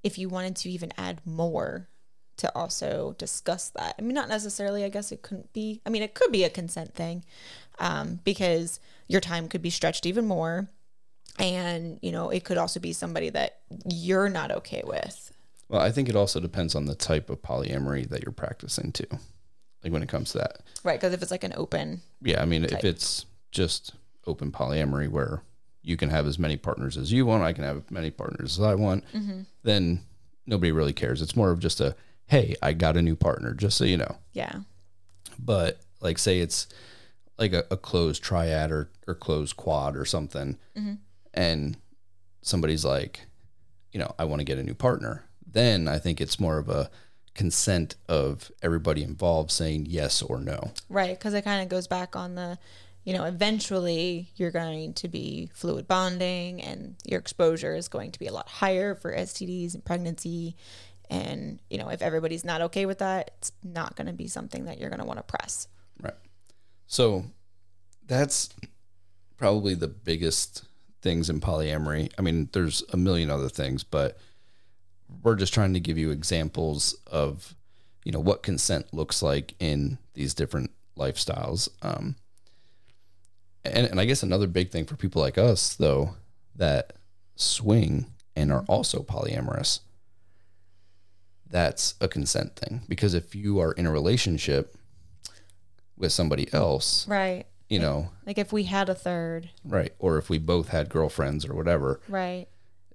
if 0.03 0.19
you 0.19 0.29
wanted 0.29 0.57
to 0.57 0.71
even 0.71 0.93
add 0.99 1.21
more 1.25 1.89
to 2.39 2.55
also 2.55 3.15
discuss 3.19 3.71
that. 3.71 3.95
I 3.99 4.03
mean, 4.03 4.15
not 4.15 4.29
necessarily. 4.29 4.85
I 4.85 4.89
guess 4.89 5.11
it 5.11 5.23
couldn't 5.23 5.53
be. 5.53 5.81
I 5.87 5.91
mean, 5.91 6.03
it 6.03 6.15
could 6.15 6.31
be 6.31 6.45
a 6.45 6.51
consent 6.51 6.95
thing, 6.95 7.25
um, 7.79 8.21
because 8.25 8.81
your 9.09 9.21
time 9.21 9.49
could 9.49 9.63
be 9.63 9.71
stretched 9.71 10.07
even 10.07 10.27
more, 10.27 10.69
and 11.39 11.99
you 12.03 12.13
know, 12.13 12.31
it 12.31 12.45
could 12.45 12.59
also 12.59 12.81
be 12.81 12.93
somebody 12.93 13.31
that 13.31 13.59
you're 13.91 14.29
not 14.29 14.51
okay 14.51 14.83
with. 14.85 15.33
Well, 15.69 15.81
I 15.81 15.91
think 15.91 16.09
it 16.09 16.17
also 16.17 16.41
depends 16.41 16.75
on 16.75 16.85
the 16.87 16.95
type 16.95 17.29
of 17.29 17.43
polyamory 17.43 18.09
that 18.09 18.23
you're 18.23 18.33
practicing 18.33 18.93
too. 18.93 19.07
Like 19.83 19.93
when 19.93 20.03
it 20.03 20.09
comes 20.09 20.33
to 20.33 20.39
that. 20.39 20.61
Right, 20.85 20.99
because 20.99 21.13
if 21.13 21.23
it's 21.23 21.31
like 21.31 21.45
an 21.45 21.53
open, 21.57 22.03
Yeah, 22.23 22.41
I 22.43 22.45
mean, 22.45 22.63
type. 22.63 22.73
if 22.73 22.85
it's 22.85 23.27
just 23.53 23.95
open 24.27 24.51
polyamory 24.51 25.09
where 25.09 25.43
you 25.83 25.97
can 25.97 26.11
have 26.11 26.27
as 26.27 26.39
many 26.39 26.57
partners 26.57 26.97
as 26.97 27.13
you 27.13 27.27
want, 27.27 27.45
I 27.45 27.53
can 27.53 27.63
have 27.65 27.77
as 27.77 27.91
many 27.91 28.11
partners 28.11 28.59
as 28.59 28.65
I 28.65 28.75
want, 28.75 29.05
then 29.63 30.01
nobody 30.47 30.73
really 30.73 30.93
cares. 30.93 31.23
It's 31.23 31.37
more 31.37 31.51
of 31.51 31.61
just 31.61 31.81
a 31.81 31.95
hey, 32.29 32.57
I 32.61 32.73
got 32.73 32.97
a 32.97 33.03
new 33.03 33.15
partner, 33.15 33.55
just 33.55 33.77
so 33.77 33.85
you 33.85 33.97
know. 33.97 34.17
Yeah. 34.33 34.61
But 35.39 35.81
like 36.01 36.19
say 36.19 36.41
it's 36.41 36.67
like 37.39 37.53
a, 37.53 37.65
a 37.71 37.77
closed 37.77 38.23
triad 38.23 38.71
or, 38.71 38.91
or 39.07 39.15
closed 39.15 39.57
quad 39.57 39.97
or 39.97 40.05
something, 40.05 40.59
mm-hmm. 40.77 40.95
and 41.35 41.77
somebody's 42.43 42.85
like, 42.85 43.27
you 43.93 44.01
know, 44.01 44.15
I 44.19 44.25
want 44.25 44.41
to 44.41 44.45
get 44.45 44.59
a 44.59 44.63
new 44.63 44.75
partner, 44.75 45.25
then 45.47 45.89
I 45.89 45.99
think 45.99 46.21
it's 46.21 46.41
more 46.41 46.59
of 46.59 46.69
a 46.69 46.91
consent 47.35 47.97
of 48.09 48.51
everybody 48.63 49.03
involved 49.03 49.51
saying 49.51 49.87
yes 49.89 50.23
or 50.23 50.41
no. 50.41 50.73
Right, 50.89 51.17
because 51.17 51.35
it 51.35 51.43
kind 51.43 51.63
of 51.63 51.69
goes 51.69 51.87
back 51.87 52.17
on 52.17 52.35
the, 52.35 52.59
you 53.05 53.13
know, 53.13 53.25
eventually 53.25 54.31
you're 54.37 54.51
going 54.51 54.95
to 54.95 55.09
be 55.09 55.51
fluid 55.55 55.87
bonding 55.87 56.61
and 56.63 56.97
your 57.05 57.21
exposure 57.21 57.75
is 57.75 57.89
going 57.89 58.11
to 58.13 58.19
be 58.19 58.27
a 58.27 58.33
lot 58.33 58.49
higher 58.49 58.95
for 58.95 59.15
STDs 59.15 59.75
and 59.75 59.85
pregnancy. 59.85 60.57
And, 61.09 61.61
you 61.71 61.79
know, 61.79 61.89
if 61.89 62.03
everybody's 62.03 62.45
not 62.45 62.63
okay 62.63 62.87
with 62.87 62.99
that, 62.99 63.33
it's 63.39 63.53
not 63.63 63.95
going 63.97 64.09
to 64.09 64.13
be 64.13 64.27
something 64.27 64.65
that 64.65 64.81
you're 64.81 64.91
going 64.91 65.01
to 65.01 65.07
want 65.07 65.19
to 65.19 65.23
press. 65.23 65.69
So 66.87 67.25
that's 68.07 68.51
probably 69.37 69.75
the 69.75 69.89
biggest 69.89 70.65
things 71.03 71.29
in 71.29 71.41
polyamory. 71.41 72.11
I 72.19 72.23
mean, 72.23 72.49
there's 72.53 72.83
a 72.93 72.97
million 72.97 73.31
other 73.31 73.49
things, 73.49 73.85
but 73.85 74.19
we're 75.23 75.37
just 75.37 75.55
trying 75.55 75.75
to 75.75 75.81
give 75.81 75.99
you 75.99 76.11
examples 76.11 76.97
of, 77.07 77.55
you 78.05 78.13
know, 78.13 78.21
what 78.21 78.43
consent 78.43 78.93
looks 78.93 79.23
like 79.23 79.55
in 79.61 79.99
these 80.15 80.35
different 80.35 80.71
lifestyles. 80.97 81.69
Um, 81.83 82.17
and, 83.65 83.87
and 83.87 84.01
I 84.01 84.05
guess 84.05 84.23
another 84.23 84.47
big 84.47 84.71
thing 84.71 84.85
for 84.85 84.97
people 84.97 85.23
like 85.23 85.39
us, 85.39 85.75
though, 85.75 86.15
that 86.55 86.95
swing 87.35 88.07
and 88.35 88.53
are 88.53 88.65
also 88.69 89.03
polyamorous, 89.03 89.81
that's 91.49 91.95
a 92.01 92.09
consent 92.09 92.57
thing. 92.57 92.83
Because 92.89 93.15
if 93.15 93.35
you 93.35 93.61
are 93.61 93.73
in 93.73 93.87
a 93.87 93.93
relationship 93.93 94.77
with 95.99 96.13
somebody 96.13 96.53
else, 96.53 97.07
Right. 97.09 97.47
you 97.69 97.79
know, 97.79 98.11
Like 98.27 98.39
if 98.39 98.53
we 98.53 98.65
had 98.65 98.89
a 98.89 98.95
third, 98.95 99.51
right, 99.65 99.93
or 99.99 100.19
if 100.19 100.29
we 100.31 100.39
both 100.39 100.69
had 100.69 100.89
girlfriends 100.89 101.47
or 101.47 101.55
whatever, 101.55 102.01
right, 102.09 102.47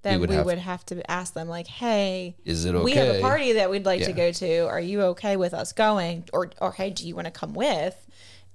then 0.04 0.14
we 0.16 0.20
would 0.22 0.30
would, 0.46 0.58
have- 0.58 0.82
have, 0.82 0.86
to 0.88 1.12
ask 1.12 1.34
them, 1.34 1.48
like, 1.48 1.68
hey, 1.68 2.36
is 2.46 2.66
it 2.66 2.74
okay? 2.76 2.84
we 2.84 2.94
have 2.94 3.16
a 3.16 3.22
party 3.22 3.54
that 3.54 3.70
we'd 3.70 3.86
like 3.86 4.04
to 4.04 4.14
go 4.14 4.32
to. 4.32 4.60
Are 4.68 4.80
you 4.80 5.02
okay 5.14 5.36
with 5.38 5.54
us 5.54 5.74
going? 5.74 6.28
Or, 6.34 6.50
or 6.60 6.72
hey, 6.72 6.90
do 6.90 7.08
you 7.08 7.16
want 7.16 7.26
to 7.26 7.32
come 7.32 7.54
with? 7.54 8.08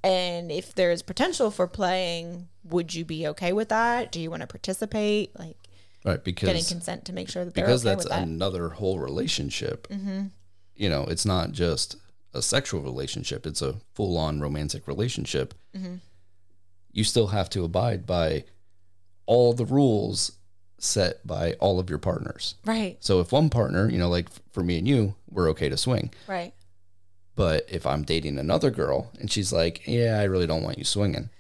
And 0.02 0.50
if 0.52 0.74
there's 0.74 1.02
potential 1.02 1.50
for 1.50 1.66
playing, 1.66 2.48
would 2.64 2.94
you 2.94 3.04
be 3.04 3.26
okay 3.28 3.52
with 3.52 3.68
that? 3.70 4.10
Do 4.12 4.20
you 4.20 4.30
want 4.30 4.40
to 4.42 4.46
participate? 4.46 5.36
Like 5.38 5.56
right? 6.04 6.22
Because 6.22 6.48
getting 6.48 6.64
consent 6.64 7.04
to 7.06 7.12
make 7.12 7.28
sure 7.28 7.44
that 7.44 7.54
they're 7.54 7.64
because 7.64 7.84
okay 7.84 7.94
that's 7.94 8.08
that. 8.08 8.20
Mm-hmm. 8.22 8.30
another 8.34 8.68
whole 8.70 8.98
relationship. 9.00 9.88
You 10.76 10.90
know, 10.90 11.04
it's 11.04 11.24
not 11.26 11.52
just 11.52 11.96
a 12.34 12.42
sexual 12.42 12.80
relationship; 12.82 13.46
it's 13.46 13.62
a 13.62 13.76
full-on 13.94 14.40
romantic 14.40 14.86
relationship. 14.86 15.54
Mm-hmm. 15.76 15.96
You 16.92 17.04
still 17.04 17.28
have 17.28 17.50
to 17.50 17.64
abide 17.64 18.06
by 18.06 18.44
all 19.26 19.52
the 19.52 19.64
rules 19.66 20.32
set 20.78 21.26
by 21.26 21.52
all 21.54 21.78
of 21.80 21.88
your 21.90 21.98
partners. 21.98 22.54
right, 22.64 22.96
So 23.00 23.20
if 23.20 23.32
one 23.32 23.48
partner, 23.50 23.88
you 23.90 23.98
know, 23.98 24.08
like 24.10 24.28
for 24.52 24.62
me 24.62 24.78
and 24.78 24.86
you, 24.86 25.14
we're 25.30 25.48
okay 25.50 25.68
to 25.70 25.76
swing. 25.76 26.12
right, 26.28 26.52
But 27.34 27.66
if 27.68 27.86
I'm 27.86 28.02
dating 28.02 28.38
another 28.38 28.70
girl 28.70 29.10
and 29.18 29.30
she's 29.30 29.52
like, 29.52 29.86
"Yeah, 29.86 30.18
I 30.20 30.24
really 30.24 30.46
don't 30.46 30.62
want 30.62 30.78
you 30.78 30.84
swinging," 30.84 31.30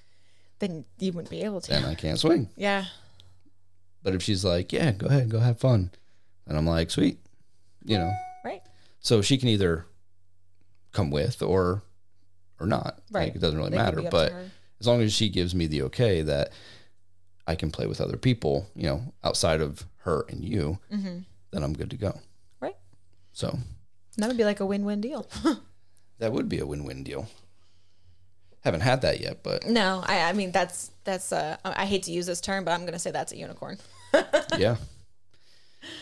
then 0.58 0.84
you 0.98 1.12
wouldn't 1.12 1.30
be 1.30 1.42
able 1.42 1.60
to. 1.60 1.70
then 1.70 1.84
I 1.84 1.94
can't 1.94 2.18
swing. 2.18 2.48
yeah, 2.56 2.86
But 4.02 4.14
if 4.14 4.22
she's 4.22 4.44
like, 4.44 4.72
"Yeah, 4.72 4.92
go 4.92 5.06
ahead, 5.06 5.28
go 5.30 5.40
have 5.40 5.58
fun," 5.58 5.90
And 6.46 6.56
I'm 6.56 6.66
like, 6.66 6.90
"Sweet," 6.90 7.18
you 7.84 7.98
know. 7.98 8.12
right, 8.44 8.62
So 9.00 9.20
she 9.22 9.36
can 9.38 9.48
either 9.48 9.86
come 10.96 11.10
with 11.10 11.42
or 11.42 11.82
or 12.58 12.66
not. 12.66 13.00
Right. 13.10 13.24
Like, 13.24 13.36
it 13.36 13.40
doesn't 13.40 13.58
really 13.58 13.70
could 13.70 13.76
matter. 13.76 14.00
be 14.00 14.06
up 14.06 14.10
to 14.10 14.16
But 14.16 14.32
as 14.80 14.86
long 14.86 15.02
as 15.02 15.12
she 15.12 15.28
gives 15.28 15.54
me 15.54 15.66
the 15.66 15.82
okay 15.82 16.22
that 16.22 16.52
I 17.46 17.54
can 17.54 17.70
play 17.70 17.86
with 17.86 18.00
other 18.00 18.16
people, 18.16 18.66
you 18.74 18.84
know, 18.84 19.12
outside 19.22 19.60
of 19.60 19.84
her 19.98 20.24
and 20.28 20.44
you, 20.44 20.78
then 20.90 21.62
I'm 21.62 21.74
good 21.74 21.90
to 21.90 21.96
go. 21.96 22.08
Mm-hmm. 22.08 22.64
right, 22.64 22.76
So 23.32 23.58
that 24.16 24.28
would 24.28 24.36
be 24.36 24.44
like 24.44 24.60
a 24.60 24.66
win-win 24.66 25.00
deal. 25.00 25.28
that 26.18 26.32
would 26.32 26.48
be 26.48 26.58
a 26.58 26.66
win-win 26.66 27.02
deal. 27.02 27.28
Haven't 28.64 28.80
had 28.80 29.02
that 29.02 29.20
yet, 29.20 29.42
but 29.44 29.66
no, 29.66 30.02
I, 30.04 30.22
I 30.22 30.32
mean 30.32 30.50
that's 30.50 30.90
that's. 31.04 31.30
Uh, 31.32 31.56
I 31.64 31.86
hate 31.86 32.02
to 32.04 32.10
use 32.10 32.26
this 32.26 32.40
term, 32.40 32.64
but 32.64 32.72
I'm 32.72 32.84
to 32.84 32.98
say 32.98 33.12
that's 33.12 33.32
a 33.32 33.36
unicorn. 33.36 33.78
yeah, 34.58 34.76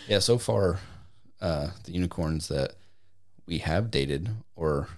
yeah. 0.09 0.19
So 0.19 0.39
far, 0.39 0.79
uh, 1.43 1.69
the 1.85 1.93
unicorns 1.93 2.49
that 2.49 2.73
we 3.47 3.59
have 3.59 3.91
dated, 3.91 4.31
or 4.57 4.89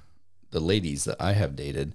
the 0.50 0.60
ladies 0.60 1.04
that 1.04 1.16
I 1.20 1.32
have 1.32 1.56
dated, 1.56 1.94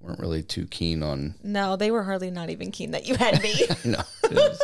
weren't 0.00 0.20
really 0.20 0.42
too 0.42 0.66
keen 0.66 1.02
on 1.02 1.34
No, 1.42 1.74
they 1.76 1.90
were 1.90 2.04
hardly 2.04 2.30
not 2.30 2.50
even 2.50 2.70
keen 2.70 2.92
that 2.92 3.06
you 3.06 3.16
had 3.16 3.42
me. 3.42 3.54
no, 3.84 4.00
it 4.24 4.32
was- 4.32 4.62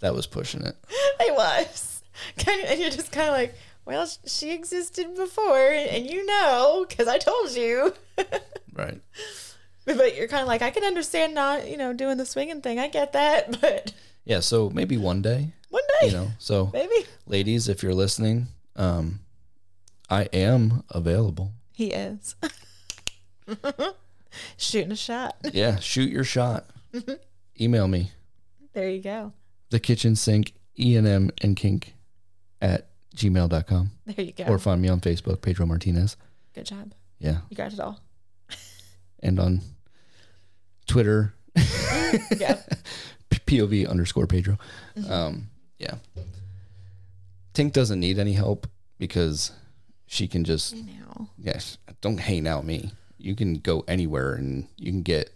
that 0.00 0.14
was 0.14 0.26
pushing 0.26 0.62
it. 0.62 0.76
I 1.20 1.30
was. 1.32 2.02
And 2.46 2.78
you're 2.80 2.90
just 2.90 3.10
kind 3.12 3.28
of 3.28 3.34
like, 3.34 3.54
well, 3.84 4.08
she 4.26 4.52
existed 4.52 5.14
before, 5.16 5.70
and 5.72 6.08
you 6.08 6.24
know, 6.26 6.86
because 6.88 7.08
I 7.08 7.18
told 7.18 7.52
you. 7.52 7.92
Right. 8.74 9.00
but 9.86 10.14
you're 10.14 10.28
kind 10.28 10.42
of 10.42 10.46
like, 10.46 10.62
I 10.62 10.70
can 10.70 10.84
understand 10.84 11.34
not, 11.34 11.68
you 11.68 11.76
know, 11.76 11.92
doing 11.92 12.16
the 12.16 12.24
swinging 12.26 12.60
thing. 12.60 12.78
I 12.78 12.86
get 12.86 13.12
that, 13.14 13.60
but 13.60 13.92
Yeah. 14.24 14.38
So 14.38 14.70
maybe 14.70 14.96
one 14.96 15.20
day, 15.20 15.50
one 15.70 15.82
day, 16.00 16.06
you 16.08 16.12
know. 16.12 16.28
So, 16.38 16.70
maybe 16.72 16.94
ladies, 17.26 17.68
if 17.68 17.82
you're 17.82 17.92
listening, 17.94 18.46
um, 18.76 19.18
I 20.10 20.22
am 20.32 20.82
available. 20.90 21.52
he 21.72 21.92
is 21.92 22.34
shooting 24.56 24.92
a 24.92 24.96
shot. 24.96 25.36
Yeah. 25.52 25.78
Shoot 25.78 26.10
your 26.10 26.24
shot. 26.24 26.66
Email 27.60 27.88
me 27.88 28.12
There 28.72 28.88
you 28.88 29.02
go. 29.02 29.32
the 29.70 29.80
kitchen 29.80 30.14
sink 30.16 30.52
enm 30.78 31.30
and 31.42 31.56
kink 31.56 31.94
at 32.62 32.88
gmail.com 33.16 33.90
There 34.06 34.24
you 34.24 34.32
go. 34.32 34.44
or 34.44 34.58
find 34.58 34.80
me 34.80 34.88
on 34.88 35.00
Facebook, 35.00 35.42
Pedro 35.42 35.66
Martinez. 35.66 36.16
Good 36.54 36.66
job. 36.66 36.92
Yeah. 37.18 37.38
You 37.50 37.56
got 37.56 37.72
it 37.72 37.80
all. 37.80 38.00
And 39.20 39.40
on 39.40 39.60
Twitter, 40.86 41.34
Yeah. 42.36 42.58
POV 43.30 43.88
underscore 43.88 44.26
Pedro. 44.26 44.58
Um, 45.08 45.48
yeah. 45.78 45.94
Tink 47.54 47.72
doesn't 47.72 47.98
need 47.98 48.18
any 48.18 48.34
help 48.34 48.66
because 48.98 49.52
she 50.08 50.26
can 50.26 50.42
just, 50.42 50.74
yes, 51.36 51.76
don't 52.00 52.18
hang 52.18 52.46
out 52.48 52.64
me. 52.64 52.90
You 53.18 53.34
can 53.36 53.54
go 53.54 53.84
anywhere 53.86 54.34
and 54.34 54.66
you 54.76 54.90
can 54.90 55.02
get 55.02 55.30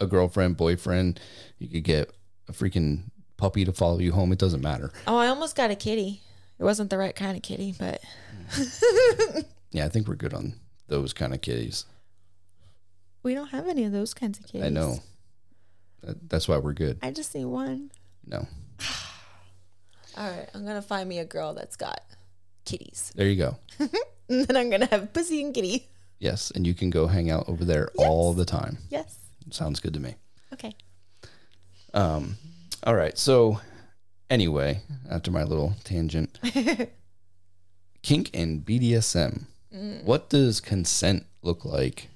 a 0.00 0.06
girlfriend, 0.06 0.56
boyfriend. 0.56 1.20
You 1.58 1.68
could 1.68 1.84
get 1.84 2.12
a 2.48 2.52
freaking 2.52 3.04
puppy 3.36 3.64
to 3.64 3.72
follow 3.72 3.98
you 3.98 4.12
home. 4.12 4.32
It 4.32 4.38
doesn't 4.38 4.60
matter. 4.62 4.90
Oh, 5.06 5.16
I 5.16 5.28
almost 5.28 5.54
got 5.56 5.70
a 5.70 5.76
kitty. 5.76 6.22
It 6.58 6.64
wasn't 6.64 6.90
the 6.90 6.98
right 6.98 7.14
kind 7.14 7.36
of 7.36 7.42
kitty, 7.42 7.74
but 7.78 8.02
Yeah, 9.70 9.84
I 9.86 9.88
think 9.88 10.08
we're 10.08 10.16
good 10.16 10.34
on 10.34 10.54
those 10.88 11.12
kind 11.12 11.32
of 11.32 11.40
kitties. 11.40 11.84
we 13.22 13.32
don't 13.34 13.48
have 13.50 13.68
any 13.68 13.84
of 13.84 13.92
those 13.92 14.12
kinds 14.12 14.38
of 14.40 14.46
kitties. 14.46 14.66
I 14.66 14.70
know. 14.70 14.98
That's 16.02 16.48
why 16.48 16.56
we're 16.58 16.72
good. 16.72 16.98
I 17.02 17.12
just 17.12 17.34
need 17.34 17.44
one. 17.44 17.90
No. 18.26 18.46
All 20.16 20.28
right, 20.30 20.48
I'm 20.54 20.66
gonna 20.66 20.82
find 20.82 21.08
me 21.08 21.18
a 21.20 21.24
girl 21.24 21.54
that's 21.54 21.76
got 21.76 22.00
kitties, 22.64 23.12
There 23.14 23.26
you 23.26 23.36
go. 23.36 23.56
and 24.28 24.46
then 24.46 24.56
I'm 24.56 24.70
gonna 24.70 24.86
have 24.86 25.12
pussy 25.12 25.42
and 25.42 25.54
kitty. 25.54 25.88
Yes. 26.18 26.50
And 26.50 26.66
you 26.66 26.74
can 26.74 26.90
go 26.90 27.06
hang 27.06 27.30
out 27.30 27.48
over 27.48 27.64
there 27.64 27.88
all 27.96 28.34
the 28.34 28.44
time. 28.44 28.78
Yes. 28.90 29.16
Sounds 29.50 29.80
good 29.80 29.94
to 29.94 30.00
me. 30.00 30.16
Okay. 30.52 30.74
Um, 31.94 32.36
all 32.84 32.94
right. 32.94 33.16
So, 33.16 33.60
anyway, 34.28 34.82
after 35.10 35.30
my 35.30 35.44
little 35.44 35.74
tangent, 35.82 36.38
kink 38.02 38.30
and 38.34 38.64
BDSM. 38.64 39.44
What 40.04 40.28
does 40.28 40.60
consent 40.60 41.26
look 41.42 41.64
like 41.64 42.08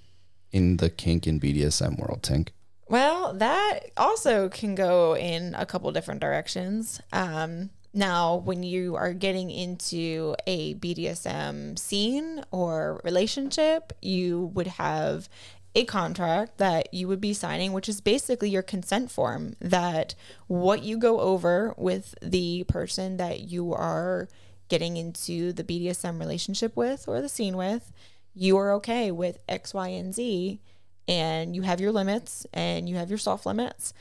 in 0.50 0.78
the 0.78 0.90
kink 0.90 1.26
and 1.26 1.40
BDSM 1.40 1.98
world, 1.98 2.22
Tink? 2.22 2.48
Well, 2.88 3.32
that 3.34 3.90
also 3.96 4.48
can 4.48 4.74
go 4.74 5.16
in 5.16 5.54
a 5.54 5.64
couple 5.64 5.90
different 5.92 6.20
directions. 6.20 7.00
Um, 7.12 7.70
now, 7.94 8.36
when 8.36 8.64
you 8.64 8.96
are 8.96 9.12
getting 9.12 9.50
into 9.50 10.34
a 10.48 10.74
BDSM 10.74 11.78
scene 11.78 12.44
or 12.50 13.00
relationship, 13.04 13.92
you 14.02 14.50
would 14.54 14.66
have 14.66 15.28
a 15.76 15.84
contract 15.84 16.58
that 16.58 16.92
you 16.92 17.06
would 17.06 17.20
be 17.20 17.32
signing, 17.32 17.72
which 17.72 17.88
is 17.88 18.00
basically 18.00 18.50
your 18.50 18.62
consent 18.62 19.12
form 19.12 19.54
that 19.60 20.16
what 20.48 20.82
you 20.82 20.98
go 20.98 21.20
over 21.20 21.72
with 21.76 22.16
the 22.20 22.64
person 22.64 23.16
that 23.16 23.40
you 23.40 23.72
are 23.72 24.28
getting 24.68 24.96
into 24.96 25.52
the 25.52 25.64
BDSM 25.64 26.18
relationship 26.18 26.76
with 26.76 27.06
or 27.06 27.20
the 27.20 27.28
scene 27.28 27.56
with, 27.56 27.92
you 28.34 28.56
are 28.56 28.72
okay 28.72 29.12
with 29.12 29.38
X, 29.48 29.72
Y, 29.72 29.88
and 29.88 30.12
Z 30.12 30.60
and 31.06 31.54
you 31.54 31.62
have 31.62 31.80
your 31.80 31.92
limits 31.92 32.46
and 32.52 32.88
you 32.88 32.96
have 32.96 33.10
your 33.10 33.18
soft 33.18 33.46
limits 33.46 33.92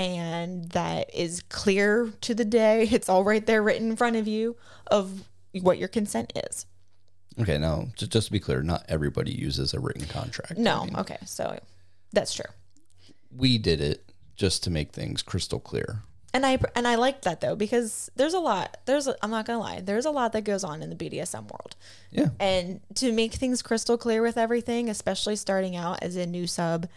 and 0.00 0.64
that 0.70 1.14
is 1.14 1.42
clear 1.50 2.10
to 2.22 2.34
the 2.34 2.44
day. 2.44 2.88
It's 2.92 3.08
all 3.08 3.22
right 3.22 3.44
there 3.44 3.62
written 3.62 3.90
in 3.90 3.96
front 3.96 4.16
of 4.16 4.26
you 4.26 4.56
of 4.86 5.28
what 5.60 5.78
your 5.78 5.88
consent 5.88 6.32
is. 6.48 6.66
Okay, 7.38 7.58
now 7.58 7.88
just, 7.96 8.10
just 8.12 8.26
to 8.28 8.32
be 8.32 8.40
clear, 8.40 8.62
not 8.62 8.84
everybody 8.88 9.32
uses 9.32 9.74
a 9.74 9.80
written 9.80 10.06
contract. 10.06 10.52
I 10.58 10.60
No, 10.60 10.84
mean, 10.84 10.96
okay, 10.96 11.18
so 11.26 11.58
that's 12.12 12.34
true. 12.34 12.50
we 13.34 13.58
did 13.58 13.80
it 13.80 14.10
just 14.36 14.64
to 14.64 14.70
make 14.70 14.92
things 14.92 15.22
crystal 15.22 15.60
clear. 15.60 16.00
And 16.32 16.46
I 16.46 16.58
and 16.76 16.86
I 16.86 16.94
like 16.94 17.22
that 17.22 17.40
though 17.40 17.56
because 17.56 18.10
there's 18.16 18.34
a 18.34 18.38
lot. 18.38 18.76
There's 18.86 19.06
a, 19.08 19.16
I'm 19.22 19.30
not 19.32 19.46
gonna 19.46 19.58
lie. 19.58 19.80
There's 19.80 20.06
a 20.06 20.10
lot 20.12 20.32
that 20.32 20.42
goes 20.44 20.62
on 20.64 20.82
in 20.82 20.88
the 20.90 20.96
BDSM 20.96 21.42
world. 21.50 21.74
Yeah. 22.10 22.28
And 22.38 22.80
to 22.96 23.12
make 23.12 23.34
things 23.34 23.62
crystal 23.62 23.98
clear 23.98 24.22
with 24.22 24.38
everything, 24.38 24.88
especially 24.88 25.36
starting 25.36 25.74
out 25.76 26.02
as 26.02 26.14
a 26.16 26.26
new 26.26 26.46
sub 26.46 26.88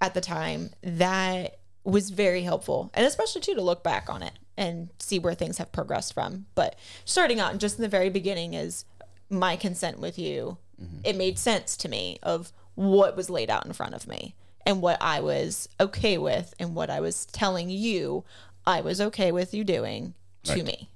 at 0.00 0.14
the 0.14 0.20
time, 0.22 0.70
that 0.82 1.58
was 1.84 2.10
very 2.10 2.42
helpful. 2.42 2.90
And 2.94 3.06
especially 3.06 3.40
too 3.40 3.54
to 3.54 3.62
look 3.62 3.82
back 3.82 4.08
on 4.10 4.22
it 4.22 4.34
and 4.56 4.90
see 4.98 5.18
where 5.18 5.34
things 5.34 5.58
have 5.58 5.72
progressed 5.72 6.12
from. 6.12 6.46
But 6.54 6.76
starting 7.04 7.40
out 7.40 7.58
just 7.58 7.78
in 7.78 7.82
the 7.82 7.88
very 7.88 8.10
beginning 8.10 8.54
is 8.54 8.84
my 9.30 9.56
consent 9.56 9.98
with 9.98 10.18
you. 10.18 10.58
Mm-hmm. 10.80 10.98
It 11.04 11.16
made 11.16 11.38
sense 11.38 11.76
to 11.78 11.88
me 11.88 12.18
of 12.22 12.52
what 12.74 13.16
was 13.16 13.30
laid 13.30 13.50
out 13.50 13.66
in 13.66 13.72
front 13.72 13.94
of 13.94 14.06
me 14.06 14.34
and 14.66 14.82
what 14.82 14.98
I 15.00 15.20
was 15.20 15.68
okay 15.78 16.18
with 16.18 16.54
and 16.58 16.74
what 16.74 16.90
I 16.90 17.00
was 17.00 17.26
telling 17.26 17.70
you 17.70 18.24
I 18.66 18.80
was 18.82 19.00
okay 19.00 19.32
with 19.32 19.54
you 19.54 19.64
doing 19.64 20.14
to 20.44 20.54
Right. 20.54 20.64
me. 20.64 20.90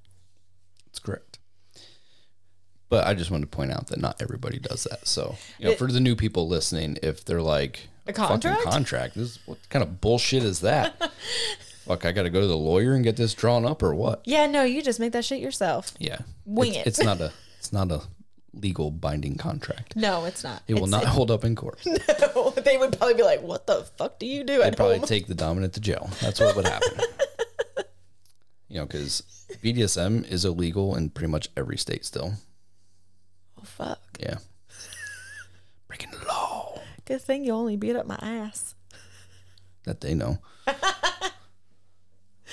That's 0.86 0.98
correct. 0.98 1.38
But 2.88 3.06
I 3.06 3.14
just 3.14 3.30
wanted 3.30 3.50
to 3.50 3.56
point 3.56 3.72
out 3.72 3.88
that 3.88 3.98
not 4.00 4.20
everybody 4.20 4.58
does 4.58 4.84
that. 4.84 5.08
So, 5.08 5.36
you 5.58 5.66
know, 5.66 5.74
for 5.74 5.90
the 5.90 6.00
new 6.00 6.14
people 6.14 6.46
listening, 6.46 6.98
if 7.02 7.24
they're 7.24 7.42
like, 7.42 7.88
A 8.06 8.12
"Fucking 8.12 8.26
contract? 8.28 8.62
contract? 8.64 9.14
This 9.14 9.38
what 9.46 9.58
kind 9.70 9.82
of 9.82 10.00
bullshit 10.00 10.42
is 10.42 10.60
that? 10.60 10.94
Fuck, 11.86 12.04
I 12.06 12.12
got 12.12 12.22
to 12.22 12.30
go 12.30 12.40
to 12.40 12.46
the 12.46 12.56
lawyer 12.56 12.94
and 12.94 13.04
get 13.04 13.16
this 13.16 13.34
drawn 13.34 13.66
up 13.66 13.82
or 13.82 13.94
what? 13.94 14.22
Yeah, 14.24 14.46
no, 14.46 14.62
you 14.62 14.82
just 14.82 14.98
make 15.00 15.12
that 15.12 15.24
shit 15.24 15.40
yourself. 15.40 15.92
Yeah. 15.98 16.18
Wing 16.46 16.74
it's, 16.74 16.78
it. 16.78 16.86
It's 16.86 17.02
not 17.02 17.20
a 17.20 17.32
it's 17.58 17.72
not 17.72 17.90
a 17.90 18.02
legal 18.54 18.90
binding 18.90 19.36
contract. 19.36 19.96
No, 19.96 20.24
it's 20.24 20.44
not. 20.44 20.62
It 20.68 20.74
will 20.78 20.86
not 20.86 21.04
hold 21.04 21.30
up 21.30 21.44
in 21.44 21.54
court. 21.56 21.80
No, 22.34 22.50
they 22.50 22.76
would 22.76 22.96
probably 22.98 23.14
be 23.14 23.22
like, 23.22 23.42
"What 23.42 23.66
the 23.66 23.84
fuck 23.96 24.18
do 24.18 24.26
you 24.26 24.42
do 24.44 24.58
They'd 24.58 24.76
probably 24.76 24.98
home?" 24.98 25.06
take 25.06 25.28
the 25.28 25.34
dominant 25.34 25.72
to 25.74 25.80
jail. 25.80 26.10
That's 26.20 26.40
what 26.40 26.56
would 26.56 26.66
happen. 26.66 26.98
you 28.68 28.78
know, 28.78 28.86
because 28.86 29.22
BDSM 29.62 30.28
is 30.28 30.44
illegal 30.44 30.96
in 30.96 31.10
pretty 31.10 31.30
much 31.30 31.48
every 31.56 31.78
state 31.78 32.04
still. 32.04 32.34
oh 33.58 33.62
fuck! 33.64 34.00
Yeah. 34.18 34.38
Breaking 35.86 36.10
the 36.10 36.26
law. 36.26 36.43
Good 37.04 37.20
thing 37.20 37.44
you 37.44 37.52
only 37.52 37.76
beat 37.76 37.96
up 37.96 38.06
my 38.06 38.18
ass. 38.20 38.74
that 39.84 40.00
they 40.00 40.14
know. 40.14 40.38
but 40.64 41.34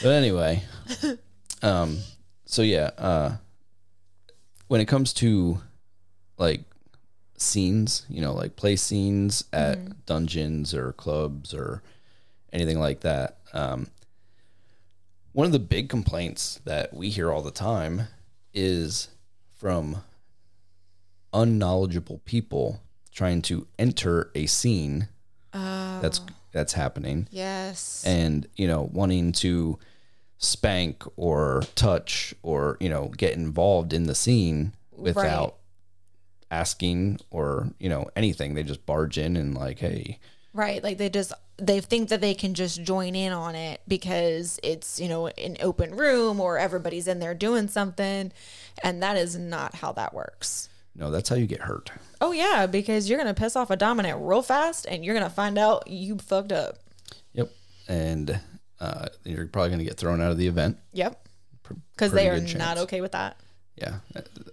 anyway, 0.04 0.64
um, 1.62 2.00
so 2.46 2.62
yeah, 2.62 2.92
uh, 2.98 3.38
when 4.68 4.82
it 4.82 4.88
comes 4.88 5.14
to 5.14 5.62
like 6.38 6.64
scenes, 7.38 8.06
you 8.10 8.22
know, 8.22 8.34
like 8.34 8.56
play 8.58 8.76
scenes 8.76 9.46
at 9.54 10.06
dungeons 10.06 10.74
or 10.74 10.92
clubs 10.94 11.54
or 11.54 11.82
anything 12.52 12.80
like 12.80 13.02
that, 13.02 13.38
um, 13.54 13.88
one 15.32 15.46
of 15.46 15.54
the 15.54 15.60
big 15.60 15.88
complaints 15.88 16.60
that 16.66 16.94
we 16.94 17.10
hear 17.10 17.32
all 17.32 17.42
the 17.42 17.52
time 17.52 18.08
is 18.54 19.08
from 19.54 20.04
unknowledgeable 21.32 22.20
people 22.26 22.82
trying 23.12 23.42
to 23.44 23.68
enter 23.78 24.32
a 24.36 24.46
scene 24.46 25.08
that's 25.54 26.20
oh. 26.20 26.34
that's 26.52 26.74
happening 26.74 27.28
Yes. 27.32 28.04
and 28.06 28.48
you 28.56 28.68
know 28.68 28.90
wanting 28.94 29.32
to 29.34 29.78
spank 30.38 31.04
or 31.18 31.62
touch 31.76 32.34
or 32.42 32.78
you 32.80 32.90
know 32.90 33.12
get 33.18 33.34
involved 33.34 33.94
in 33.94 34.04
the 34.04 34.16
scene 34.16 34.74
without 34.92 35.58
asking 36.50 37.20
or 37.30 37.70
you 37.80 37.90
know 37.90 38.10
anything 38.16 38.54
they 38.54 38.64
just 38.64 38.86
barge 38.86 39.18
in 39.18 39.38
and 39.38 39.56
like 39.56 39.80
hey 39.80 40.20
right. 40.54 40.84
Like 40.84 40.98
they 40.98 41.10
just 41.10 41.34
they 41.58 41.80
think 41.80 42.10
that 42.10 42.22
they 42.22 42.34
can 42.34 42.54
just 42.54 42.84
join 42.84 43.16
in 43.16 43.32
on 43.32 43.56
it 43.56 43.82
because 43.88 44.60
it's 44.64 45.00
you 45.00 45.08
know 45.08 45.28
an 45.28 45.58
open 45.62 45.96
room 45.96 46.40
or 46.40 46.58
everybody's 46.58 47.08
in 47.08 47.20
there 47.20 47.34
doing 47.34 47.68
something, 47.68 48.32
and 48.84 49.04
that 49.04 49.18
is 49.18 49.38
not 49.38 49.76
how 49.76 49.92
that 49.94 50.14
works. 50.14 50.70
No 50.96 51.10
that's 51.12 51.30
how 51.30 51.36
you 51.36 51.48
get 51.48 51.62
hurt 51.62 51.92
Oh 52.24 52.32
yeah, 52.34 52.68
because 52.68 53.10
you're 53.10 53.18
gonna 53.18 53.34
piss 53.34 53.56
off 53.56 53.72
a 53.72 53.76
dominant 53.76 54.20
real 54.22 54.44
fast, 54.44 54.86
and 54.86 55.04
you're 55.04 55.16
gonna 55.16 55.30
find 55.30 55.58
out 55.58 55.88
you 55.88 56.18
fucked 56.18 56.52
up. 56.52 56.78
yep 57.34 57.50
and 57.88 58.40
uh, 58.80 59.08
you're 59.24 59.46
probably 59.48 59.70
going 59.70 59.78
to 59.80 59.86
get 59.86 59.96
thrown 59.98 60.20
out 60.22 60.32
of 60.32 60.38
the 60.40 60.48
event 60.48 60.76
Yep. 60.94 61.28
Because 61.94 62.12
they 62.14 62.28
are 62.30 62.40
good 62.40 62.58
not 62.58 62.78
okay 62.80 63.00
with 63.02 63.12
that. 63.14 63.38
yeah 63.76 64.00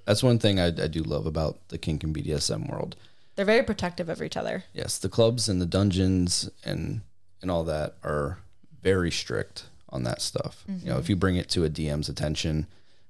that's 0.07 0.23
one 0.23 0.39
thing 0.39 0.59
I, 0.61 0.67
I 0.67 0.87
do 0.87 1.03
love 1.03 1.25
about 1.27 1.67
the 1.69 1.79
kink 1.79 2.05
and 2.05 2.15
bdsm 2.15 2.71
world 2.71 2.95
They're 3.37 3.45
very 3.45 3.63
protective 3.63 4.09
of 4.09 4.23
each 4.23 4.37
other. 4.37 4.65
yes 4.75 4.99
the 4.99 5.09
clubs 5.09 5.49
and 5.49 5.61
the 5.61 5.67
dungeons 5.67 6.49
and 6.65 7.01
and 7.43 7.51
all 7.51 7.65
that 7.65 7.95
are 8.05 8.39
very 8.83 9.11
strict 9.11 9.65
on 9.91 10.03
that 10.05 10.21
stuff 10.21 10.65
you 10.69 10.91
know 10.91 10.99
if 10.99 11.09
you 11.09 11.17
bring 11.17 11.37
it 11.37 11.49
to 11.51 11.65
a 11.65 11.71
dm's 11.71 12.09
attention 12.09 12.67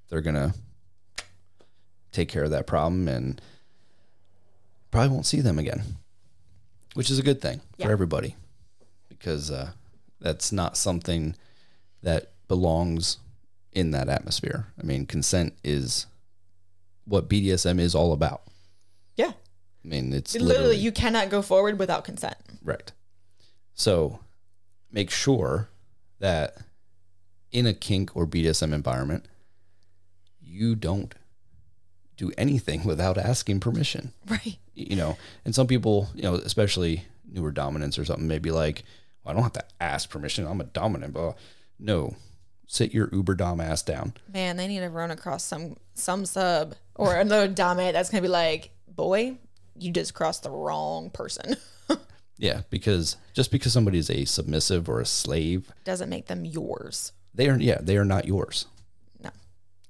they're 0.08 0.20
gonna 0.20 0.54
take 2.12 2.28
care 2.28 2.44
of 2.44 2.50
that 2.50 2.66
problem 2.66 3.08
and 3.08 3.40
probably 4.90 5.08
won't 5.10 5.26
see 5.26 5.40
them 5.40 5.58
again 5.58 5.82
which 6.94 7.10
is 7.10 7.18
a 7.18 7.22
good 7.22 7.40
thing 7.40 7.60
Yeah. 7.76 7.86
for 7.86 7.92
everybody 7.92 8.34
because 9.08 9.50
uh, 9.50 9.70
that's 10.20 10.50
not 10.52 10.76
something 10.76 11.34
that 12.02 12.32
belongs 12.48 13.18
in 13.72 13.90
that 13.90 14.08
atmosphere 14.08 14.66
i 14.80 14.84
mean 14.86 15.04
consent 15.06 15.54
is 15.62 16.06
what 17.04 17.28
bdsm 17.28 17.78
is 17.78 17.94
all 17.94 18.12
about 18.12 18.42
Yeah. 19.16 19.32
i 19.84 19.88
mean 19.88 20.12
it's 20.12 20.34
Literally, 20.34 20.52
literally 20.54 20.76
you 20.78 20.92
cannot 20.92 21.28
go 21.30 21.42
forward 21.42 21.78
without 21.78 22.04
consent. 22.04 22.36
Right. 22.62 22.90
So 23.74 24.20
make 24.90 25.10
sure 25.10 25.68
that 26.18 26.56
in 27.52 27.64
a 27.66 27.72
kink 27.72 28.14
or 28.16 28.26
BDSM 28.26 28.72
environment, 28.74 29.26
you 30.42 30.74
don't 30.74 31.14
do 32.18 32.30
anything 32.36 32.84
without 32.84 33.16
asking 33.16 33.60
permission. 33.60 34.12
Right. 34.28 34.58
You 34.74 34.96
know, 34.96 35.16
and 35.46 35.54
some 35.54 35.66
people, 35.66 36.08
you 36.14 36.22
know, 36.22 36.34
especially 36.34 37.04
newer 37.32 37.50
dominants 37.50 37.98
or 37.98 38.04
something, 38.04 38.28
may 38.28 38.38
be 38.38 38.50
like, 38.50 38.84
well, 39.24 39.32
I 39.32 39.34
don't 39.34 39.42
have 39.42 39.54
to 39.54 39.64
ask 39.80 40.08
permission. 40.10 40.46
I'm 40.46 40.60
a 40.60 40.64
dominant. 40.64 41.14
But 41.14 41.36
no, 41.80 42.14
sit 42.66 42.92
your 42.94 43.08
uber 43.12 43.34
dom 43.34 43.60
ass 43.60 43.82
down. 43.82 44.12
Man, 44.32 44.56
they 44.56 44.68
need 44.68 44.80
to 44.80 44.88
run 44.90 45.10
across 45.10 45.42
some 45.42 45.76
some 45.94 46.24
sub 46.26 46.74
or 46.94 47.16
another 47.16 47.48
dominant 47.64 47.94
that's 47.94 48.10
gonna 48.10 48.22
be 48.22 48.28
like, 48.28 48.70
boy, 48.86 49.36
you 49.76 49.90
just 49.90 50.14
crossed 50.14 50.42
the 50.44 50.50
wrong 50.50 51.10
person. 51.10 51.56
Yeah, 52.40 52.60
because 52.70 53.16
just 53.34 53.50
because 53.50 53.72
somebody 53.72 53.98
is 53.98 54.10
a 54.10 54.24
submissive 54.24 54.88
or 54.88 55.00
a 55.00 55.04
slave, 55.06 55.72
Doesn't 55.82 56.08
make 56.08 56.26
them 56.28 56.44
yours. 56.44 57.10
they 57.34 57.48
are 57.48 57.58
yeah, 57.58 57.78
they 57.82 57.96
are 57.96 58.04
not 58.04 58.26
yours. 58.26 58.66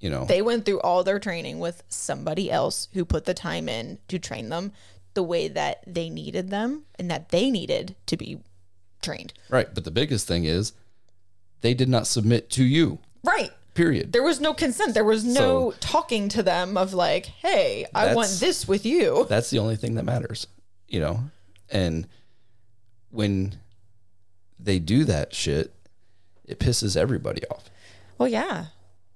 You 0.01 0.11
know, 0.11 0.25
They 0.27 0.43
went 0.43 0.65
through 0.65 0.81
all 0.81 1.03
their 1.03 1.19
training 1.19 1.59
with 1.59 1.83
somebody 1.89 2.51
else 2.51 2.89
who 2.93 3.05
put 3.05 3.25
the 3.25 3.35
time 3.35 3.69
in 3.69 3.99
to 4.09 4.19
train 4.19 4.49
them 4.49 4.73
the 5.15 5.23
way 5.25 5.49
that 5.49 5.83
they 5.87 6.09
needed 6.09 6.51
them 6.51 6.85
and 6.99 7.11
that 7.11 7.31
they 7.31 7.51
needed 7.51 7.97
to 8.07 8.17
be 8.17 8.39
trained. 9.03 9.33
Right. 9.49 9.69
But 9.75 9.85
the 9.85 9.91
biggest 9.91 10.29
thing 10.29 10.45
is 10.45 10.73
they 11.63 11.75
did 11.75 11.89
not 11.89 12.07
submit 12.07 12.49
to 12.51 12.65
you, 12.65 13.01
Right. 13.25 13.51
period. 13.75 14.13
There 14.13 14.23
was 14.23 14.41
no 14.41 14.55
consent. 14.55 14.95
There 14.95 15.03
was 15.03 15.25
no 15.25 15.73
talking 15.81 16.29
to 16.29 16.45
them 16.45 16.77
of 16.77 16.95
like, 16.95 17.27
hey, 17.27 17.85
I 17.93 18.15
want 18.15 18.31
this 18.39 18.69
with 18.69 18.87
you. 18.87 19.27
That's 19.29 19.51
the 19.51 19.59
only 19.59 19.75
thing 19.75 19.97
that 19.97 20.05
matters, 20.05 20.47
you 20.87 21.01
know? 21.01 21.25
And 21.71 22.07
when 23.11 23.57
they 24.61 24.79
do 24.79 25.05
that 25.07 25.35
shit, 25.35 25.75
it 26.45 26.61
pisses 26.61 26.97
everybody 26.97 27.43
off, 27.51 27.69
Well, 28.17 28.29
yeah. 28.29 28.67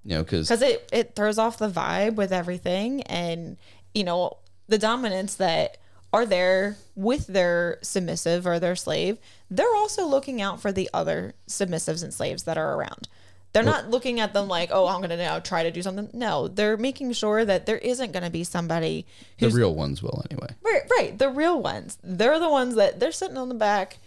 You 0.05 0.17
know, 0.17 0.23
because 0.23 0.49
because 0.49 0.63
it 0.63 0.89
it 0.93 1.15
throws 1.15 1.39
off 1.39 1.59
the 1.59 1.71
vibe 1.71 2.15
with 2.15 2.33
everything 2.33 3.03
and 3.03 3.57
you 3.95 4.05
know 4.05 4.39
the 4.69 4.79
dominants 4.79 5.35
that 5.37 5.79
are 6.13 6.27
there 6.27 6.77
with 6.95 7.27
their 7.27 7.79
submissive 7.83 8.47
or 8.47 8.59
their 8.59 8.77
slave 8.77 9.19
they're 9.51 9.75
also 9.75 10.07
looking 10.07 10.41
out 10.41 10.61
for 10.61 10.73
the 10.73 10.89
other 10.93 11.35
submissives 11.49 12.03
and 12.03 12.13
slaves 12.13 12.45
that 12.45 12.57
are 12.59 12.75
around. 12.75 13.09
They're 13.53 13.63
not 13.63 13.91
looking 13.91 14.19
at 14.19 14.33
them 14.33 14.49
like 14.49 14.71
oh 14.73 14.89
i'm 14.89 15.03
gonna 15.03 15.19
now 15.19 15.39
try 15.39 15.63
to 15.63 15.71
do 15.71 15.83
something. 15.83 16.09
No 16.15 16.49
they're 16.49 16.79
making 16.79 17.13
sure 17.13 17.45
that 17.45 17.67
there 17.67 17.79
isn't 17.79 18.13
gonna 18.13 18.31
be 18.31 18.45
somebody 18.45 19.07
the 19.39 19.47
who's 19.47 19.55
real 19.55 19.75
ones 19.75 20.03
will 20.03 20.25
anyway. 20.31 20.49
right 20.63 20.83
right 20.91 21.19
the 21.19 21.29
real 21.29 21.61
ones. 21.61 21.99
They're 22.03 22.39
the 22.39 22.49
ones 22.49 22.77
that 22.77 22.99
they're 22.99 23.13
sitting 23.13 23.37
on 23.37 23.51
the 23.51 23.55
back 23.55 23.99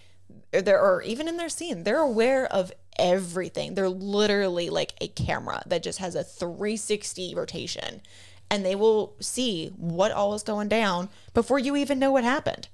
they're 0.51 0.81
or 0.81 1.03
even 1.03 1.27
in 1.27 1.37
their 1.37 1.49
scene 1.49 1.83
they're 1.83 1.99
aware 1.99 2.47
of 2.47 2.71
everything 2.97 3.75
they're 3.75 3.89
literally 3.89 4.69
like 4.69 4.93
a 5.01 5.07
camera 5.07 5.61
that 5.65 5.83
just 5.83 5.99
has 5.99 6.15
a 6.15 6.23
360 6.23 7.35
rotation 7.35 8.01
and 8.49 8.63
they 8.65 8.75
will 8.75 9.15
see 9.19 9.67
what 9.75 10.11
all 10.11 10.33
is 10.33 10.43
going 10.43 10.67
down 10.69 11.09
before 11.33 11.59
you 11.59 11.75
even 11.75 11.99
know 11.99 12.11
what 12.11 12.23
happened 12.23 12.67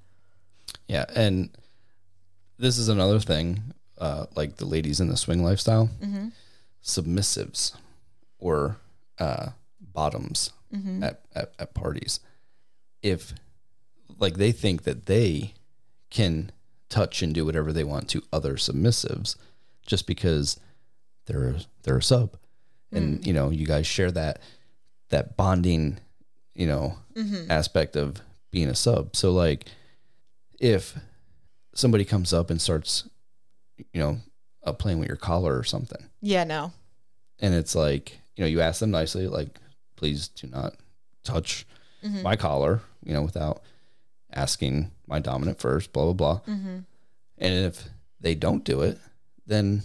Yeah. 0.88 1.06
And 1.16 1.50
this 2.58 2.78
is 2.78 2.88
another 2.90 3.20
thing 3.20 3.74
uh, 3.98 4.26
like 4.36 4.58
the 4.58 4.66
ladies 4.66 5.00
in 5.00 5.08
the 5.10 5.18
swing 5.18 5.44
lifestyle, 5.44 5.90
submissives 6.84 7.76
or 8.40 8.78
uh, 9.20 9.50
bottoms 9.80 10.52
at, 11.04 11.22
at, 11.36 11.54
at 11.60 11.74
parties. 11.74 12.20
If 13.02 13.34
like 14.20 14.38
they 14.38 14.52
think 14.52 14.84
that 14.84 15.06
they 15.06 15.54
can 16.10 16.52
touch 16.90 17.22
and 17.22 17.34
do 17.34 17.46
whatever 17.46 17.72
they 17.74 17.84
want 17.84 18.08
to 18.10 18.22
other 18.34 18.56
submissives 18.56 19.36
just 19.86 20.08
because 20.08 20.60
they're 21.26 21.56
they're 21.84 21.98
a 21.98 22.04
sub. 22.04 22.38
And 22.91 23.20
mm-hmm. 23.20 23.28
you 23.28 23.34
know 23.34 23.50
you 23.50 23.65
guys 23.65 23.88
share 23.88 24.12
that 24.12 24.39
that 25.10 25.38
bonding 25.38 26.00
you 26.54 26.67
know 26.67 26.98
mm-hmm. 27.15 27.50
aspect 27.52 27.96
of 27.96 28.22
being 28.52 28.67
a 28.67 28.76
sub. 28.76 29.15
So 29.15 29.32
like 29.32 29.65
if 30.60 30.96
somebody 31.74 32.06
comes 32.06 32.34
up 32.34 32.50
and 32.50 32.62
starts 32.62 33.08
you 33.94 34.02
know 34.02 34.17
uh, 34.63 34.74
playing 34.74 35.00
with 35.00 35.08
your 35.08 35.17
collar 35.17 35.58
or 35.58 35.63
something. 35.63 36.10
Yeah, 36.22 36.44
no. 36.44 36.74
and 37.39 37.54
it's 37.54 37.76
like 37.76 38.20
you 38.36 38.44
know 38.44 38.48
you 38.48 38.62
ask 38.62 38.80
them 38.80 38.91
nicely 38.91 39.28
like 39.28 39.58
please 39.96 40.28
do 40.30 40.48
not 40.48 40.76
touch 41.24 41.65
mm-hmm. 42.04 42.22
my 42.22 42.36
collar 42.36 42.82
you 43.04 43.13
know 43.13 43.22
without 43.22 43.62
asking 44.34 44.91
my 45.08 45.20
dominant 45.20 45.60
first 45.60 45.91
blah 45.94 46.06
blah 46.06 46.13
blah. 46.13 46.41
And 47.38 47.65
if 47.65 47.89
they 48.20 48.36
don't 48.36 48.63
do 48.63 48.82
it 48.82 49.00
then 49.52 49.84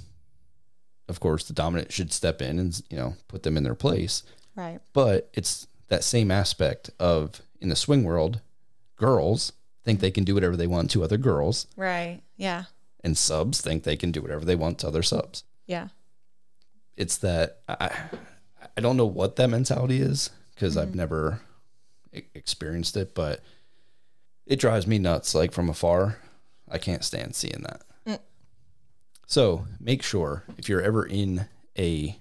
of 1.08 1.20
course 1.20 1.46
the 1.46 1.52
dominant 1.54 1.92
should 1.92 2.12
step 2.12 2.40
in 2.42 2.58
and 2.58 2.82
you 2.90 2.96
know 2.96 3.14
put 3.28 3.42
them 3.42 3.56
in 3.56 3.62
their 3.62 3.74
place 3.74 4.22
Right. 4.54 4.80
but 4.92 5.28
it's 5.34 5.66
that 5.88 6.02
same 6.04 6.30
aspect 6.30 6.90
of 6.98 7.42
in 7.60 7.68
the 7.68 7.76
swing 7.76 8.04
world 8.04 8.40
girls 8.96 9.52
think 9.84 10.00
they 10.00 10.10
can 10.10 10.24
do 10.24 10.34
whatever 10.34 10.56
they 10.56 10.66
want 10.66 10.90
to 10.92 11.04
other 11.04 11.18
girls 11.18 11.66
Right. 11.76 12.22
Yeah. 12.36 12.64
and 13.04 13.16
subs 13.16 13.60
think 13.60 13.82
they 13.82 13.96
can 13.96 14.10
do 14.12 14.22
whatever 14.22 14.44
they 14.44 14.56
want 14.56 14.78
to 14.80 14.88
other 14.88 15.02
subs 15.02 15.44
Yeah. 15.66 15.88
it's 16.96 17.18
that 17.18 17.58
I 17.68 17.90
I 18.76 18.80
don't 18.80 18.96
know 18.96 19.06
what 19.06 19.36
that 19.36 19.48
mentality 19.48 20.00
is 20.00 20.30
because 20.54 20.76
I've 20.76 20.88
mm-hmm. 20.88 20.98
never 20.98 21.40
experienced 22.34 22.96
it, 22.96 23.14
but 23.14 23.40
it 24.46 24.58
drives 24.58 24.86
me 24.86 24.98
nuts. 24.98 25.34
Like 25.34 25.52
from 25.52 25.68
afar, 25.68 26.18
I 26.68 26.78
can't 26.78 27.04
stand 27.04 27.34
seeing 27.34 27.62
that. 27.62 27.82
So 29.26 29.66
make 29.80 30.02
sure 30.02 30.44
if 30.56 30.68
you're 30.68 30.82
ever 30.82 31.04
in 31.04 31.46
a 31.78 32.18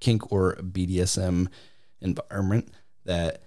kink 0.00 0.32
or 0.32 0.56
BDSM 0.56 1.48
environment 2.00 2.72
that 3.04 3.42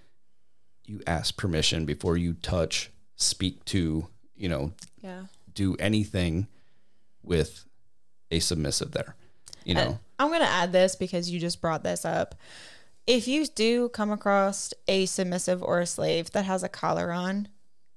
you 0.85 1.01
ask 1.07 1.35
permission 1.35 1.85
before 1.85 2.15
you 2.15 2.33
touch, 2.35 2.91
speak 3.15 3.65
to, 3.65 4.07
you 4.35 4.49
know, 4.49 4.71
Yeah. 5.01 5.25
do 5.53 5.75
anything 5.77 6.47
with 7.23 7.65
a 8.31 8.39
submissive 8.39 8.91
there. 8.91 9.15
You 9.63 9.73
know, 9.73 9.99
I'm 10.19 10.27
going 10.27 10.41
to 10.41 10.47
add 10.47 10.71
this 10.71 10.95
because 10.95 11.29
you 11.31 11.39
just 11.39 11.59
brought 11.59 11.83
this 11.83 12.05
up. 12.05 12.35
If 13.07 13.27
you 13.27 13.47
do 13.47 13.89
come 13.89 14.11
across 14.11 14.73
a 14.87 15.07
submissive 15.07 15.63
or 15.63 15.79
a 15.79 15.85
slave 15.87 16.31
that 16.31 16.45
has 16.45 16.61
a 16.61 16.69
collar 16.69 17.11
on, 17.11 17.47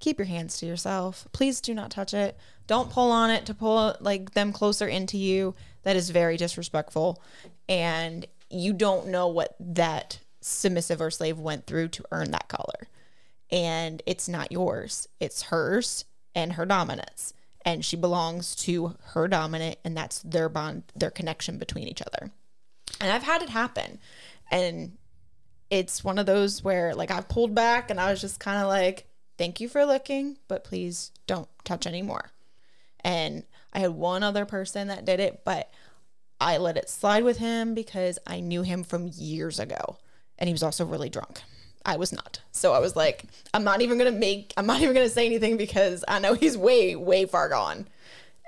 keep 0.01 0.18
your 0.18 0.27
hands 0.27 0.59
to 0.59 0.66
yourself. 0.66 1.29
Please 1.33 1.61
do 1.61 1.74
not 1.74 1.90
touch 1.90 2.14
it. 2.14 2.38
Don't 2.69 2.91
pull 2.91 3.11
on 3.11 3.31
it 3.31 3.47
to 3.47 3.55
pull 3.55 3.97
like 3.99 4.35
them 4.35 4.53
closer 4.53 4.87
into 4.87 5.17
you. 5.17 5.55
That 5.83 5.97
is 5.97 6.11
very 6.11 6.37
disrespectful. 6.37 7.21
And 7.69 8.27
you 8.51 8.75
don't 8.75 9.09
know 9.09 9.27
what 9.27 9.57
that 9.59 10.21
submissive 10.41 11.01
or 11.01 11.11
slave 11.11 11.39
went 11.39 11.67
through 11.67 11.89
to 11.89 12.05
earn 12.13 12.31
that 12.31 12.49
collar. 12.49 12.89
And 13.51 14.03
it's 14.07 14.29
not 14.29 14.53
yours. 14.53 15.09
It's 15.19 15.45
hers 15.45 16.05
and 16.35 16.53
her 16.53 16.67
dominance. 16.67 17.33
And 17.65 17.85
she 17.85 17.97
belongs 17.97 18.55
to 18.57 18.95
her 19.13 19.29
dominant 19.29 19.79
and 19.83 19.97
that's 19.97 20.21
their 20.21 20.51
bond, 20.51 20.85
their 20.95 21.11
connection 21.11 21.57
between 21.57 21.89
each 21.89 22.03
other. 22.03 22.31
And 23.01 23.11
I've 23.11 23.23
had 23.23 23.43
it 23.43 23.49
happen. 23.49 23.99
And 24.51 24.99
it's 25.71 26.05
one 26.05 26.19
of 26.19 26.27
those 26.27 26.63
where 26.63 26.95
like 26.95 27.11
I've 27.11 27.29
pulled 27.29 27.55
back 27.55 27.91
and 27.91 27.99
I 27.99 28.11
was 28.11 28.21
just 28.21 28.41
kind 28.41 28.61
of 28.61 28.69
like, 28.69 29.07
thank 29.39 29.59
you 29.59 29.69
for 29.71 29.87
looking, 29.87 30.37
but 30.49 30.65
please 30.65 31.13
don't 31.27 31.49
touch 31.65 31.87
anymore. 31.87 32.31
And 33.05 33.45
I 33.73 33.81
had 33.81 33.91
one 33.91 34.23
other 34.23 34.45
person 34.45 34.89
that 34.89 35.05
did 35.05 35.21
it, 35.21 35.43
but 35.45 35.71
I 36.41 36.59
let 36.59 36.77
it 36.77 36.89
slide 36.89 37.25
with 37.25 37.39
him 37.39 37.75
because 37.75 38.19
I 38.27 38.41
knew 38.41 38.63
him 38.63 38.85
from 38.85 39.11
years 39.15 39.59
ago. 39.59 39.99
And 40.39 40.49
he 40.49 40.55
was 40.55 40.63
also 40.63 40.85
really 40.85 41.09
drunk. 41.09 41.41
I 41.85 41.97
was 41.97 42.13
not. 42.13 42.41
So 42.53 42.73
I 42.73 42.79
was 42.81 42.97
like, 42.97 43.25
I'm 43.55 43.65
not 43.65 43.81
even 43.81 43.99
going 43.99 44.13
to 44.13 44.19
make, 44.19 44.53
I'm 44.57 44.67
not 44.67 44.81
even 44.81 44.95
going 44.95 45.07
to 45.07 45.13
say 45.13 45.27
anything 45.27 45.57
because 45.57 46.05
I 46.07 46.19
know 46.19 46.35
he's 46.35 46.57
way, 46.57 46.97
way 46.97 47.25
far 47.27 47.49
gone. 47.49 47.89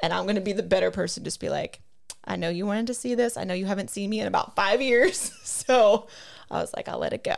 And 0.02 0.12
I'm 0.12 0.24
going 0.24 0.36
to 0.36 0.40
be 0.40 0.52
the 0.52 0.62
better 0.62 0.90
person, 0.90 1.24
just 1.24 1.40
be 1.40 1.48
like, 1.48 1.80
I 2.24 2.36
know 2.36 2.48
you 2.48 2.66
wanted 2.66 2.86
to 2.88 2.94
see 2.94 3.14
this. 3.14 3.36
I 3.36 3.44
know 3.44 3.54
you 3.54 3.66
haven't 3.66 3.90
seen 3.90 4.10
me 4.10 4.20
in 4.20 4.26
about 4.26 4.56
five 4.56 4.80
years. 4.80 5.32
So 5.44 6.08
I 6.50 6.60
was 6.60 6.72
like, 6.74 6.88
I'll 6.88 6.98
let 6.98 7.12
it 7.12 7.22
go. 7.22 7.34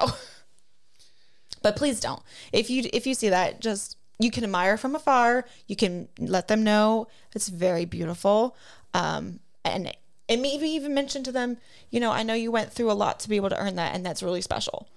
But 1.62 1.76
please 1.76 2.00
don't. 2.00 2.22
If 2.52 2.70
you 2.70 2.88
if 2.92 3.06
you 3.06 3.14
see 3.14 3.28
that, 3.30 3.60
just 3.60 3.96
you 4.22 4.30
can 4.30 4.44
admire 4.44 4.76
from 4.76 4.94
afar. 4.94 5.44
You 5.66 5.76
can 5.76 6.08
let 6.18 6.48
them 6.48 6.62
know 6.64 7.08
it's 7.34 7.48
very 7.48 7.84
beautiful, 7.84 8.56
um, 8.94 9.40
and 9.64 9.92
and 10.28 10.40
maybe 10.40 10.68
even 10.68 10.94
mention 10.94 11.22
to 11.24 11.32
them, 11.32 11.58
you 11.90 12.00
know, 12.00 12.10
I 12.12 12.22
know 12.22 12.34
you 12.34 12.50
went 12.52 12.72
through 12.72 12.90
a 12.90 12.94
lot 12.94 13.20
to 13.20 13.28
be 13.28 13.36
able 13.36 13.50
to 13.50 13.58
earn 13.58 13.76
that, 13.76 13.94
and 13.94 14.04
that's 14.06 14.22
really 14.22 14.40
special, 14.40 14.88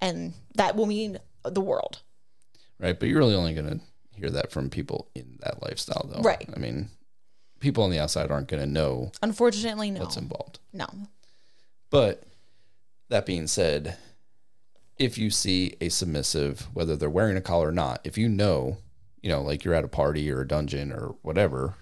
and 0.00 0.32
that 0.54 0.76
will 0.76 0.86
mean 0.86 1.18
the 1.44 1.60
world. 1.60 2.00
right? 2.78 2.98
But 2.98 3.08
you're 3.08 3.18
really 3.18 3.34
only 3.34 3.54
going 3.54 3.68
to 3.68 3.80
hear 4.18 4.30
that 4.30 4.50
from 4.52 4.70
people 4.70 5.08
in 5.14 5.38
that 5.40 5.62
lifestyle, 5.62 6.08
though. 6.12 6.22
Right. 6.22 6.48
I 6.54 6.58
mean, 6.58 6.88
people 7.60 7.84
on 7.84 7.90
the 7.90 7.98
outside 7.98 8.30
aren't 8.30 8.48
going 8.48 8.62
to 8.62 8.68
know 8.68 9.12
Unfortunately, 9.22 9.90
no, 9.90 10.00
what's 10.00 10.16
involved. 10.16 10.58
no, 10.72 10.86
But 11.90 12.22
that 13.08 13.26
being 13.26 13.46
said, 13.46 13.96
if 14.98 15.16
you 15.18 15.30
see 15.30 15.74
a 15.80 15.88
submissive, 15.88 16.68
whether 16.74 16.96
they're 16.96 17.08
wearing 17.10 17.36
a 17.36 17.40
collar 17.40 17.68
or 17.68 17.72
not, 17.72 18.00
if 18.04 18.18
you 18.18 18.28
know, 18.28 18.78
you 19.22 19.28
know, 19.30 19.42
like 19.42 19.64
you're 19.64 19.74
at 19.74 19.84
a 19.84 19.88
party 19.88 20.30
or 20.30 20.40
a 20.40 20.48
dungeon 20.48 20.92
or 20.92 21.16
whatever, 21.22 21.74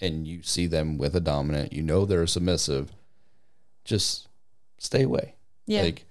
and 0.00 0.26
you 0.26 0.42
see 0.42 0.66
them 0.66 0.96
with 0.98 1.14
a 1.14 1.20
dominant, 1.20 1.72
you 1.72 1.82
know 1.82 2.04
they're 2.06 2.22
a 2.22 2.28
submissive, 2.28 2.92
just 3.84 4.28
stay 4.78 5.02
away. 5.02 5.34
yeah, 5.66 5.82
Like, 5.82 6.04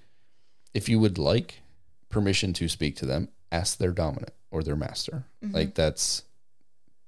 if 0.74 0.88
you 0.88 1.00
would 1.00 1.18
like 1.18 1.62
permission 2.10 2.54
to 2.54 2.68
speak 2.70 2.96
to 2.98 3.06
them, 3.06 3.30
ask 3.52 3.78
their 3.80 3.92
dominant 3.92 4.34
or 4.52 4.62
their 4.64 4.76
master. 4.76 5.24
Mm-hmm. 5.44 5.56
Like, 5.56 5.74
that's 5.76 6.24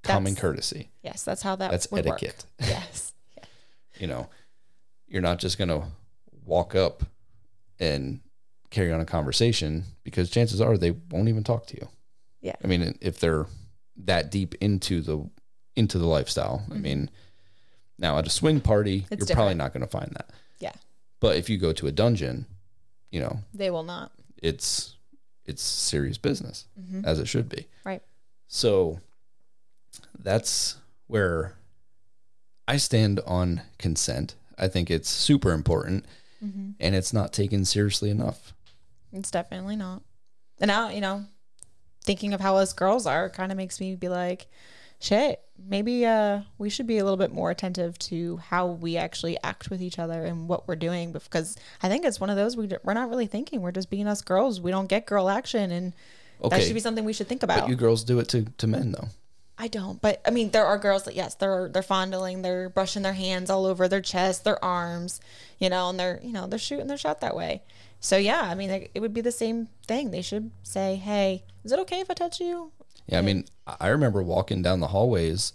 common 0.04 0.34
That's- 0.34 0.42
courtesy. 0.42 0.90
yes, 1.04 1.24
that's 1.24 1.44
how 1.44 1.56
that 1.58 1.70
That's 1.72 1.92
would 1.92 2.06
work. 2.06 2.24
etiquette. 2.24 2.46
Yes, 2.60 3.14
You 4.00 4.08
know, 4.08 4.30
you're 5.08 5.22
not 5.22 5.38
just 5.38 5.60
going 5.60 5.68
to 5.70 5.84
walk 6.46 6.74
up 6.74 7.04
and 7.80 8.20
carry 8.72 8.92
on 8.92 9.00
a 9.00 9.06
conversation 9.06 9.84
because 10.04 10.30
chances 10.32 10.60
are 10.60 10.78
they 10.78 10.92
won't 11.12 11.30
even 11.30 11.44
talk 11.44 11.68
to 11.68 11.76
you. 11.78 11.88
Yeah. 12.42 12.56
I 12.64 12.68
mean, 12.68 12.98
if 13.02 13.20
they're 13.20 13.46
that 14.06 14.32
deep 14.32 14.56
into 14.62 15.02
the 15.02 15.30
into 15.76 16.00
the 16.00 16.08
lifestyle, 16.08 16.66
I 16.72 16.76
mean, 16.76 17.10
now 18.00 18.18
at 18.18 18.26
a 18.26 18.30
swing 18.32 18.60
party, 18.62 19.02
Mm-hmm. 19.02 19.14
It's 19.14 19.30
you're 19.30 19.36
probably 19.36 19.54
not 19.54 19.74
going 19.74 19.86
to 19.86 19.88
find 19.92 20.12
that. 20.16 20.30
yeah, 20.60 20.74
But 21.20 21.36
if 21.38 21.50
you 21.50 21.58
go 21.58 21.72
to 21.74 21.88
a 21.88 21.92
dungeon, 21.92 22.46
you 23.12 23.20
know, 23.22 23.40
they 23.54 23.70
will 23.70 23.84
not. 23.84 24.12
it's 24.42 24.96
it's 25.46 25.62
serious 25.62 26.18
business 26.18 26.66
Mm-hmm. 26.80 27.06
as 27.06 27.20
it 27.20 27.28
should 27.28 27.48
be. 27.50 27.68
Right. 27.86 28.02
So 28.48 29.00
that's 30.18 30.78
where 31.08 31.56
I 32.68 32.78
stand 32.78 33.20
on 33.26 33.62
consent. 33.78 34.36
I 34.58 34.68
think 34.68 34.90
it's 34.90 35.10
super 35.10 35.52
important 35.52 36.06
Mm-hmm. 36.44 36.72
and 36.80 36.96
it's 36.96 37.14
not 37.14 37.34
taken 37.34 37.66
seriously 37.66 38.10
enough. 38.10 38.54
It's 39.14 39.32
definitely 39.32 39.76
not. 39.76 40.04
And 40.60 40.70
now, 40.70 40.90
you 40.90 41.02
know, 41.02 41.26
thinking 42.04 42.34
of 42.34 42.42
how 42.42 42.58
us 42.58 42.74
girls 42.74 43.06
are 43.06 43.30
kind 43.30 43.52
of 43.52 43.58
makes 43.58 43.80
me 43.80 43.96
be 43.96 44.10
like, 44.10 44.48
shit, 45.00 45.42
maybe 45.68 46.06
uh 46.06 46.42
we 46.58 46.70
should 46.70 46.88
be 46.88 46.98
a 46.98 47.04
little 47.04 47.18
bit 47.18 47.32
more 47.32 47.52
attentive 47.52 47.98
to 48.00 48.38
how 48.38 48.68
we 48.68 48.98
actually 48.98 49.38
act 49.44 49.70
with 49.70 49.82
each 49.82 50.00
other 50.00 50.26
and 50.26 50.48
what 50.48 50.68
we're 50.68 50.76
doing 50.76 51.12
because 51.12 51.56
I 51.84 51.90
think 51.90 52.04
it's 52.06 52.20
one 52.20 52.30
of 52.30 52.36
those 52.36 52.58
we 52.58 52.70
we're 52.84 52.94
not 52.94 53.10
really 53.10 53.28
thinking. 53.28 53.62
We're 53.62 53.72
just 53.72 53.90
being 53.90 54.08
us 54.08 54.22
girls. 54.22 54.62
We 54.62 54.72
don't 54.72 54.88
get 54.88 55.06
girl 55.06 55.30
action 55.30 55.72
and 55.72 55.94
okay. 56.42 56.58
that 56.58 56.64
should 56.64 56.74
be 56.74 56.80
something 56.80 57.06
we 57.06 57.14
should 57.14 57.28
think 57.28 57.44
about. 57.44 57.62
But 57.62 57.70
you 57.70 57.76
girls 57.76 58.04
do 58.04 58.20
it 58.20 58.28
to, 58.30 58.46
to 58.58 58.68
men 58.68 58.92
though. 58.92 59.10
I 59.64 59.68
don't, 59.68 60.02
but 60.02 60.22
I 60.26 60.32
mean, 60.32 60.50
there 60.50 60.66
are 60.66 60.80
girls 60.80 61.04
that 61.04 61.14
yes, 61.16 61.36
they're 61.36 61.70
they're 61.70 61.84
fondling, 61.84 62.42
they're 62.42 62.68
brushing 62.68 63.04
their 63.04 63.14
hands 63.14 63.50
all 63.52 63.68
over 63.68 63.88
their 63.88 64.02
chest, 64.02 64.44
their 64.44 64.64
arms, 64.66 65.22
you 65.60 65.70
know, 65.70 65.90
and 65.90 66.00
they're 66.00 66.20
you 66.24 66.32
know 66.34 66.48
they're 66.48 66.58
shooting 66.58 66.88
their 66.88 66.98
shot 66.98 67.22
that 67.22 67.36
way. 67.36 67.62
So 68.00 68.18
yeah, 68.18 68.42
I 68.42 68.56
mean, 68.56 68.72
it 68.72 69.00
would 69.00 69.14
be 69.14 69.22
the 69.22 69.32
same 69.32 69.68
thing. 69.86 70.10
They 70.10 70.24
should 70.24 70.50
say, 70.64 70.96
"Hey, 70.96 71.44
is 71.64 71.72
it 71.72 71.78
okay 71.82 72.00
if 72.00 72.10
I 72.10 72.16
touch 72.16 72.40
you?" 72.40 72.72
Yeah, 73.06 73.20
I 73.20 73.22
mean, 73.22 73.46
I 73.80 73.90
remember 73.90 74.24
walking 74.24 74.64
down 74.64 74.80
the 74.80 74.88
hallways 74.88 75.54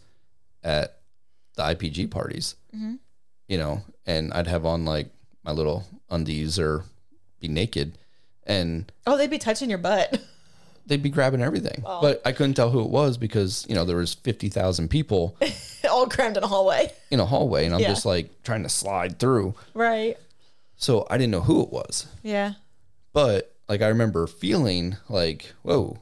at 0.63 0.99
the 1.57 1.63
IPG 1.65 2.09
parties, 2.11 2.55
Mm-hmm. 2.75 2.95
you 3.49 3.59
know, 3.59 3.83
and 4.07 4.33
I'd 4.33 4.47
have 4.47 4.65
on 4.65 4.85
like 4.85 5.09
my 5.43 5.51
little 5.51 5.85
undies 6.11 6.61
or 6.61 6.85
be 7.41 7.49
naked, 7.49 7.99
and 8.45 8.93
Oh, 9.05 9.17
they'd 9.17 9.31
be 9.31 9.39
touching 9.39 9.69
your 9.69 9.79
butt. 9.81 10.21
they'd 10.87 11.03
be 11.03 11.11
grabbing 11.11 11.43
everything. 11.43 11.83
But 11.85 12.23
I 12.25 12.33
couldn't 12.33 12.55
tell 12.55 12.71
who 12.71 12.81
it 12.81 12.91
was 12.91 13.17
because 13.19 13.67
you 13.69 13.75
know 13.75 13.85
there 13.85 13.97
was 13.97 14.15
fifty 14.15 14.49
thousand 14.49 14.89
people, 14.89 15.37
all 15.91 16.07
crammed 16.09 16.37
in 16.37 16.43
a 16.45 16.47
hallway. 16.49 16.93
in 17.11 17.21
a 17.21 17.27
hallway 17.27 17.67
and 17.67 17.75
I'm 17.75 17.81
Yeah. 17.81 17.89
just 17.89 18.07
like 18.07 18.43
trying 18.43 18.63
to 18.63 18.69
slide 18.69 19.19
through. 19.19 19.55
Right. 19.75 20.17
So 20.77 21.07
I 21.11 21.17
didn't 21.19 21.31
know 21.33 21.41
who 21.41 21.63
it 21.63 21.71
was. 21.71 22.07
Yeah. 22.23 22.53
But 23.13 23.55
like 23.69 23.83
I 23.83 23.89
remember 23.89 24.27
feeling 24.27 24.97
like, 25.09 25.53
whoa, 25.63 25.99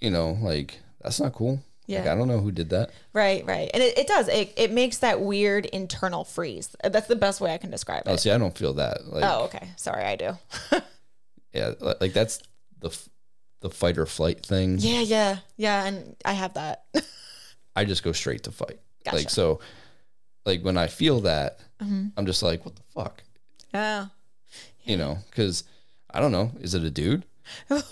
you 0.00 0.10
know, 0.10 0.36
like 0.40 0.78
that's 1.02 1.20
not 1.20 1.32
cool. 1.32 1.52
Like, 1.86 2.04
Yeah. 2.04 2.12
I 2.12 2.16
don't 2.16 2.28
know 2.28 2.40
who 2.40 2.50
did 2.52 2.68
that. 2.70 2.90
Right, 3.14 3.46
right. 3.46 3.70
And 3.72 3.82
it, 3.82 3.96
it 3.96 4.06
does. 4.06 4.28
It, 4.28 4.52
it 4.58 4.72
makes 4.72 4.98
that 4.98 5.20
weird 5.22 5.64
internal 5.66 6.24
freeze. 6.24 6.74
That's 6.84 7.06
the 7.06 7.16
best 7.16 7.40
way 7.40 7.54
I 7.54 7.58
can 7.58 7.70
describe 7.70 8.02
Oh, 8.06 8.12
it. 8.14 8.18
see, 8.20 8.30
I 8.30 8.36
don't 8.38 8.56
feel 8.58 8.74
that. 8.74 9.06
Like, 9.06 9.24
Oh, 9.24 9.44
okay. 9.44 9.68
Sorry, 9.76 10.04
I 10.04 10.16
do. 10.16 10.36
yeah, 11.54 11.72
like 12.00 12.12
that's 12.12 12.42
the 12.80 12.90
the 13.60 13.70
fight 13.70 13.98
or 13.98 14.06
flight 14.06 14.44
thing. 14.44 14.78
Yeah, 14.78 15.00
yeah, 15.00 15.36
yeah. 15.56 15.84
And 15.84 16.16
I 16.24 16.32
have 16.32 16.54
that. 16.54 16.84
I 17.76 17.84
just 17.84 18.02
go 18.02 18.12
straight 18.12 18.44
to 18.44 18.52
fight. 18.52 18.80
Gotcha. 19.04 19.16
Like 19.16 19.30
so, 19.30 19.60
like 20.46 20.62
when 20.62 20.76
I 20.78 20.86
feel 20.86 21.20
that, 21.20 21.60
Mm-hmm. 21.82 22.08
I'm 22.16 22.26
just 22.26 22.42
like, 22.42 22.64
what 22.64 22.74
the 22.74 22.82
fuck, 22.92 23.22
Yeah. 23.72 24.06
you 24.82 24.96
know? 24.96 25.18
Because 25.30 25.62
I 26.10 26.18
don't 26.20 26.32
know. 26.32 26.50
Is 26.60 26.74
it 26.74 26.82
a 26.82 26.90
dude? 26.90 27.24
I 27.70 27.82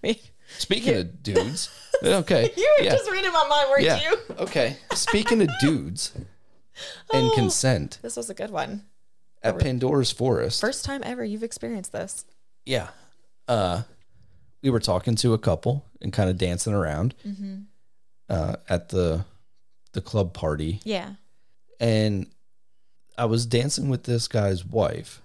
mean, 0.00 0.14
Speaking 0.58 0.94
of 0.96 1.22
dudes, 1.24 1.70
okay, 2.04 2.52
you 2.56 2.74
were 2.78 2.84
yeah, 2.84 2.90
just 2.92 3.10
reading 3.10 3.32
my 3.32 3.46
mind, 3.48 3.68
weren't 3.70 3.82
yeah, 3.84 4.00
you? 4.00 4.16
okay. 4.38 4.76
Speaking 4.94 5.42
of 5.42 5.48
dudes 5.60 6.12
and 7.12 7.30
Oh. 7.30 7.34
consent 7.34 7.98
This 8.02 8.16
was 8.16 8.30
a 8.30 8.34
good 8.34 8.50
one. 8.50 8.84
at 9.42 9.58
Pandora's 9.58 10.12
Forest, 10.12 10.60
First 10.60 10.84
time 10.84 11.00
ever 11.04 11.24
you've 11.24 11.42
experienced 11.42 11.90
this. 11.92 12.24
yeah, 12.64 12.88
uh, 13.48 13.82
we 14.62 14.70
were 14.70 14.80
talking 14.80 15.14
to 15.16 15.32
a 15.34 15.38
couple 15.38 15.84
and 16.00 16.12
kind 16.12 16.30
of 16.30 16.38
dancing 16.38 16.72
around 16.72 17.14
Mm-hmm. 17.26 17.54
uh, 18.28 18.56
at 18.68 18.88
the 18.90 19.24
the 19.92 20.00
club 20.00 20.32
party, 20.32 20.80
Yeah. 20.84 21.14
and 21.78 22.26
I 23.18 23.26
was 23.26 23.44
dancing 23.44 23.90
with 23.90 24.04
this 24.04 24.26
guy's 24.26 24.64
wife. 24.64 25.20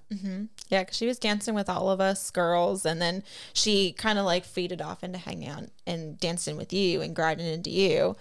Yeah, 0.69 0.81
because 0.83 0.97
she 0.97 1.07
was 1.07 1.17
dancing 1.17 1.53
with 1.53 1.69
all 1.69 1.89
of 1.89 2.01
us 2.01 2.29
girls, 2.31 2.85
and 2.85 3.01
then 3.01 3.23
she 3.53 3.93
kind 3.93 4.19
of 4.19 4.25
like 4.25 4.43
faded 4.43 4.81
off 4.81 5.03
into 5.05 5.17
hanging 5.19 5.47
out 5.47 5.63
and 5.85 6.19
dancing 6.19 6.57
with 6.57 6.73
you 6.73 7.01
and 7.01 7.15
grinding 7.15 7.47
into 7.47 7.69
you. 7.69 8.17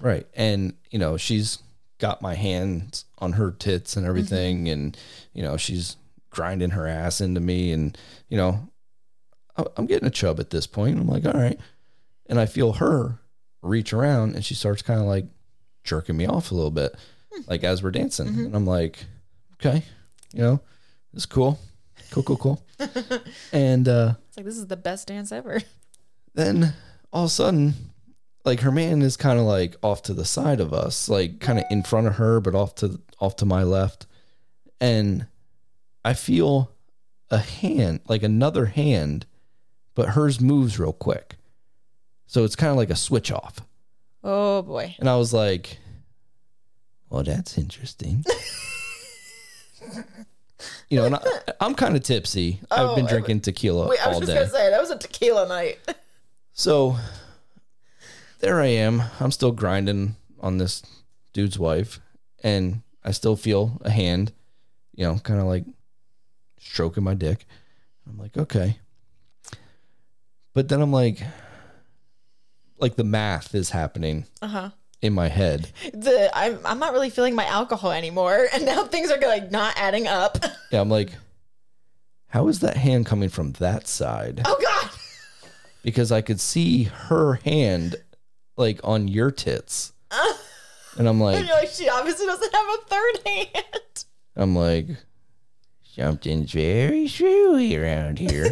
Right. 0.00 0.26
And, 0.34 0.72
you 0.90 0.98
know, 0.98 1.18
she's 1.18 1.58
got 1.98 2.22
my 2.22 2.34
hands 2.34 3.04
on 3.18 3.32
her 3.34 3.50
tits 3.50 3.96
and 3.96 4.06
everything. 4.06 4.68
And, 4.70 4.96
you 5.34 5.42
know, 5.42 5.58
she's 5.58 5.96
grinding 6.30 6.70
her 6.70 6.86
ass 6.86 7.20
into 7.20 7.40
me. 7.40 7.70
And, 7.72 7.96
you 8.30 8.38
know, 8.38 8.68
I'm 9.76 9.86
getting 9.86 10.08
a 10.08 10.10
chub 10.10 10.40
at 10.40 10.50
this 10.50 10.66
point. 10.66 10.98
I'm 10.98 11.06
like, 11.06 11.26
all 11.26 11.32
right. 11.32 11.58
And 12.26 12.40
I 12.40 12.46
feel 12.46 12.74
her 12.74 13.18
reach 13.62 13.92
around 13.92 14.34
and 14.34 14.44
she 14.44 14.54
starts 14.54 14.82
kind 14.82 15.00
of 15.00 15.06
like 15.06 15.26
jerking 15.84 16.16
me 16.16 16.26
off 16.26 16.50
a 16.50 16.54
little 16.54 16.70
bit, 16.70 16.94
like 17.46 17.62
as 17.64 17.82
we're 17.82 17.90
dancing. 17.90 18.28
And 18.28 18.54
I'm 18.54 18.66
like, 18.66 19.04
okay, 19.54 19.82
you 20.32 20.40
know, 20.42 20.60
it's 21.12 21.26
cool. 21.26 21.58
Cool, 22.10 22.22
cool, 22.22 22.36
cool. 22.36 22.66
and, 23.52 23.88
uh, 23.88 24.14
It's 24.28 24.36
like 24.36 24.46
this 24.46 24.56
is 24.56 24.66
the 24.66 24.76
best 24.76 25.08
dance 25.08 25.32
ever. 25.32 25.60
then 26.34 26.72
all 27.12 27.24
of 27.24 27.28
a 27.28 27.30
sudden, 27.30 27.74
like 28.44 28.60
her 28.60 28.72
man 28.72 29.02
is 29.02 29.16
kind 29.16 29.38
of 29.38 29.44
like 29.44 29.76
off 29.82 30.02
to 30.04 30.14
the 30.14 30.24
side 30.24 30.60
of 30.60 30.72
us, 30.72 31.08
like 31.08 31.40
kind 31.40 31.58
of 31.58 31.64
in 31.70 31.82
front 31.82 32.06
of 32.06 32.16
her, 32.16 32.40
but 32.40 32.54
off 32.54 32.74
to 32.76 33.00
off 33.20 33.36
to 33.36 33.46
my 33.46 33.62
left, 33.62 34.06
and 34.80 35.26
I 36.04 36.14
feel 36.14 36.72
a 37.30 37.38
hand, 37.38 38.00
like 38.08 38.22
another 38.22 38.66
hand, 38.66 39.26
but 39.94 40.10
hers 40.10 40.40
moves 40.40 40.78
real 40.78 40.92
quick, 40.92 41.36
so 42.26 42.44
it's 42.44 42.56
kind 42.56 42.70
of 42.70 42.76
like 42.76 42.90
a 42.90 42.96
switch 42.96 43.30
off, 43.32 43.60
Oh 44.24 44.62
boy. 44.62 44.94
and 44.98 45.08
I 45.08 45.16
was 45.16 45.32
like, 45.32 45.78
"Well, 47.10 47.22
that's 47.22 47.56
interesting." 47.58 48.24
You 50.88 50.98
know, 50.98 51.06
and 51.06 51.16
I, 51.16 51.20
I'm 51.60 51.74
kind 51.74 51.96
of 51.96 52.02
tipsy. 52.02 52.60
I've 52.70 52.90
oh, 52.90 52.94
been 52.94 53.06
Oh, 53.06 53.08
drinking 53.08 53.40
tequila 53.40 53.88
Wait, 53.88 53.98
I 54.04 54.08
was 54.08 54.14
all 54.16 54.20
just 54.20 54.30
day. 54.32 54.38
gonna 54.38 54.48
say 54.50 54.70
that 54.70 54.80
was 54.80 54.90
a 54.90 54.98
tequila 54.98 55.48
night. 55.48 55.78
So 56.54 56.96
there 58.40 58.60
I 58.60 58.66
am. 58.66 59.02
I'm 59.18 59.30
still 59.30 59.52
grinding 59.52 60.16
on 60.38 60.58
this 60.58 60.82
dude's 61.32 61.58
wife, 61.58 61.98
and 62.44 62.82
I 63.02 63.12
still 63.12 63.36
feel 63.36 63.80
a 63.86 63.90
hand, 63.90 64.32
you 64.94 65.04
know, 65.06 65.18
kind 65.18 65.40
of 65.40 65.46
like 65.46 65.64
stroking 66.60 67.04
my 67.04 67.14
dick. 67.14 67.46
I'm 68.06 68.18
like, 68.18 68.36
okay. 68.36 68.78
But 70.54 70.68
then 70.68 70.80
I'm 70.82 70.92
like, 70.92 71.22
like 72.78 72.96
the 72.96 73.04
math 73.04 73.54
is 73.54 73.70
happening 73.70 74.26
Uh 74.42 74.46
huh. 74.48 74.70
in 75.00 75.12
my 75.12 75.28
head. 75.28 75.70
The 75.92 76.30
I'm 76.34 76.58
I'm 76.64 76.78
not 76.78 76.92
really 76.92 77.10
feeling 77.10 77.34
my 77.34 77.46
alcohol 77.46 77.92
anymore, 77.92 78.48
and 78.52 78.64
now 78.66 78.84
things 78.84 79.10
are 79.10 79.18
like 79.20 79.50
not 79.50 79.74
adding 79.76 80.06
up. 80.06 80.38
Yeah, 80.72 80.80
I'm 80.80 80.88
like, 80.88 81.12
how 82.28 82.48
is 82.48 82.60
that 82.60 82.78
hand 82.78 83.04
coming 83.04 83.28
from 83.28 83.52
that 83.52 83.86
side? 83.86 84.40
Oh 84.46 84.58
God. 84.62 84.90
Because 85.82 86.10
I 86.10 86.22
could 86.22 86.40
see 86.40 86.84
her 86.84 87.34
hand 87.44 87.96
like 88.56 88.80
on 88.84 89.08
your 89.08 89.30
tits. 89.30 89.92
And 90.98 91.08
I'm 91.08 91.18
like, 91.20 91.38
And 91.38 91.48
like, 91.48 91.70
she 91.70 91.88
obviously 91.88 92.26
doesn't 92.26 92.54
have 92.54 92.66
a 92.66 92.76
third 92.86 93.18
hand. 93.26 94.04
I'm 94.36 94.54
like, 94.54 94.88
something's 95.96 96.52
very 96.52 97.08
screwy 97.08 97.76
around 97.76 98.18
here. 98.18 98.50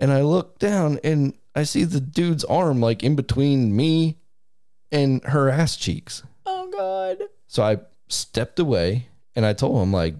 And 0.00 0.10
I 0.10 0.22
look 0.22 0.58
down 0.58 0.98
and 1.04 1.34
I 1.54 1.62
see 1.62 1.84
the 1.84 2.00
dude's 2.00 2.44
arm 2.44 2.80
like 2.80 3.04
in 3.04 3.14
between 3.14 3.76
me 3.76 4.18
and 4.90 5.22
her 5.24 5.48
ass 5.48 5.76
cheeks. 5.76 6.22
Oh 6.46 6.68
God. 6.70 7.28
So 7.46 7.62
I 7.62 7.78
stepped 8.08 8.58
away 8.58 9.06
and 9.36 9.46
I 9.46 9.52
told 9.52 9.80
him, 9.82 9.92
like, 9.92 10.14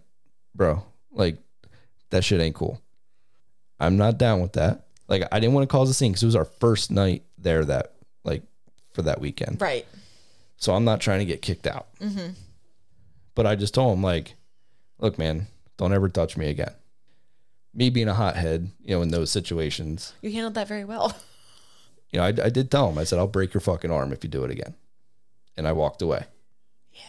bro, 0.54 0.84
like, 1.10 1.38
that 2.10 2.24
shit 2.24 2.40
ain't 2.40 2.54
cool. 2.54 2.80
I'm 3.78 3.96
not 3.96 4.18
down 4.18 4.40
with 4.40 4.52
that. 4.52 4.86
Like, 5.08 5.24
I 5.32 5.40
didn't 5.40 5.54
want 5.54 5.68
to 5.68 5.72
cause 5.72 5.90
a 5.90 5.94
scene 5.94 6.12
because 6.12 6.22
it 6.22 6.26
was 6.26 6.36
our 6.36 6.44
first 6.44 6.90
night 6.90 7.24
there 7.38 7.64
that, 7.64 7.94
like, 8.24 8.42
for 8.92 9.02
that 9.02 9.20
weekend. 9.20 9.60
Right. 9.60 9.86
So 10.56 10.74
I'm 10.74 10.84
not 10.84 11.00
trying 11.00 11.20
to 11.20 11.24
get 11.24 11.42
kicked 11.42 11.66
out. 11.66 11.88
Mm-hmm. 12.00 12.32
But 13.34 13.46
I 13.46 13.56
just 13.56 13.74
told 13.74 13.96
him, 13.96 14.02
like, 14.02 14.34
look, 14.98 15.18
man, 15.18 15.46
don't 15.76 15.92
ever 15.92 16.08
touch 16.08 16.36
me 16.36 16.48
again. 16.50 16.74
Me 17.72 17.88
being 17.90 18.08
a 18.08 18.14
hothead, 18.14 18.70
you 18.82 18.94
know, 18.96 19.02
in 19.02 19.10
those 19.10 19.30
situations, 19.30 20.12
You 20.22 20.32
handled 20.32 20.54
that 20.54 20.66
very 20.68 20.84
well. 20.84 21.16
you 22.10 22.18
know, 22.18 22.24
I, 22.24 22.28
I 22.28 22.48
did 22.50 22.70
tell 22.70 22.90
him, 22.90 22.98
I 22.98 23.04
said, 23.04 23.18
I'll 23.18 23.26
break 23.28 23.54
your 23.54 23.60
fucking 23.60 23.90
arm 23.90 24.12
if 24.12 24.24
you 24.24 24.30
do 24.30 24.44
it 24.44 24.50
again. 24.50 24.74
And 25.56 25.68
I 25.68 25.72
walked 25.72 26.02
away. 26.02 26.24
Yeah. 26.92 27.00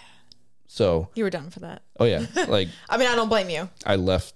So, 0.68 1.10
You 1.16 1.24
were 1.24 1.30
done 1.30 1.50
for 1.50 1.62
that. 1.62 1.82
oh 2.00 2.06
yeah, 2.06 2.26
like 2.48 2.70
I 2.90 2.98
mean, 2.98 3.08
I 3.08 3.16
don't 3.16 3.30
blame 3.30 3.50
you. 3.50 3.70
I 3.86 3.96
left 3.96 4.36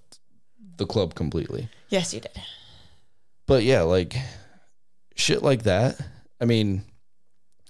the 0.78 0.86
club 0.86 1.16
completely. 1.16 1.70
Yes, 1.90 2.14
you 2.14 2.22
did. 2.22 2.32
But 3.46 3.64
yeah, 3.64 3.82
like 3.84 4.16
shit 5.16 5.44
like 5.44 5.64
that. 5.64 6.00
I 6.42 6.46
mean, 6.46 6.84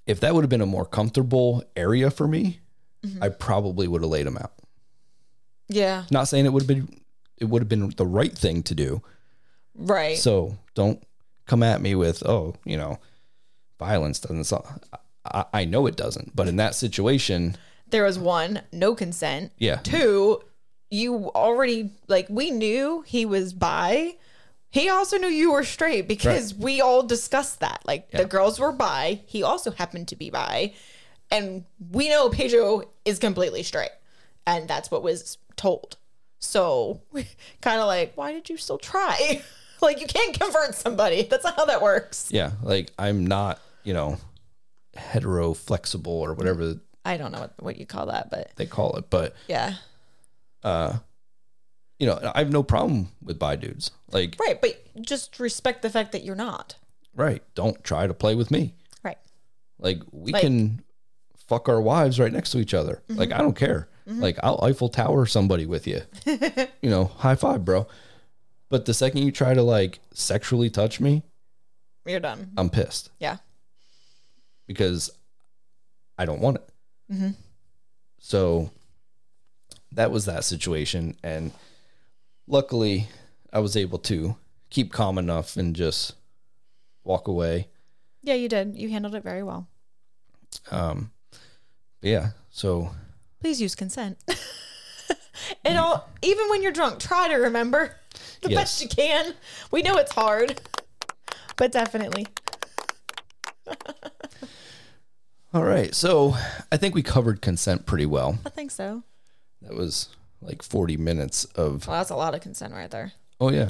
if 0.08 0.20
that 0.22 0.34
would 0.34 0.43
have 0.43 0.49
been 0.49 0.62
a 0.62 0.66
more 0.66 0.86
comfortable 0.86 1.64
area 1.76 2.10
for 2.10 2.28
me, 2.28 2.60
mm-hmm. 3.06 3.22
I 3.22 3.30
probably 3.30 3.88
would 3.88 4.01
have 4.01 4.10
laid 4.10 4.26
him 4.28 4.38
out. 4.38 4.53
Yeah. 5.68 6.06
Not 6.12 6.28
saying 6.28 6.45
it 6.45 6.53
would 6.53 6.64
have 6.64 6.68
been 6.68 7.01
it 7.38 7.45
would 7.45 7.61
have 7.61 7.69
been 7.69 7.89
the 7.97 8.05
right 8.05 8.36
thing 8.36 8.63
to 8.63 8.75
do. 8.75 9.01
Right. 9.75 10.17
So 10.17 10.57
don't 10.73 11.03
come 11.45 11.63
at 11.63 11.81
me 11.81 11.95
with, 11.95 12.25
oh, 12.25 12.55
you 12.63 12.77
know, 12.77 12.99
violence 13.79 14.19
doesn't. 14.19 14.45
So 14.45 14.65
I, 15.25 15.45
I 15.53 15.65
know 15.65 15.86
it 15.88 15.95
doesn't, 15.95 16.36
but 16.36 16.47
in 16.47 16.55
that 16.57 16.75
situation, 16.75 17.57
there 17.89 18.03
was 18.03 18.17
one, 18.17 18.61
no 18.71 18.95
consent. 18.95 19.51
yeah, 19.57 19.75
Two, 19.77 20.41
you 20.89 21.29
already 21.36 21.91
like 22.07 22.27
we 22.29 22.51
knew 22.51 23.03
he 23.05 23.25
was 23.25 23.53
bi. 23.53 24.15
He 24.69 24.89
also 24.89 25.17
knew 25.17 25.27
you 25.27 25.51
were 25.53 25.63
straight 25.63 26.07
because 26.07 26.53
we 26.53 26.81
all 26.81 27.03
discussed 27.03 27.61
that. 27.61 27.81
Like 27.86 28.11
the 28.11 28.25
girls 28.25 28.59
were 28.59 28.71
bi. 28.71 29.21
He 29.25 29.41
also 29.41 29.71
happened 29.71 30.09
to 30.09 30.15
be 30.15 30.29
bi. 30.29 30.73
And 31.31 31.63
we 31.91 32.09
know 32.09 32.29
Pedro 32.29 32.83
is 33.05 33.17
completely 33.17 33.63
straight. 33.63 33.91
And 34.45 34.67
that's 34.67 34.91
what 34.91 35.01
was 35.01 35.38
told. 35.55 35.97
So 36.45 37.01
kind 37.61 37.79
of 37.81 37.87
like, 37.87 38.13
why 38.15 38.31
did 38.33 38.49
you 38.49 38.57
still 38.57 38.77
try? 38.77 39.41
like 39.81 39.99
you 40.01 40.07
can't 40.07 40.39
convert 40.39 40.75
somebody. 40.75 41.23
That's 41.23 41.43
not 41.43 41.55
how 41.55 41.65
that 41.65 41.81
works. 41.81 42.29
yeah, 42.31 42.51
like 42.63 42.91
I'm 42.97 43.25
not, 43.27 43.59
you 43.83 43.93
know, 43.93 44.17
hetero 44.95 45.53
flexible 45.53 46.13
or 46.13 46.33
whatever 46.33 46.75
I 47.03 47.17
don't 47.17 47.31
know 47.31 47.41
what, 47.41 47.53
what 47.59 47.77
you 47.77 47.85
call 47.85 48.07
that, 48.07 48.31
but 48.31 48.51
they 48.55 48.65
call 48.65 48.95
it, 48.95 49.09
but 49.11 49.35
yeah. 49.47 49.75
uh, 50.63 50.97
you 51.99 52.07
know, 52.07 52.19
I 52.33 52.39
have 52.39 52.51
no 52.51 52.63
problem 52.63 53.09
with 53.21 53.37
bi 53.37 53.55
dudes. 53.55 53.91
Like, 54.11 54.35
Right, 54.39 54.59
but 54.59 54.81
just 55.01 55.39
respect 55.39 55.81
the 55.83 55.89
fact 55.89 56.13
that 56.13 56.23
you're 56.23 56.35
not. 56.35 56.75
right, 57.15 57.43
don't 57.53 57.83
try 57.83 58.07
to 58.07 58.13
play 58.13 58.33
with 58.33 58.49
me. 58.49 58.73
Right. 59.03 59.19
Like, 59.77 59.99
we 60.11 60.31
Like- 60.31 60.41
can 60.41 60.81
fuck 61.47 61.69
our 61.69 61.79
wives 61.79 62.19
right 62.19 62.33
next 62.33 62.49
to 62.51 62.57
each 62.57 62.73
other. 62.73 63.03
Like, 63.07 63.31
I 63.31 63.37
don't 63.37 63.55
care. 63.55 63.87
Like, 64.08 64.38
I'll 64.43 64.60
Eiffel 64.64 64.89
Tower 64.89 65.26
somebody 65.26 65.66
with 65.66 65.88
you. 65.88 66.01
you 66.26 66.89
know, 66.89 67.06
high 67.06 67.36
five, 67.36 67.66
bro. 67.66 67.88
But 68.70 68.86
the 68.86 68.93
second 68.93 69.24
you 69.24 69.32
try 69.32 69.53
to 69.56 69.64
like 69.64 69.99
sexually 70.14 70.70
touch 70.70 70.99
me, 70.99 71.24
You're 72.06 72.20
done. 72.20 72.51
I'm 72.58 72.70
pissed 72.70 73.10
Yeah. 73.20 73.38
because 74.68 75.10
I 76.18 76.26
don't 76.26 76.41
want 76.41 76.58
it. 76.58 77.34
So 78.20 78.72
that 79.91 80.12
was 80.12 80.26
that 80.26 80.43
situation. 80.43 81.16
And 81.24 81.51
luckily, 82.47 83.08
I 83.53 83.60
was 83.60 83.76
able 83.78 83.99
to 83.99 84.36
keep 84.70 84.91
calm 84.91 85.18
enough 85.18 85.58
and 85.58 85.76
just 85.76 86.14
walk 87.03 87.28
away. 87.28 87.68
Yeah, 88.24 88.34
you 88.34 88.49
did. 88.49 88.76
You 88.76 88.89
handled 88.89 89.16
it 89.16 89.24
very 89.24 89.43
well. 89.43 89.68
Um, 90.72 91.12
yeah, 92.01 92.30
so 92.49 92.91
Please 93.45 93.61
use 93.61 93.75
consent. 93.75 94.17
and 95.65 95.77
all, 95.77 96.09
even 96.23 96.49
when 96.49 96.63
you're 96.63 96.71
drunk, 96.71 96.97
try 96.97 97.27
to 97.27 97.35
remember 97.35 97.95
the 98.41 98.49
Yes. 98.49 98.59
best 98.59 98.81
you 98.81 98.87
can. 98.89 99.35
We 99.69 99.83
know 99.83 99.97
it's 99.97 100.13
hard, 100.13 100.59
but 101.55 101.71
definitely. 101.71 102.25
all 105.53 105.61
right. 105.63 105.93
So 105.93 106.35
I 106.71 106.77
think 106.77 106.95
we 106.95 107.03
covered 107.03 107.39
consent 107.43 107.85
pretty 107.85 108.07
well. 108.07 108.39
I 108.47 108.49
think 108.49 108.71
so. 108.71 109.03
That 109.61 109.75
was 109.75 110.09
like 110.41 110.63
40 110.63 110.97
minutes 110.97 111.45
of, 111.53 111.85
Well, 111.87 111.97
that's 111.97 112.09
a 112.09 112.15
lot 112.15 112.33
of 112.33 112.41
consent 112.41 112.73
right 112.73 112.89
there. 112.89 113.11
oh, 113.39 113.51
yeah, 113.51 113.69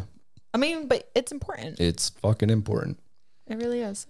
I 0.54 0.58
mean, 0.58 0.88
but 0.88 1.12
it's 1.16 1.34
important. 1.34 1.82
it's 1.82 2.12
fucking 2.22 2.50
important. 2.50 2.98
It 3.46 3.58
really 3.58 3.82
is. 3.82 4.08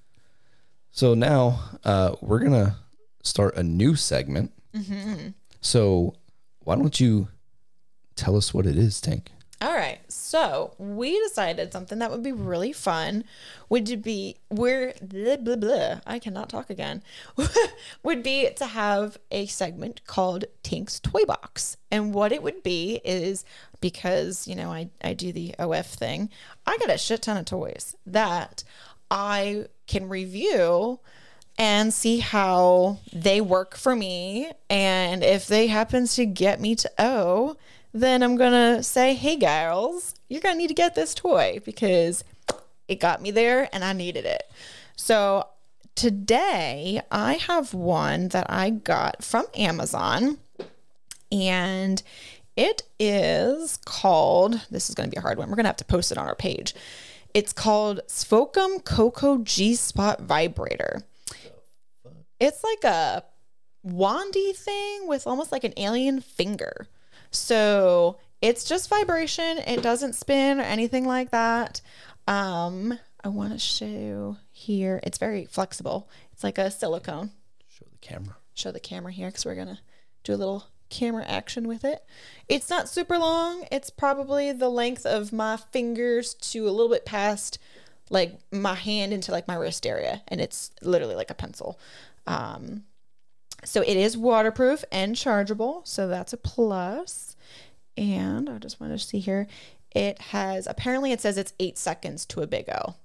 So 0.91 1.15
now 1.15 1.59
uh, 1.83 2.17
we're 2.21 2.37
going 2.37 2.51
to 2.51 2.75
start 3.23 3.55
a 3.57 3.63
new 3.63 3.95
segment. 3.95 4.51
So 5.65 6.13
why 6.59 6.75
don't 6.75 6.99
you 6.99 7.29
tell 8.15 8.37
us 8.37 8.53
what 8.53 8.67
it 8.67 8.77
is, 8.77 9.01
Tink? 9.01 9.29
All 9.61 9.73
right. 9.73 9.99
So 10.11 10.75
we 10.77 11.19
decided 11.21 11.73
something 11.73 11.97
that 11.97 12.11
would 12.11 12.21
be 12.21 12.31
really 12.31 12.71
fun 12.71 13.23
would 13.67 14.03
be 14.03 14.35
we're 14.51 14.93
blah 15.01 15.37
blah 15.37 15.55
blah. 15.55 16.01
I 16.05 16.19
cannot 16.19 16.49
talk 16.49 16.69
again. 16.69 17.01
would 18.03 18.21
be 18.21 18.47
to 18.51 18.65
have 18.67 19.17
a 19.31 19.47
segment 19.47 20.05
called 20.05 20.45
Tink's 20.61 20.99
Toy 20.99 21.25
Box. 21.25 21.77
And 21.89 22.13
what 22.13 22.31
it 22.31 22.43
would 22.43 22.61
be 22.61 23.01
is 23.03 23.43
because, 23.81 24.47
you 24.47 24.53
know, 24.53 24.71
I, 24.71 24.91
I 25.03 25.15
do 25.15 25.31
the 25.31 25.55
OF 25.57 25.87
thing, 25.87 26.29
I 26.67 26.77
got 26.77 26.93
a 26.93 26.97
shit 26.99 27.23
ton 27.23 27.37
of 27.37 27.45
toys 27.45 27.95
that 28.05 28.63
I 29.09 29.65
can 29.87 30.09
review 30.09 30.99
and 31.57 31.93
see 31.93 32.19
how 32.19 32.99
they 33.13 33.41
work 33.41 33.75
for 33.75 33.95
me. 33.95 34.51
And 34.69 35.23
if 35.23 35.47
they 35.47 35.67
happen 35.67 36.07
to 36.07 36.25
get 36.25 36.59
me 36.59 36.75
to 36.75 36.91
O, 36.99 37.55
then 37.93 38.23
I'm 38.23 38.35
gonna 38.35 38.83
say, 38.83 39.13
hey 39.13 39.37
girls, 39.37 40.15
you're 40.27 40.41
gonna 40.41 40.55
need 40.55 40.67
to 40.67 40.73
get 40.73 40.95
this 40.95 41.13
toy 41.13 41.59
because 41.63 42.23
it 42.87 42.99
got 42.99 43.21
me 43.21 43.31
there 43.31 43.69
and 43.71 43.83
I 43.83 43.93
needed 43.93 44.25
it. 44.25 44.43
So 44.97 45.47
today 45.95 47.01
I 47.09 47.35
have 47.35 47.73
one 47.73 48.29
that 48.29 48.47
I 48.49 48.69
got 48.69 49.23
from 49.23 49.45
Amazon 49.55 50.37
and 51.31 52.03
it 52.57 52.83
is 52.99 53.77
called 53.85 54.61
this 54.69 54.89
is 54.89 54.95
to 54.95 55.07
be 55.07 55.17
a 55.17 55.21
hard 55.21 55.37
one. 55.37 55.49
We're 55.49 55.55
to 55.63 55.69
have 55.69 55.77
to 55.77 55.85
post 55.85 56.11
it 56.11 56.17
on 56.17 56.27
our 56.27 56.35
page. 56.35 56.73
It's 57.33 57.51
called 57.51 57.99
Svakom 58.07 58.83
Coco 58.83 59.39
G 59.39 59.75
Spot 59.75 60.21
Vibrator. 60.21 61.03
It's 62.39 62.63
like 62.63 62.83
a 62.83 63.23
wandy 63.85 64.55
thing 64.55 65.07
with 65.07 65.27
almost 65.27 65.51
like 65.51 65.63
an 65.63 65.73
alien 65.77 66.21
finger. 66.21 66.87
So 67.31 68.17
it's 68.41 68.63
just 68.63 68.89
vibration. 68.89 69.59
It 69.59 69.81
doesn't 69.81 70.13
spin 70.13 70.59
or 70.59 70.63
anything 70.63 71.05
like 71.05 71.31
that. 71.31 71.81
Um, 72.27 72.99
I 73.23 73.29
want 73.29 73.53
to 73.53 73.59
show 73.59 74.37
here. 74.51 74.99
It's 75.03 75.17
very 75.17 75.45
flexible. 75.45 76.09
It's 76.33 76.43
like 76.43 76.57
a 76.57 76.71
silicone 76.71 77.31
Show 77.67 77.85
the 77.91 77.97
camera. 77.97 78.37
show 78.53 78.71
the 78.71 78.79
camera 78.79 79.11
here 79.11 79.27
because 79.27 79.45
we're 79.45 79.55
gonna 79.55 79.79
do 80.23 80.33
a 80.33 80.37
little 80.37 80.65
camera 80.89 81.25
action 81.25 81.67
with 81.67 81.83
it. 81.83 82.03
It's 82.47 82.69
not 82.69 82.89
super 82.89 83.17
long. 83.17 83.65
It's 83.71 83.89
probably 83.89 84.51
the 84.51 84.69
length 84.69 85.05
of 85.05 85.33
my 85.33 85.57
fingers 85.57 86.33
to 86.35 86.67
a 86.67 86.71
little 86.71 86.89
bit 86.89 87.05
past 87.05 87.57
like 88.09 88.37
my 88.51 88.75
hand 88.75 89.11
into 89.11 89.31
like 89.31 89.47
my 89.47 89.55
wrist 89.55 89.85
area, 89.85 90.21
and 90.27 90.39
it's 90.39 90.71
literally 90.81 91.15
like 91.15 91.31
a 91.31 91.35
pencil. 91.35 91.79
Um, 92.27 92.83
so 93.63 93.81
it 93.81 93.97
is 93.97 94.17
waterproof 94.17 94.83
and 94.91 95.15
chargeable, 95.15 95.81
so 95.85 96.07
that's 96.07 96.33
a 96.33 96.37
plus. 96.37 97.35
And 97.97 98.49
I 98.49 98.57
just 98.59 98.79
want 98.79 98.93
to 98.93 98.99
see 98.99 99.19
here. 99.19 99.47
It 99.91 100.19
has 100.19 100.67
apparently 100.67 101.11
it 101.13 101.21
says 101.21 101.37
it's 101.37 101.53
eight 101.59 101.77
seconds 101.77 102.25
to 102.27 102.41
a 102.41 102.47
big 102.47 102.67
O. 102.69 102.95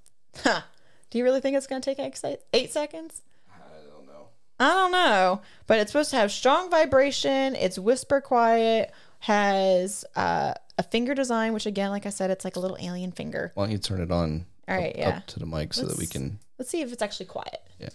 Huh. 0.43 0.62
Do 1.11 1.18
you 1.18 1.25
really 1.25 1.41
think 1.41 1.57
it's 1.57 1.66
going 1.66 1.81
to 1.83 1.89
take 1.91 1.99
eight 1.99 2.16
se- 2.16 2.39
eight 2.53 2.73
seconds? 2.73 3.23
I 3.49 3.59
don't 3.89 4.07
know, 4.07 4.27
I 4.59 4.68
don't 4.75 4.93
know. 4.93 5.41
but 5.66 5.79
it's 5.79 5.93
supposed 5.93 6.11
to 6.11 6.16
have 6.16 6.33
strong 6.33 6.71
vibration. 6.71 7.55
It's 7.55 7.79
whisper 7.79 8.21
quiet. 8.21 8.93
Has 9.25 10.05
uh, 10.16 10.55
a 10.79 10.83
finger 10.83 11.14
design, 11.14 11.53
which 11.53 11.66
again, 11.66 11.91
like 11.91 12.07
I 12.07 12.09
said, 12.11 12.31
it's 12.31 12.45
like 12.45 12.57
a 12.57 12.61
little 12.61 12.79
alien 12.81 13.12
finger. 13.12 13.53
Why 13.55 13.64
don't 13.64 13.73
you 13.73 13.77
turn 13.79 14.01
it 14.01 14.11
on 14.11 14.47
All 14.66 14.75
right, 14.77 14.93
up, 14.95 14.99
yeah. 14.99 15.09
up 15.18 15.27
to 15.27 15.39
the 15.39 15.45
mic 15.47 15.75
so 15.75 15.85
that 15.85 15.99
we 15.99 16.07
can, 16.07 16.39
Let's 16.59 16.71
see 16.71 16.81
if 16.81 16.91
it's 16.91 17.03
actually 17.03 17.27
quiet. 17.27 17.61
yeah. 17.79 17.91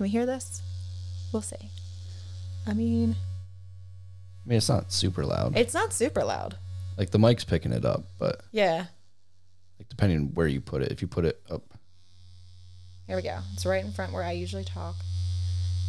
Can 0.00 0.04
we 0.04 0.08
hear 0.12 0.24
this? 0.24 0.62
We'll 1.30 1.42
see. 1.42 1.68
I 2.66 2.72
mean, 2.72 3.16
I 4.46 4.48
mean, 4.48 4.56
it's 4.56 4.70
not 4.70 4.90
super 4.90 5.26
loud. 5.26 5.58
it's 5.58 5.74
not 5.74 5.92
super 5.92 6.24
loud. 6.24 6.56
Like 6.96 7.10
the 7.10 7.18
mic's 7.18 7.44
picking 7.44 7.70
it 7.70 7.84
up, 7.84 8.04
but 8.18 8.40
Yeah. 8.50 8.86
like 9.78 9.90
depending 9.90 10.18
on 10.20 10.24
where 10.32 10.46
you 10.46 10.62
put 10.62 10.80
it, 10.80 10.90
if 10.90 11.02
you 11.02 11.06
put 11.06 11.26
it 11.26 11.42
up, 11.50 11.64
Here 13.08 13.14
we 13.16 13.20
go. 13.20 13.40
It's 13.52 13.66
right 13.66 13.84
in 13.84 13.92
front 13.92 14.14
where 14.14 14.22
I 14.24 14.32
usually 14.32 14.64
talk. 14.64 14.94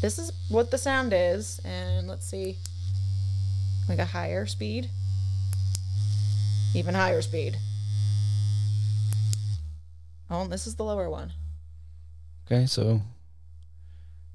This 0.01 0.19
is 0.19 0.33
what 0.49 0.71
the 0.71 0.77
sound 0.77 1.13
is, 1.15 1.61
and 1.63 2.09
let's 2.09 2.27
see. 2.29 2.57
Like 3.87 3.99
a 3.99 4.03
higher 4.03 4.45
speed. 4.45 4.89
Even 6.75 6.95
higher 6.95 7.21
speed. 7.21 7.55
Oh, 10.29 10.41
and 10.41 10.51
this 10.51 10.67
is 10.67 10.75
the 10.75 10.83
lower 10.83 11.09
one. 11.09 11.31
okay. 12.45 12.65
So, 12.65 13.03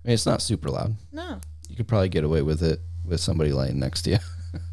I 0.06 0.10
mean, 0.10 0.14
it's 0.14 0.24
not 0.26 0.40
super 0.40 0.70
loud. 0.70 0.94
No. 1.12 1.40
You 1.68 1.74
could 1.74 1.88
probably 1.88 2.08
get 2.08 2.22
away 2.22 2.40
with 2.42 2.62
it 2.62 2.80
with 3.04 3.20
somebody 3.20 3.52
laying 3.52 3.78
next 3.80 4.02
to 4.02 4.10
you. 4.12 4.18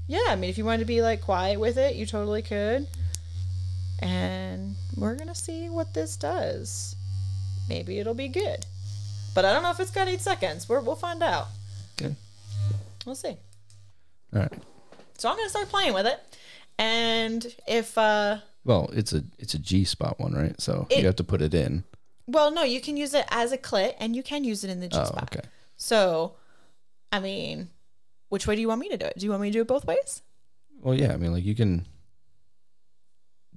Yeah, 0.08 0.20
I 0.30 0.36
mean, 0.36 0.50
if 0.50 0.58
you 0.58 0.64
wanted 0.66 0.80
to 0.80 0.86
be 0.86 1.02
like 1.02 1.22
quiet 1.22 1.60
with 1.60 1.78
it, 1.78 1.96
you 1.96 2.06
totally 2.06 2.42
could. 2.42 2.88
And 4.00 4.76
we're 4.98 5.16
gonna 5.16 5.36
see 5.36 5.70
what 5.70 5.94
this 5.94 6.18
does. 6.18 6.96
Maybe 7.70 8.00
it'll 8.00 8.14
be 8.14 8.28
good, 8.28 8.66
but 9.34 9.46
I 9.46 9.54
don't 9.54 9.64
know 9.64 9.72
if 9.72 9.80
it's 9.80 9.92
got 9.92 10.08
eight 10.10 10.22
seconds. 10.22 10.68
We're, 10.68 10.82
we'll 10.82 10.96
find 10.96 11.24
out. 11.24 11.48
okay. 12.02 12.16
We'll 13.06 13.16
see. 13.16 13.38
All 14.34 14.42
right. 14.42 14.54
So 15.18 15.30
I'm 15.30 15.38
gonna 15.38 15.50
start 15.50 15.70
playing 15.70 15.94
with 15.94 16.06
it, 16.06 16.20
and 16.78 17.46
if 17.68 17.98
uh, 17.98 18.38
Well, 18.66 18.90
it's 18.94 19.14
a 19.14 19.24
it's 19.40 19.54
a 19.54 19.60
G 19.60 19.86
spot 19.86 20.20
one, 20.20 20.34
right? 20.34 20.60
So 20.62 20.86
It- 20.90 21.00
you 21.00 21.06
have 21.06 21.16
to 21.18 21.24
put 21.24 21.42
it 21.42 21.54
in. 21.54 21.84
Well, 22.28 22.52
no, 22.52 22.64
you 22.64 22.80
can 22.82 22.98
use 22.98 23.14
it 23.14 23.26
as 23.30 23.52
a 23.52 23.58
clit, 23.58 23.94
and 24.00 24.16
you 24.16 24.24
can 24.24 24.44
use 24.44 24.64
it 24.64 24.70
in 24.70 24.80
the 24.80 24.88
G 24.88 24.98
Oh, 25.00 25.06
spot. 25.06 25.36
okay. 25.36 25.48
So, 25.76 26.36
I 27.12 27.20
mean, 27.20 27.70
which 28.30 28.48
way 28.48 28.56
do 28.56 28.62
you 28.62 28.68
want 28.68 28.82
me 28.82 28.90
to 28.90 28.98
do 28.98 29.06
it? 29.06 29.14
Do 29.18 29.26
you 29.26 29.30
want 29.32 29.42
me 29.42 29.50
to 29.50 29.54
do 29.54 29.62
it 29.62 29.68
both 29.68 29.86
ways? 29.86 30.22
Well, 30.82 30.94
yeah. 30.96 31.14
I 31.14 31.18
mean, 31.18 31.32
like 31.34 31.44
you 31.44 31.56
can 31.56 31.86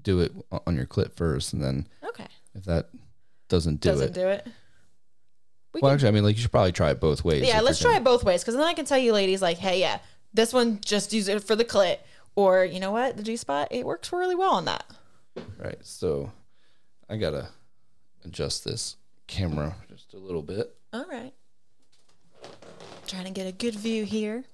do 0.01 0.21
it 0.21 0.33
on 0.67 0.77
your 0.77 0.87
clit 0.87 1.13
first, 1.15 1.53
and 1.53 1.63
then 1.63 1.87
Okay. 2.05 2.27
if 2.55 2.65
that 2.65 2.91
doesn't 3.49 3.81
do 3.81 3.89
it. 3.91 3.93
Doesn't 3.93 4.09
it, 4.09 4.15
do 4.15 4.29
it. 4.29 4.47
We 5.73 5.81
well, 5.81 5.91
can 5.91 5.95
actually, 5.97 6.09
I 6.09 6.13
mean, 6.13 6.25
like 6.25 6.37
you 6.37 6.43
should 6.43 6.53
probably 6.53 6.73
try 6.73 6.91
it 6.91 7.01
both 7.01 7.25
ways. 7.25 7.47
Yeah, 7.47 7.61
let's 7.61 7.81
try 7.81 7.97
it 7.97 8.05
both 8.05 8.25
ways 8.25 8.43
because 8.43 8.55
then 8.55 8.65
I 8.65 8.75
can 8.75 8.85
tell 8.87 8.99
you, 8.99 9.13
ladies, 9.13 9.43
like, 9.43 9.59
hey, 9.59 9.79
yeah, 9.81 9.99
this 10.33 10.53
one 10.53 10.81
just 10.81 11.13
use 11.13 11.29
it 11.29 11.43
for 11.45 11.55
the 11.57 11.65
clit, 11.65 11.99
or 12.35 12.65
you 12.65 12.81
know 12.81 12.93
what, 12.93 13.17
the 13.17 13.23
G 13.23 13.37
spot, 13.37 13.69
it 13.71 13.85
works 13.85 14.13
really 14.13 14.35
well 14.35 14.53
on 14.53 14.65
that. 14.67 14.85
Right. 15.59 15.79
So 15.83 16.33
I 17.11 17.17
gotta 17.17 17.49
adjust 18.27 18.65
this 18.65 18.97
camera 19.27 19.77
just 19.89 20.15
a 20.15 20.19
little 20.19 20.43
bit. 20.43 20.75
All 20.93 21.07
right, 21.11 21.33
trying 23.07 23.25
to 23.25 23.31
get 23.31 23.47
a 23.47 23.53
good 23.53 23.75
view 23.75 24.05
here. 24.05 24.45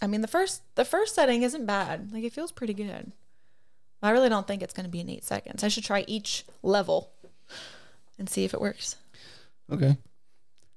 I 0.00 0.06
mean, 0.06 0.20
the 0.20 0.28
first 0.28 0.62
the 0.76 0.84
first 0.84 1.14
setting 1.14 1.42
isn't 1.42 1.66
bad. 1.66 2.12
Like, 2.12 2.24
it 2.24 2.32
feels 2.32 2.52
pretty 2.52 2.74
good. 2.74 3.12
I 4.02 4.10
really 4.10 4.28
don't 4.28 4.46
think 4.46 4.62
it's 4.62 4.74
going 4.74 4.86
to 4.86 4.90
be 4.90 5.00
in 5.00 5.10
eight 5.10 5.24
seconds. 5.24 5.64
I 5.64 5.68
should 5.68 5.82
try 5.82 6.04
each 6.06 6.44
level 6.62 7.10
and 8.18 8.28
see 8.28 8.44
if 8.44 8.54
it 8.54 8.60
works. 8.60 8.96
Okay. 9.70 9.96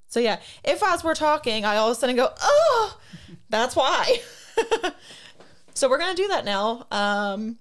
So 0.07 0.19
yeah, 0.19 0.39
if 0.63 0.83
as 0.83 1.03
we're 1.03 1.15
talking, 1.15 1.63
I 1.63 1.77
all 1.77 1.89
of 1.89 1.97
a 1.97 1.99
sudden 1.99 2.15
go, 2.15 2.29
oh, 2.41 2.97
that's 3.49 3.75
why. 3.75 4.21
so 5.73 5.89
we're 5.89 5.99
gonna 5.99 6.15
do 6.15 6.27
that 6.29 6.43
now. 6.43 6.87
Um, 6.91 7.59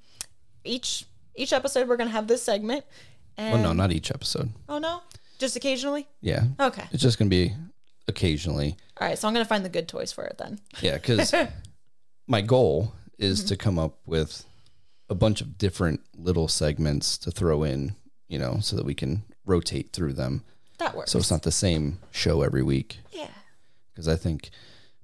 each 0.64 1.05
each 1.36 1.53
episode, 1.53 1.88
we're 1.88 1.97
gonna 1.97 2.11
have 2.11 2.26
this 2.26 2.43
segment. 2.43 2.84
And, 3.36 3.54
Well, 3.54 3.62
no, 3.62 3.72
not 3.72 3.92
each 3.92 4.10
episode. 4.10 4.50
Oh 4.68 4.78
no, 4.78 5.00
just 5.38 5.56
occasionally. 5.56 6.06
Yeah. 6.20 6.44
Okay. 6.58 6.84
It's 6.92 7.02
just 7.02 7.18
gonna 7.18 7.28
be 7.30 7.54
occasionally. 8.08 8.76
All 9.00 9.08
right. 9.08 9.18
So 9.18 9.26
I'm 9.28 9.34
gonna 9.34 9.44
find 9.44 9.64
the 9.64 9.68
good 9.70 9.88
toys 9.88 10.12
for 10.12 10.24
it 10.24 10.36
then. 10.38 10.60
Yeah, 10.80 10.94
because 10.96 11.32
my 12.26 12.40
goal 12.40 12.92
Mm-hmm. 13.20 13.32
is 13.32 13.44
to 13.44 13.56
come 13.58 13.78
up 13.78 13.98
with 14.06 14.46
a 15.10 15.14
bunch 15.14 15.42
of 15.42 15.58
different 15.58 16.00
little 16.16 16.48
segments 16.48 17.18
to 17.18 17.30
throw 17.30 17.64
in, 17.64 17.94
you 18.28 18.38
know, 18.38 18.60
so 18.62 18.76
that 18.76 18.86
we 18.86 18.94
can 18.94 19.24
rotate 19.44 19.92
through 19.92 20.14
them. 20.14 20.42
That 20.78 20.96
works. 20.96 21.10
So 21.12 21.18
it's 21.18 21.30
not 21.30 21.42
the 21.42 21.50
same 21.52 21.98
show 22.12 22.40
every 22.40 22.62
week. 22.62 23.00
yeah. 23.12 23.28
because 23.92 24.08
I 24.08 24.16
think 24.16 24.48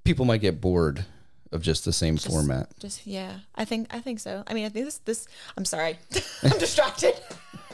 people 0.02 0.24
might 0.24 0.40
get 0.40 0.62
bored 0.62 1.04
of 1.52 1.60
just 1.60 1.84
the 1.84 1.92
same 1.92 2.16
format. 2.16 2.70
Just 2.78 3.06
yeah, 3.06 3.40
I 3.54 3.66
think 3.66 3.88
I 3.94 4.00
think 4.00 4.18
so. 4.20 4.42
I 4.46 4.54
mean, 4.54 4.64
I 4.64 4.70
think 4.70 4.86
this 4.86 4.98
this. 5.04 5.28
I'm 5.58 5.66
sorry, 5.66 5.98
I'm 6.42 6.58
distracted. 6.58 7.14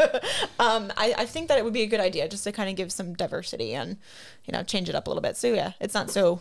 um, 0.59 0.93
I 0.97 1.15
I 1.19 1.27
think 1.27 1.49
that 1.49 1.59
it 1.59 1.65
would 1.65 1.73
be 1.73 1.83
a 1.83 1.87
good 1.87 2.01
idea 2.01 2.29
just 2.29 2.45
to 2.45 2.53
kind 2.53 2.69
of 2.71 2.77
give 2.77 2.91
some 2.93 3.15
diversity 3.15 3.75
and 3.75 3.97
you 4.45 4.53
know 4.53 4.63
change 4.63 4.89
it 4.89 4.95
up 4.95 5.07
a 5.07 5.11
little 5.11 5.23
bit. 5.23 5.37
So 5.37 5.53
yeah, 5.53 5.73
it's 5.81 5.95
not 5.95 6.11
so 6.11 6.41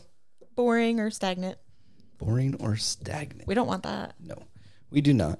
boring 0.56 1.00
or 1.00 1.10
stagnant. 1.12 1.58
Boring 2.18 2.56
or 2.60 2.76
stagnant? 2.76 3.48
We 3.48 3.56
don't 3.56 3.68
want 3.68 3.84
that. 3.84 4.14
No, 4.20 4.36
we 4.92 5.02
do 5.02 5.14
not. 5.14 5.40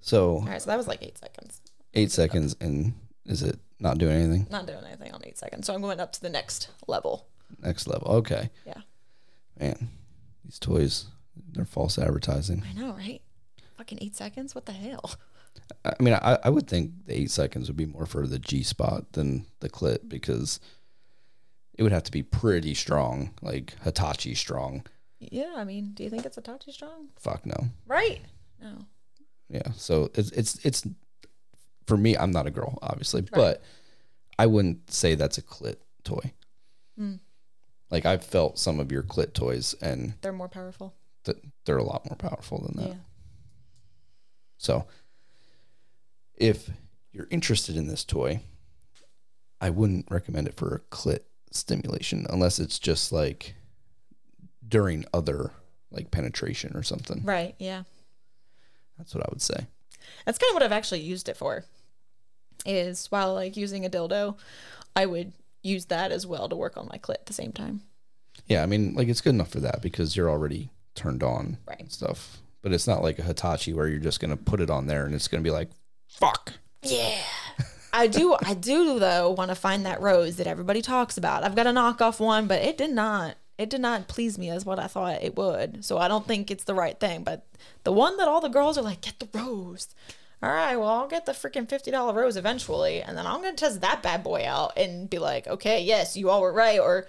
So 0.00 0.34
All 0.36 0.40
right, 0.46 0.60
so 0.60 0.70
that 0.70 0.76
was 0.76 0.86
like 0.88 1.02
eight 1.02 1.18
seconds. 1.18 1.60
eight 1.94 2.10
seconds, 2.10 2.56
and 2.60 2.94
is 3.26 3.42
it 3.42 3.58
not 3.80 3.98
doing 3.98 4.16
anything? 4.22 4.46
Not 4.50 4.66
doing 4.66 4.84
anything 4.86 5.12
on 5.12 5.22
eight 5.24 5.38
seconds. 5.38 5.66
So 5.66 5.74
I'm 5.74 5.80
going 5.82 6.00
up 6.00 6.12
to 6.12 6.20
the 6.20 6.30
next 6.30 6.68
level. 6.86 7.26
Next 7.62 7.86
level. 7.86 8.08
Okay, 8.08 8.50
Yeah, 8.66 8.82
man, 9.58 9.88
these 10.44 10.58
toys, 10.58 11.06
they're 11.52 11.64
false 11.64 11.98
advertising. 11.98 12.62
I 12.68 12.78
know, 12.78 12.92
right? 12.92 13.22
Fucking 13.78 13.98
eight 14.02 14.14
seconds. 14.16 14.54
What 14.54 14.66
the 14.66 14.72
hell? 14.72 15.14
I 15.84 15.94
mean, 16.02 16.14
I, 16.14 16.38
I 16.44 16.50
would 16.50 16.66
think 16.68 17.06
the 17.06 17.14
eight 17.14 17.30
seconds 17.30 17.68
would 17.68 17.76
be 17.76 17.86
more 17.86 18.06
for 18.06 18.26
the 18.26 18.38
G 18.38 18.62
spot 18.62 19.12
than 19.12 19.46
the 19.60 19.68
clit 19.70 20.08
because 20.08 20.60
it 21.74 21.82
would 21.82 21.92
have 21.92 22.02
to 22.04 22.12
be 22.12 22.22
pretty 22.22 22.74
strong, 22.74 23.32
like 23.42 23.74
Hitachi 23.84 24.34
strong. 24.34 24.84
Yeah, 25.20 25.54
I 25.56 25.64
mean, 25.64 25.92
do 25.94 26.04
you 26.04 26.10
think 26.10 26.24
it's 26.26 26.38
touchy 26.42 26.72
strong? 26.72 27.08
Fuck 27.18 27.44
no. 27.46 27.56
Right. 27.86 28.20
No. 28.60 28.86
Yeah. 29.48 29.70
So 29.76 30.10
it's 30.14 30.30
it's 30.32 30.64
it's 30.64 30.86
for 31.86 31.96
me. 31.96 32.16
I'm 32.16 32.30
not 32.30 32.46
a 32.46 32.50
girl, 32.50 32.78
obviously, 32.82 33.22
but 33.22 33.62
I 34.38 34.46
wouldn't 34.46 34.90
say 34.92 35.14
that's 35.14 35.38
a 35.38 35.42
clit 35.42 35.76
toy. 36.04 36.32
Mm. 36.98 37.20
Like 37.90 38.04
I've 38.06 38.24
felt 38.24 38.58
some 38.58 38.78
of 38.80 38.92
your 38.92 39.02
clit 39.02 39.32
toys, 39.32 39.74
and 39.80 40.14
They're 40.20 40.32
more 40.32 40.48
powerful. 40.48 40.94
th- 41.24 41.38
they're 41.64 41.78
a 41.78 41.82
lot 41.84 42.04
more 42.08 42.16
powerful 42.16 42.60
than 42.66 42.76
that. 42.82 42.88
Yeah. 42.90 43.00
So, 44.58 44.86
if 46.38 46.70
you're 47.12 47.28
interested 47.30 47.76
in 47.76 47.86
this 47.88 48.04
toy, 48.04 48.40
I 49.60 49.70
wouldn't 49.70 50.06
recommend 50.10 50.46
it 50.48 50.56
for 50.56 50.74
a 50.74 50.94
clit 50.94 51.20
stimulation 51.50 52.26
unless 52.30 52.58
it's 52.58 52.78
just 52.78 53.10
like 53.12 53.54
during 54.66 55.04
other 55.12 55.52
like 55.90 56.10
penetration 56.10 56.76
or 56.76 56.82
something. 56.82 57.22
Right. 57.24 57.54
Yeah. 57.58 57.82
That's 58.98 59.14
what 59.14 59.24
I 59.24 59.28
would 59.30 59.42
say. 59.42 59.66
That's 60.24 60.38
kind 60.38 60.50
of 60.50 60.54
what 60.54 60.62
I've 60.62 60.72
actually 60.72 61.00
used 61.00 61.28
it 61.28 61.36
for. 61.36 61.64
Is 62.66 63.06
while 63.06 63.34
like 63.34 63.56
using 63.56 63.84
a 63.86 63.90
dildo, 63.90 64.36
I 64.94 65.06
would 65.06 65.32
use 65.62 65.86
that 65.86 66.12
as 66.12 66.26
well 66.26 66.48
to 66.48 66.56
work 66.56 66.76
on 66.76 66.88
my 66.90 66.98
clit 66.98 67.14
at 67.14 67.26
the 67.26 67.32
same 67.32 67.52
time. 67.52 67.82
Yeah, 68.46 68.62
I 68.62 68.66
mean, 68.66 68.94
like 68.94 69.08
it's 69.08 69.20
good 69.20 69.34
enough 69.34 69.50
for 69.50 69.60
that 69.60 69.80
because 69.82 70.16
you're 70.16 70.30
already 70.30 70.70
turned 70.94 71.22
on 71.22 71.58
Right. 71.66 71.80
and 71.80 71.90
stuff. 71.92 72.38
But 72.62 72.72
it's 72.72 72.86
not 72.86 73.02
like 73.02 73.18
a 73.18 73.22
Hitachi 73.22 73.72
where 73.72 73.86
you're 73.88 74.00
just 74.00 74.20
gonna 74.20 74.36
put 74.36 74.60
it 74.60 74.70
on 74.70 74.86
there 74.86 75.06
and 75.06 75.14
it's 75.14 75.28
gonna 75.28 75.42
be 75.42 75.50
like, 75.50 75.70
fuck. 76.08 76.54
Yeah. 76.82 77.20
I 77.92 78.06
do 78.06 78.36
I 78.44 78.54
do 78.54 78.98
though 78.98 79.30
want 79.30 79.50
to 79.50 79.54
find 79.54 79.86
that 79.86 80.00
rose 80.00 80.36
that 80.36 80.46
everybody 80.46 80.82
talks 80.82 81.16
about. 81.16 81.42
I've 81.44 81.56
got 81.56 81.66
a 81.66 81.70
knockoff 81.70 82.20
one, 82.20 82.46
but 82.46 82.60
it 82.62 82.76
did 82.76 82.90
not 82.90 83.36
it 83.56 83.70
did 83.70 83.80
not 83.80 84.08
please 84.08 84.38
me 84.38 84.50
as 84.50 84.64
what 84.64 84.78
I 84.78 84.86
thought 84.86 85.22
it 85.22 85.36
would. 85.36 85.84
So 85.84 85.98
I 85.98 86.06
don't 86.06 86.26
think 86.26 86.50
it's 86.50 86.64
the 86.64 86.74
right 86.74 86.98
thing. 86.98 87.24
But 87.24 87.46
the 87.84 87.92
one 87.92 88.16
that 88.18 88.28
all 88.28 88.40
the 88.40 88.48
girls 88.48 88.78
are 88.78 88.82
like, 88.82 89.00
get 89.00 89.18
the 89.18 89.28
rose. 89.36 89.88
All 90.40 90.50
right, 90.50 90.76
well, 90.76 90.88
I'll 90.88 91.08
get 91.08 91.26
the 91.26 91.32
freaking 91.32 91.68
fifty 91.68 91.90
dollar 91.90 92.12
rose 92.14 92.36
eventually, 92.36 93.02
and 93.02 93.18
then 93.18 93.26
I'm 93.26 93.42
gonna 93.42 93.54
test 93.54 93.80
that 93.80 94.02
bad 94.04 94.22
boy 94.22 94.44
out 94.46 94.78
and 94.78 95.10
be 95.10 95.18
like, 95.18 95.48
okay, 95.48 95.82
yes, 95.82 96.16
you 96.16 96.30
all 96.30 96.42
were 96.42 96.52
right, 96.52 96.78
or 96.78 97.08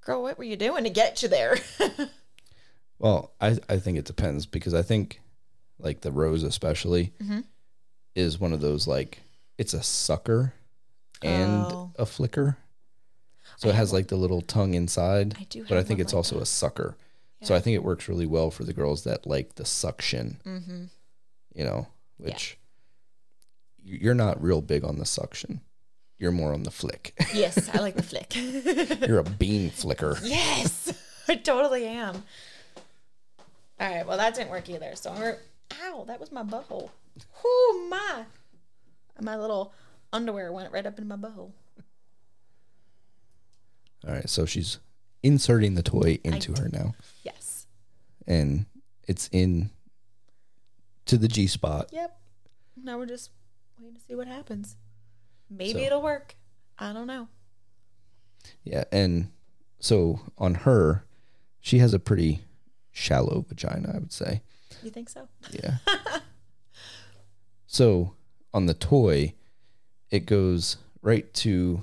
girl, 0.00 0.22
what 0.22 0.38
were 0.38 0.44
you 0.44 0.56
doing 0.56 0.82
to 0.84 0.90
get 0.90 1.22
you 1.22 1.28
there? 1.28 1.58
Well, 2.98 3.32
I 3.40 3.58
I 3.68 3.78
think 3.78 3.98
it 3.98 4.04
depends 4.04 4.46
because 4.46 4.72
I 4.74 4.82
think 4.82 5.20
like 5.78 6.00
the 6.00 6.12
rose 6.12 6.42
especially 6.42 7.12
Mm-hmm. 7.22 7.40
Is 8.14 8.38
one 8.38 8.52
of 8.52 8.60
those 8.60 8.86
like 8.86 9.20
it's 9.58 9.74
a 9.74 9.82
sucker 9.82 10.52
and 11.22 11.64
Oh. 11.66 11.92
a 11.98 12.06
flicker. 12.06 12.58
So 13.56 13.68
it 13.68 13.74
has 13.74 13.92
like 13.92 14.08
the 14.08 14.16
little 14.16 14.40
tongue 14.42 14.74
inside, 14.74 15.36
I 15.38 15.44
do 15.44 15.64
but 15.68 15.78
I 15.78 15.82
think 15.82 16.00
it's 16.00 16.12
like 16.12 16.18
also 16.18 16.40
a 16.40 16.46
sucker. 16.46 16.96
So 17.42 17.54
I 17.54 17.60
think 17.60 17.74
it 17.74 17.84
works 17.84 18.08
really 18.08 18.24
well 18.26 18.50
for 18.50 18.64
the 18.64 18.72
girls 18.72 19.04
that 19.04 19.26
like 19.26 19.54
the 19.56 19.64
suction. 19.66 20.38
Mm-hmm. 20.46 20.84
You 21.54 21.64
know, 21.64 21.86
which 22.18 22.56
y 23.84 23.98
you're 24.00 24.14
not 24.14 24.42
real 24.42 24.60
big 24.62 24.82
on 24.84 24.98
the 24.98 25.04
suction. 25.04 25.60
You're 26.18 26.32
more 26.32 26.52
on 26.54 26.62
the 26.62 26.70
flick. 26.70 27.12
yes, 27.34 27.68
I 27.74 27.78
like 27.80 27.96
the 27.96 28.02
flick. 28.02 28.34
you're 29.06 29.18
a 29.18 29.24
bean 29.24 29.70
flicker. 29.70 30.16
Yes, 30.22 30.92
I 31.28 31.36
totally 31.36 31.84
am. 31.86 32.24
All 33.78 33.94
right, 33.94 34.06
well 34.06 34.16
that 34.18 34.34
didn't 34.34 34.50
work 34.50 34.68
either. 34.70 34.96
So 34.96 35.12
we're 35.12 35.38
ow, 35.82 36.04
that 36.06 36.18
was 36.20 36.32
my 36.32 36.42
butthole. 36.42 36.90
Whoo 37.42 37.88
my, 37.88 38.24
my 39.20 39.36
little 39.36 39.72
underwear 40.12 40.52
went 40.52 40.72
right 40.72 40.86
up 40.86 40.98
in 40.98 41.06
my 41.08 41.16
butthole. 41.16 41.52
All 44.06 44.12
right, 44.12 44.28
so 44.28 44.44
she's 44.44 44.78
inserting 45.22 45.74
the 45.74 45.82
toy 45.82 46.18
into 46.24 46.52
her 46.60 46.68
now, 46.72 46.94
Yes. 47.22 47.66
and 48.26 48.66
it's 49.08 49.28
in 49.32 49.70
to 51.06 51.16
the 51.16 51.28
G 51.28 51.46
spot. 51.46 51.88
Yep. 51.92 52.18
Now 52.82 52.98
we're 52.98 53.06
just 53.06 53.30
waiting 53.78 53.94
to 53.94 54.00
see 54.00 54.14
what 54.14 54.26
happens. 54.26 54.76
Maybe 55.48 55.80
So- 55.80 55.86
it'll 55.86 56.02
work. 56.02 56.36
I 56.78 56.92
don't 56.92 57.06
know. 57.06 57.28
Yeah, 58.62 58.84
and 58.92 59.30
so 59.78 60.20
on 60.36 60.54
her, 60.54 61.04
she 61.60 61.78
has 61.78 61.94
a 61.94 61.98
pretty 61.98 62.44
shallow 62.92 63.44
vagina, 63.48 63.92
I 63.94 63.98
would 63.98 64.12
say. 64.12 64.42
You 64.82 64.90
think 64.90 65.08
so? 65.08 65.28
Yeah. 65.50 65.76
so 67.74 68.14
on 68.52 68.66
the 68.66 68.74
toy, 68.74 69.34
it 70.10 70.26
goes 70.26 70.76
right 71.02 71.32
to 71.34 71.82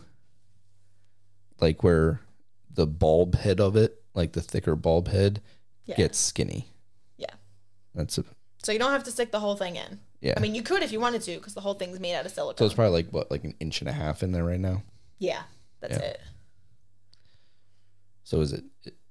like 1.59 1.83
where 1.83 2.21
the 2.73 2.87
bulb 2.87 3.35
head 3.35 3.59
of 3.59 3.75
it, 3.75 4.01
like 4.13 4.31
the 4.31 4.41
thicker 4.41 4.75
bulb 4.75 5.09
head, 5.09 5.41
Yeah. 5.85 5.97
gets 5.97 6.17
skinny. 6.17 6.69
Yeah. 7.17 7.33
That's 7.93 8.17
a 8.17 8.23
So 8.63 8.71
you 8.71 8.79
don't 8.79 8.91
have 8.91 9.03
to 9.03 9.11
stick 9.11 9.31
the 9.31 9.39
whole 9.41 9.55
thing 9.57 9.75
in. 9.75 9.99
yeah. 10.21 10.33
I 10.37 10.39
mean, 10.39 10.55
you 10.55 10.63
could 10.63 10.81
if 10.81 10.91
you 10.93 10.99
wanted 11.01 11.21
to, 11.23 11.35
because 11.35 11.53
the 11.55 11.61
whole 11.61 11.73
thing's 11.73 11.99
made 11.99 12.15
out 12.15 12.25
of 12.25 12.31
silicone. 12.31 12.57
so 12.57 12.65
it's 12.65 12.73
probably 12.73 13.03
like 13.03 13.09
what, 13.11 13.29
like 13.29 13.43
an 13.43 13.53
inch 13.59 13.81
and 13.81 13.89
a 13.89 13.93
half 13.93 14.23
in 14.23 14.31
there 14.31 14.45
right 14.45 14.59
now. 14.61 14.83
yeah, 15.19 15.43
that's 15.81 15.97
Yeah. 15.97 16.03
it. 16.05 16.21
So 18.23 18.39
is 18.39 18.53
it 18.53 18.63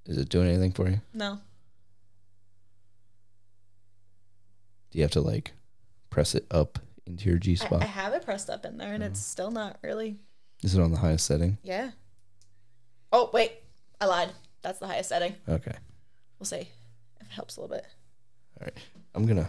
is 0.07 0.17
it 0.17 0.31
doing 0.31 0.49
anything 0.49 0.73
for 0.73 0.89
you? 0.89 1.03
No, 1.13 1.41
Do 4.91 4.99
you 4.99 5.03
have 5.05 5.11
to 5.13 5.21
like 5.21 5.53
press 6.11 6.35
it 6.35 6.47
up 6.51 6.79
into 7.07 7.29
your 7.29 7.39
G 7.39 7.57
spot. 7.57 7.83
I 7.83 7.87
have 7.87 8.13
it 8.13 8.25
pressed 8.25 8.51
up 8.51 8.65
in 8.65 8.77
there, 8.77 8.93
and 8.93 9.03
it's 9.03 9.21
still 9.21 9.51
not 9.51 9.79
really. 9.83 10.19
Is 10.63 10.75
it 10.75 10.81
on 10.83 10.91
the 10.91 10.99
highest 10.99 11.27
setting? 11.27 11.57
Yeah. 11.63 11.91
Oh 13.13 13.31
wait, 13.33 13.53
I 14.01 14.07
lied. 14.07 14.31
That's 14.63 14.79
the 14.79 14.87
highest 14.87 15.09
setting. 15.09 15.35
Okay. 15.49 15.75
We'll 16.39 16.47
see 16.47 16.57
if 17.21 17.27
it 17.27 17.33
helps 17.33 17.57
a 17.57 17.61
little 17.63 17.75
bit. 17.77 17.87
All 18.61 18.67
right. 18.67 18.77
I'm 19.15 19.27
gonna 19.27 19.49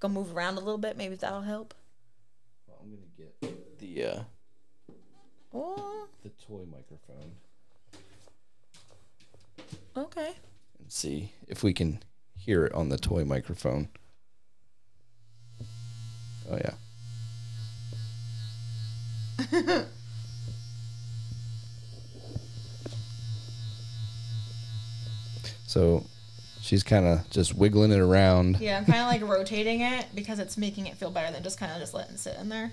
Go 0.00 0.08
move 0.08 0.36
around 0.36 0.56
a 0.56 0.60
little 0.60 0.78
bit. 0.78 0.96
Maybe 0.96 1.14
that'll 1.16 1.40
help. 1.40 1.74
I'm 2.80 2.90
gonna 2.90 3.02
get 3.16 3.78
the 3.78 4.04
uh 4.04 4.22
Oh, 5.56 6.08
the 6.22 6.30
toy 6.30 6.64
microphone 6.70 7.32
okay. 9.96 10.32
and 10.78 10.90
see 10.90 11.32
if 11.46 11.62
we 11.62 11.72
can 11.72 12.02
hear 12.36 12.64
it 12.66 12.72
on 12.74 12.88
the 12.88 12.98
toy 12.98 13.24
microphone. 13.24 13.88
Oh 16.50 16.56
yeah. 16.56 16.74
so 25.66 26.04
she's 26.60 26.82
kind 26.82 27.06
of 27.06 27.28
just 27.30 27.54
wiggling 27.54 27.92
it 27.92 27.98
around. 27.98 28.60
Yeah, 28.60 28.78
I'm 28.78 28.84
kind 28.84 29.00
of 29.00 29.06
like 29.06 29.22
rotating 29.36 29.80
it 29.80 30.06
because 30.14 30.38
it's 30.38 30.56
making 30.56 30.86
it 30.86 30.96
feel 30.96 31.10
better 31.10 31.32
than 31.32 31.42
just 31.42 31.58
kind 31.58 31.72
of 31.72 31.78
just 31.78 31.94
letting 31.94 32.14
it 32.14 32.18
sit 32.18 32.36
in 32.38 32.48
there. 32.48 32.72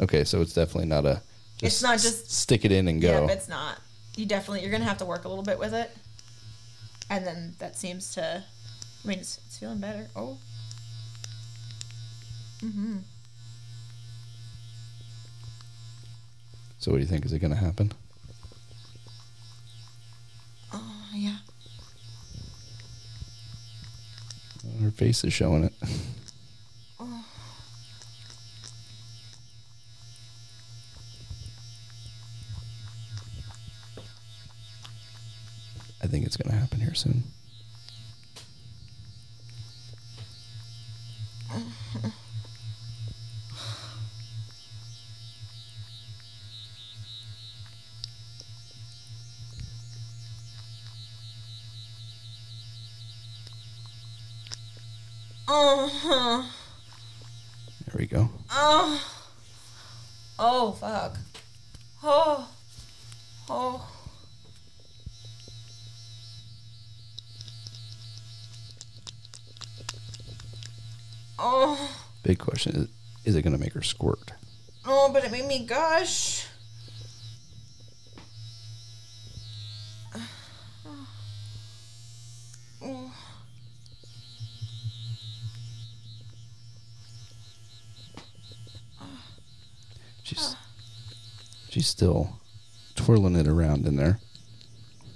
Okay, 0.00 0.24
so 0.24 0.40
it's 0.40 0.54
definitely 0.54 0.88
not 0.88 1.04
a 1.04 1.22
just 1.58 1.76
It's 1.76 1.82
not 1.82 1.94
s- 1.94 2.02
just- 2.02 2.30
stick 2.30 2.64
it 2.64 2.72
in 2.72 2.88
and 2.88 3.00
go. 3.00 3.22
Yep, 3.26 3.30
it's 3.30 3.48
not. 3.48 3.78
You 4.16 4.26
definitely 4.26 4.62
you're 4.62 4.70
gonna 4.70 4.84
have 4.84 4.98
to 4.98 5.04
work 5.04 5.24
a 5.24 5.28
little 5.28 5.44
bit 5.44 5.58
with 5.58 5.74
it, 5.74 5.90
and 7.10 7.26
then 7.26 7.54
that 7.58 7.76
seems 7.76 8.14
to. 8.14 8.44
I 9.04 9.08
mean, 9.08 9.18
it's, 9.18 9.38
it's 9.46 9.58
feeling 9.58 9.78
better. 9.78 10.08
Oh. 10.14 10.38
Mm-hmm. 12.64 12.98
so 16.78 16.90
what 16.92 16.98
do 16.98 17.02
you 17.02 17.08
think 17.08 17.24
is 17.24 17.32
it 17.32 17.40
going 17.40 17.50
to 17.52 17.56
happen? 17.56 17.90
Oh 20.72 21.08
yeah. 21.14 21.38
Her 24.80 24.90
face 24.90 25.24
is 25.24 25.32
showing 25.32 25.64
it. 25.64 25.72
Oh. 27.00 27.24
I 36.02 36.06
think 36.06 36.26
it's 36.26 36.36
gonna 36.36 36.54
happen 36.56 36.80
here 36.80 36.94
soon. 36.94 37.22
Uh-huh. 55.64 56.42
There 57.86 57.94
we 57.96 58.06
go. 58.06 58.28
Oh. 58.50 59.00
Oh, 60.36 60.72
fuck. 60.72 61.16
Oh. 62.02 62.48
Oh. 63.48 63.88
Oh. 71.38 71.96
Big 72.24 72.40
question 72.40 72.74
is, 72.74 72.88
is 73.24 73.36
it 73.36 73.42
gonna 73.42 73.56
make 73.56 73.74
her 73.74 73.82
squirt? 73.82 74.32
Oh, 74.84 75.10
but 75.12 75.24
it 75.24 75.30
made 75.30 75.46
me 75.46 75.64
gush. 75.64 76.46
She's 90.24 90.56
she's 91.68 91.86
still 92.02 92.40
twirling 92.96 93.36
it 93.36 93.46
around 93.46 93.86
in 93.86 93.94
there. 93.94 94.18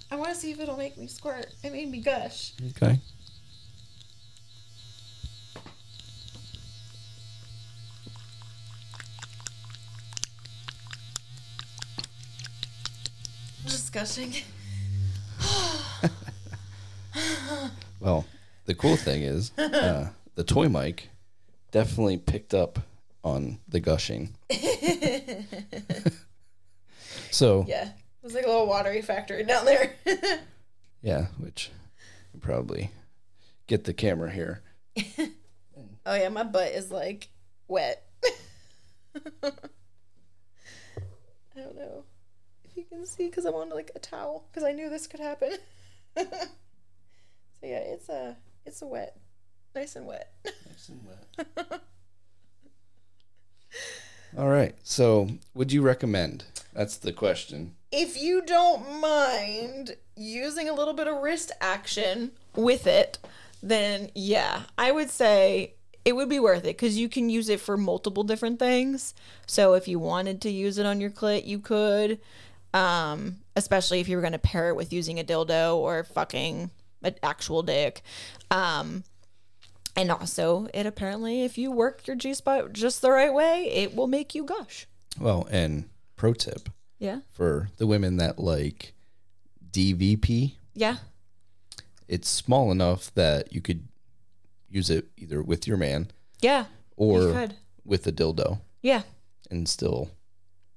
I 0.09 0.15
want 0.15 0.29
to 0.29 0.37
see 0.37 0.53
if 0.53 0.61
it'll 0.61 0.77
make 0.77 0.97
me 0.97 1.09
squirt. 1.09 1.47
It 1.65 1.73
made 1.73 1.91
me 1.91 1.99
gush. 2.01 2.53
Okay. 2.77 3.01
Just 13.65 13.93
gushing. 13.93 14.33
Well, 17.99 18.27
the 18.67 18.75
cool 18.75 18.97
thing 18.97 19.23
is 19.23 19.51
uh, 19.59 20.11
the 20.37 20.45
toy 20.45 20.69
mic 20.69 21.09
definitely 21.73 22.19
picked 22.19 22.55
up 22.55 22.79
on 23.25 23.59
the 23.67 23.81
gushing. 23.81 24.37
so 27.37 27.67
Yeah. 27.69 27.89
It 27.89 28.25
was 28.25 28.35
like 28.35 28.45
a 28.45 28.49
little 28.49 28.67
watery 28.67 29.03
factory 29.03 29.45
down 29.45 29.67
there. 29.67 29.93
yeah, 31.03 31.27
which 31.39 31.71
you 32.33 32.41
probably 32.41 32.91
get 33.69 33.85
the 33.85 33.93
camera 33.93 34.31
here. 34.31 34.63
oh, 36.07 36.15
yeah. 36.15 36.29
My 36.31 36.43
butt 36.43 36.73
is 36.73 36.91
like 36.91 37.29
wet. 37.69 38.03
I 39.45 39.53
don't 41.55 41.77
know 41.77 42.05
if 42.65 42.77
you 42.77 42.85
can 42.85 43.07
see 43.07 43.27
because 43.27 43.45
I'm 43.45 43.55
on 43.55 43.71
like 43.71 43.93
a 43.95 44.01
towel 44.01 44.49
because 44.51 44.65
I 44.65 44.73
knew 44.73 44.91
this 44.91 45.07
could 45.07 45.21
happen. 45.21 45.53
so, 46.17 46.27
yeah, 47.63 47.79
it's 47.79 48.09
a, 48.09 48.37
it's 48.65 48.83
a 48.83 48.87
wet, 48.87 49.17
nice 49.75 49.95
and 49.95 50.07
wet. 50.07 50.33
Nice 50.45 50.89
and 50.89 51.01
wet. 51.07 51.81
All 54.37 54.49
right. 54.49 54.75
So, 54.83 55.29
would 55.55 55.73
you 55.73 55.83
recommend? 55.83 56.45
That's 56.77 56.99
the 56.99 57.13
question. 57.13 57.75
if 57.91 58.21
you 58.21 58.43
don't 58.43 59.01
mind 59.01 59.97
using 60.15 60.69
a 60.69 60.75
little 60.75 60.93
bit 60.93 61.07
of 61.07 61.23
wrist 61.23 61.51
action 61.61 62.33
with 62.55 62.87
it, 62.87 63.19
then 63.63 64.11
yeah, 64.15 64.63
I 64.77 64.93
would 64.93 65.11
say 65.11 65.75
it 66.05 66.15
would 66.15 66.29
be 66.29 66.39
worth 66.39 66.65
it 66.65 66.77
because 66.77 66.99
you 66.99 67.09
can 67.09 67.31
use 67.31 67.49
it 67.49 67.61
for 67.61 67.79
multiple 67.79 68.25
different 68.25 68.59
things. 68.59 69.15
So 69.47 69.73
if 69.73 69.89
you 69.89 69.99
wanted 69.99 70.43
to 70.43 70.51
use 70.51 70.77
it 70.77 70.85
on 70.85 71.01
your 71.01 71.11
clit, 71.11 71.47
you 71.47 71.59
could. 71.59 72.21
Um, 72.75 73.39
especially 73.57 74.01
if 74.01 74.09
you 74.09 74.17
were 74.17 74.23
going 74.23 74.33
to 74.33 74.39
pair 74.39 74.69
it 74.69 74.77
with 74.77 74.93
using 74.93 75.19
a 75.19 75.25
dildo 75.25 75.77
or 75.77 76.05
fucking 76.05 76.71
an 77.03 77.15
actual 77.23 77.63
dick. 77.63 78.03
Um, 78.51 79.05
and 79.97 80.11
also, 80.11 80.69
it 80.75 80.85
apparently, 80.85 81.43
if 81.43 81.57
you 81.57 81.73
work 81.73 82.07
your 82.07 82.17
G 82.17 82.35
spot 82.35 82.75
just 82.75 83.01
the 83.01 83.11
right 83.11 83.33
way, 83.33 83.71
it 83.73 83.97
will 83.97 84.09
make 84.09 84.35
you 84.35 84.45
gush. 84.45 84.87
Well, 85.19 85.49
and 85.51 85.89
pro 86.17 86.33
tip 86.35 86.69
Yeah. 86.99 87.21
for 87.31 87.71
the 87.77 87.87
women 87.87 88.17
that 88.17 88.39
like 88.39 88.95
DVP, 89.71 90.57
Yeah. 90.75 90.97
it's 92.09 92.29
small 92.29 92.71
enough 92.73 93.13
that 93.15 93.53
you 93.53 93.61
could 93.61 93.87
use 94.69 94.91
it 94.91 95.09
either 95.17 95.43
with 95.43 95.67
your 95.67 95.77
man 95.77 96.11
Yeah. 96.41 96.67
Or 96.97 97.49
with 97.85 98.07
a 98.07 98.13
dildo 98.13 98.61
Yeah. 98.83 99.03
and 99.51 99.69
still 99.69 100.11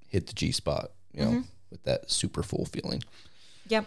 hit 0.07 0.27
the 0.27 0.33
G 0.33 0.51
spot, 0.51 0.91
you 1.13 1.21
know, 1.21 1.31
mm-hmm. 1.31 1.41
with 1.69 1.83
that 1.83 2.11
super 2.11 2.43
full 2.43 2.65
feeling. 2.65 3.01
Yep. 3.67 3.85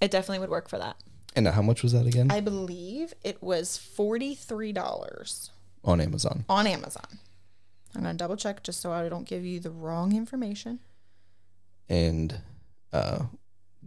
It 0.00 0.10
definitely 0.10 0.40
would 0.40 0.50
work 0.50 0.68
for 0.68 0.78
that. 0.78 0.96
And 1.34 1.48
how 1.48 1.62
much 1.62 1.82
was 1.82 1.92
that 1.92 2.06
again? 2.06 2.30
I 2.30 2.40
believe 2.40 3.14
it 3.24 3.42
was 3.42 3.78
$43 3.78 5.50
On 5.84 6.00
Amazon. 6.00 6.44
on 6.48 6.66
Amazon. 6.66 7.06
I'm 7.94 8.02
going 8.02 8.14
to 8.14 8.18
double 8.18 8.36
check 8.36 8.62
just 8.62 8.80
so 8.80 8.92
I 8.92 9.08
don't 9.08 9.26
give 9.28 9.44
you 9.44 9.60
the 9.60 9.70
wrong 9.70 10.14
information. 10.16 10.80
And 11.88 12.40
uh, 12.92 13.24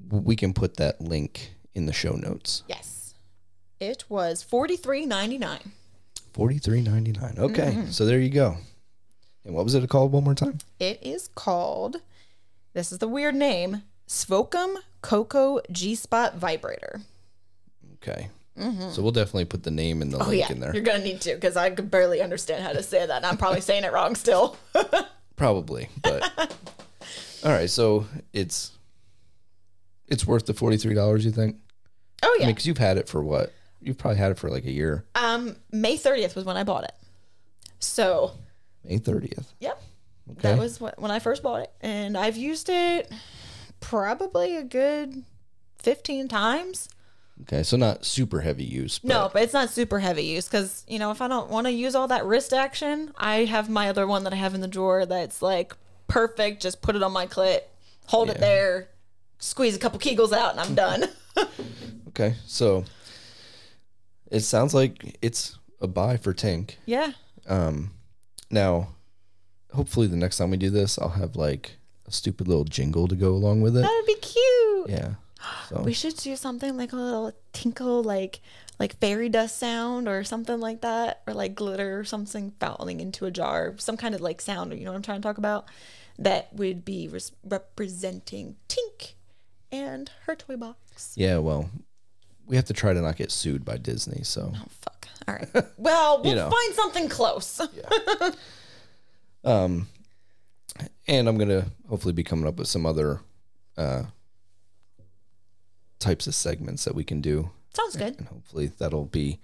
we 0.09 0.35
can 0.35 0.53
put 0.53 0.77
that 0.77 1.01
link 1.01 1.51
in 1.73 1.85
the 1.85 1.93
show 1.93 2.13
notes. 2.13 2.63
Yes. 2.67 3.15
It 3.79 4.05
was 4.09 4.43
$43.99. 4.43 5.59
Forty 6.33 6.57
three 6.57 6.81
ninety 6.81 7.13
nine. 7.13 7.35
Okay, 7.37 7.85
so 7.91 8.05
there 8.05 8.19
you 8.19 8.27
go. 8.29 8.57
And 9.45 9.55
what 9.55 9.63
was 9.63 9.73
it 9.73 9.87
called 9.89 10.11
one 10.11 10.25
more 10.25 10.35
time? 10.35 10.57
It 10.81 10.99
is 11.01 11.29
called, 11.29 12.01
this 12.73 12.91
is 12.91 12.97
the 12.97 13.07
weird 13.07 13.35
name, 13.35 13.83
Svakom 14.05 14.75
Coco 15.01 15.61
G 15.71 15.95
Spot 15.95 16.35
Vibrator. 16.35 16.99
Okay. 17.95 18.27
So 18.57 19.01
we'll 19.01 19.11
definitely 19.11 19.45
put 19.45 19.63
the 19.63 19.71
name 19.71 20.01
and 20.01 20.11
the 20.13 20.17
Oh, 20.23 20.27
link 20.27 20.39
yeah. 20.47 20.51
in 20.51 20.61
there. 20.61 20.73
You're 20.73 20.81
going 20.83 20.99
to 20.99 21.03
need 21.05 21.19
to 21.21 21.35
because 21.35 21.57
I 21.57 21.69
could 21.71 21.91
barely 21.91 22.21
understand 22.21 22.63
how 22.63 22.71
to 22.71 22.81
say 22.81 23.05
that. 23.05 23.17
And 23.17 23.25
I'm 23.25 23.35
probably 23.37 23.59
saying 23.61 23.83
it 23.83 23.91
wrong 23.91 24.15
still. 24.15 24.55
Probably, 25.35 25.89
but 26.01 26.23
all 27.43 27.51
right. 27.51 27.69
So 27.69 28.05
it's 28.31 28.71
it's 30.07 30.25
worth 30.25 30.45
the 30.45 30.53
forty 30.53 30.77
three 30.77 30.93
dollars. 30.93 31.25
You 31.25 31.31
think? 31.31 31.57
oh, 32.23 32.27
I 32.27 32.37
yeah. 32.39 32.45
mean, 32.45 32.55
because 32.55 32.65
you've 32.65 32.77
had 32.77 32.97
it 32.97 33.09
for 33.09 33.21
what? 33.21 33.51
You've 33.81 33.97
probably 33.97 34.17
had 34.17 34.31
it 34.31 34.37
for 34.39 34.49
like 34.49 34.63
a 34.63 34.71
year. 34.71 35.03
Um, 35.15 35.57
May 35.71 35.97
30th 35.97 36.35
was 36.35 36.45
when 36.45 36.55
I 36.55 36.63
bought 36.63 36.85
it. 36.85 36.93
So, 37.79 38.31
May 38.85 38.97
thirtieth. 38.99 39.53
yep. 39.59 39.81
Okay. 40.31 40.39
That 40.53 40.57
was 40.57 40.79
when 40.79 41.11
I 41.11 41.19
first 41.19 41.43
bought 41.43 41.61
it. 41.63 41.71
And 41.81 42.17
I've 42.17 42.37
used 42.37 42.69
it 42.69 43.11
probably 43.81 44.55
a 44.55 44.63
good 44.63 45.23
15 45.79 46.27
times. 46.29 46.89
Okay. 47.43 47.63
So 47.63 47.75
not 47.77 48.05
super 48.05 48.41
heavy 48.41 48.63
use. 48.63 48.99
But 48.99 49.09
No, 49.09 49.29
but 49.33 49.43
it's 49.43 49.53
not 49.53 49.69
super 49.69 49.99
heavy 49.99 50.23
use 50.23 50.47
because, 50.47 50.83
you 50.88 50.99
know, 50.99 51.11
if 51.11 51.21
I 51.21 51.27
don't 51.27 51.49
want 51.49 51.67
to 51.67 51.71
use 51.71 51.93
all 51.95 52.07
that 52.07 52.25
wrist 52.25 52.53
action, 52.53 53.11
I 53.17 53.45
have 53.45 53.69
my 53.69 53.89
other 53.89 54.07
one 54.07 54.23
that 54.23 54.33
I 54.33 54.38
have 54.38 54.53
in 54.55 54.61
the 54.61 54.67
drawer 54.67 55.05
that's 55.05 55.41
like 55.41 55.73
perfect. 56.07 56.61
Just 56.61 56.81
put 56.81 56.95
it 56.95 57.03
on 57.03 57.11
my 57.11 57.27
clit, 57.27 57.61
hold 58.07 58.29
it 58.29 58.39
there, 58.39 58.89
squeeze 59.39 59.75
a 59.75 59.79
couple 59.79 59.99
kegels 59.99 60.31
out, 60.31 60.51
and 60.51 60.59
I'm 60.61 60.75
done. 60.75 61.09
Okay. 62.09 62.36
So 62.45 62.86
it 64.31 64.39
sounds 64.41 64.73
like 64.73 65.17
it's 65.21 65.57
a 65.81 65.88
buy 65.88 66.17
for 66.17 66.33
Tink. 66.33 66.75
yeah. 66.86 67.11
Um, 67.47 67.91
now, 68.49 68.88
hopefully 69.73 70.07
the 70.07 70.15
next 70.15 70.38
time 70.38 70.49
we 70.51 70.57
do 70.57 70.69
this, 70.69 70.97
I'll 70.97 71.09
have 71.09 71.36
like 71.36 71.75
a 72.07 72.11
stupid 72.11 72.47
little 72.47 72.63
jingle 72.63 73.07
to 73.07 73.15
go 73.15 73.29
along 73.31 73.61
with 73.61 73.75
it. 73.77 73.81
That 73.81 73.91
would 73.91 74.05
be 74.07 74.15
cute. 74.21 74.89
Yeah. 74.89 75.15
So 75.69 75.81
We 75.81 75.93
should 75.93 76.15
do 76.17 76.35
something 76.35 76.77
like 76.77 76.93
a 76.93 76.95
little 76.95 77.31
tinkle, 77.53 78.03
like 78.03 78.41
like 78.77 78.99
fairy 78.99 79.29
dust 79.29 79.57
sound 79.57 80.07
or 80.07 80.23
something 80.23 80.59
like 80.59 80.81
that, 80.81 81.21
or 81.27 81.33
like 81.33 81.55
glitter 81.55 81.97
or 81.99 82.03
something 82.03 82.51
falling 82.59 82.99
into 82.99 83.25
a 83.25 83.31
jar, 83.31 83.73
some 83.77 83.95
kind 83.97 84.13
of 84.13 84.21
like 84.21 84.41
sound. 84.41 84.73
You 84.77 84.83
know 84.85 84.91
what 84.91 84.97
I'm 84.97 85.01
trying 85.03 85.21
to 85.21 85.27
talk 85.27 85.37
about? 85.37 85.65
That 86.19 86.53
would 86.53 86.83
be 86.85 87.07
res- 87.07 87.31
representing 87.43 88.55
Tink 88.69 89.13
and 89.71 90.11
her 90.25 90.35
toy 90.35 90.55
box. 90.57 91.13
yeah, 91.17 91.37
well, 91.37 91.69
we 92.45 92.55
have 92.57 92.65
to 92.65 92.73
try 92.73 92.93
to 92.93 93.01
not 93.01 93.15
get 93.17 93.31
sued 93.31 93.65
by 93.65 93.77
Disney. 93.77 94.23
So 94.23 94.51
Oh 94.55 94.65
fuck! 94.81 95.07
All 95.27 95.35
right. 95.35 95.49
Well, 95.77 96.21
we'll 96.23 96.35
know. 96.35 96.49
find 96.49 96.73
something 96.75 97.09
close. 97.09 97.59
Um, 99.43 99.87
and 101.07 101.27
I'm 101.29 101.37
gonna 101.37 101.67
hopefully 101.87 102.13
be 102.13 102.23
coming 102.23 102.47
up 102.47 102.57
with 102.57 102.67
some 102.67 102.85
other 102.85 103.21
uh, 103.77 104.03
types 105.99 106.27
of 106.27 106.35
segments 106.35 106.83
that 106.85 106.95
we 106.95 107.03
can 107.03 107.21
do, 107.21 107.49
Sounds 107.73 107.95
good. 107.95 108.17
and 108.17 108.27
hopefully 108.27 108.71
that'll 108.77 109.05
be 109.05 109.39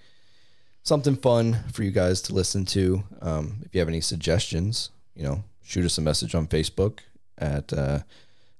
something 0.83 1.15
fun 1.15 1.59
for 1.71 1.83
you 1.83 1.91
guys 1.91 2.21
to 2.23 2.33
listen 2.33 2.65
to. 2.65 3.03
Um, 3.21 3.61
if 3.65 3.73
you 3.75 3.79
have 3.79 3.87
any 3.87 4.01
suggestions, 4.01 4.89
you 5.15 5.23
know, 5.23 5.43
shoot 5.63 5.85
us 5.85 5.97
a 5.97 6.01
message 6.01 6.33
on 6.35 6.47
Facebook 6.47 6.99
at 7.37 7.71
uh, 7.73 7.99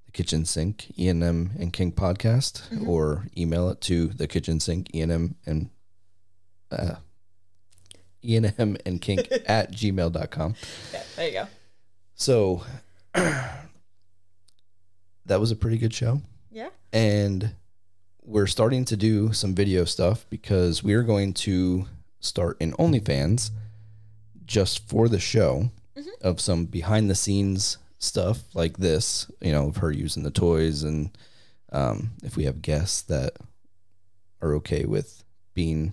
the 0.06 0.12
kitchen 0.12 0.44
sink 0.44 0.86
enm 0.98 1.58
and 1.60 1.72
kink 1.72 1.94
podcast 1.96 2.86
or 2.86 3.26
email 3.36 3.68
it 3.70 3.80
to 3.82 4.08
the 4.08 4.26
kitchen 4.26 4.60
sink 4.60 4.90
enm 4.92 5.34
and 5.46 5.70
uh, 6.70 6.96
enm 8.24 8.78
and 8.86 9.00
kink 9.00 9.28
at 9.46 9.72
gmail.com 9.72 10.54
Yeah, 10.92 11.02
there 11.16 11.26
you 11.28 11.32
go. 11.34 11.46
so 12.14 12.62
that 13.14 13.60
was 15.40 15.50
a 15.50 15.56
pretty 15.56 15.78
good 15.78 15.94
show 15.94 16.20
Yeah. 16.50 16.68
and 16.92 17.52
we're 18.24 18.46
starting 18.46 18.84
to 18.86 18.96
do 18.96 19.32
some 19.32 19.54
video 19.54 19.84
stuff 19.84 20.26
because 20.30 20.82
we're 20.82 21.02
going 21.02 21.32
to 21.34 21.86
start 22.20 22.56
in 22.60 22.72
OnlyFans 22.74 23.50
just 24.44 24.88
for 24.88 25.08
the 25.08 25.18
show 25.18 25.70
of 26.20 26.40
some 26.40 26.66
behind 26.66 27.10
the 27.10 27.14
scenes 27.14 27.78
stuff 27.98 28.42
like 28.54 28.76
this, 28.78 29.30
you 29.40 29.52
know, 29.52 29.68
of 29.68 29.76
her 29.78 29.90
using 29.90 30.22
the 30.22 30.30
toys 30.30 30.82
and 30.82 31.10
um, 31.72 32.12
if 32.22 32.36
we 32.36 32.44
have 32.44 32.62
guests 32.62 33.02
that 33.02 33.34
are 34.40 34.54
okay 34.54 34.84
with 34.84 35.24
being 35.54 35.92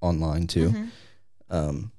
online 0.00 0.46
too. 0.46 0.88
Um, 1.50 1.92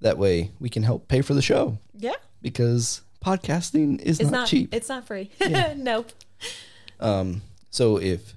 that 0.00 0.18
way 0.18 0.50
we 0.60 0.68
can 0.68 0.82
help 0.82 1.08
pay 1.08 1.20
for 1.20 1.34
the 1.34 1.42
show 1.42 1.78
Yeah. 1.94 2.14
because 2.40 3.02
podcasting 3.24 4.00
is 4.00 4.20
It's 4.20 4.30
not, 4.30 4.38
not, 4.40 4.48
cheap. 4.48 4.74
It's 4.74 4.88
not 4.88 5.06
free. 5.06 5.30
nope. 5.76 6.10
Um, 7.00 7.42
so 7.70 7.96
if 7.98 8.34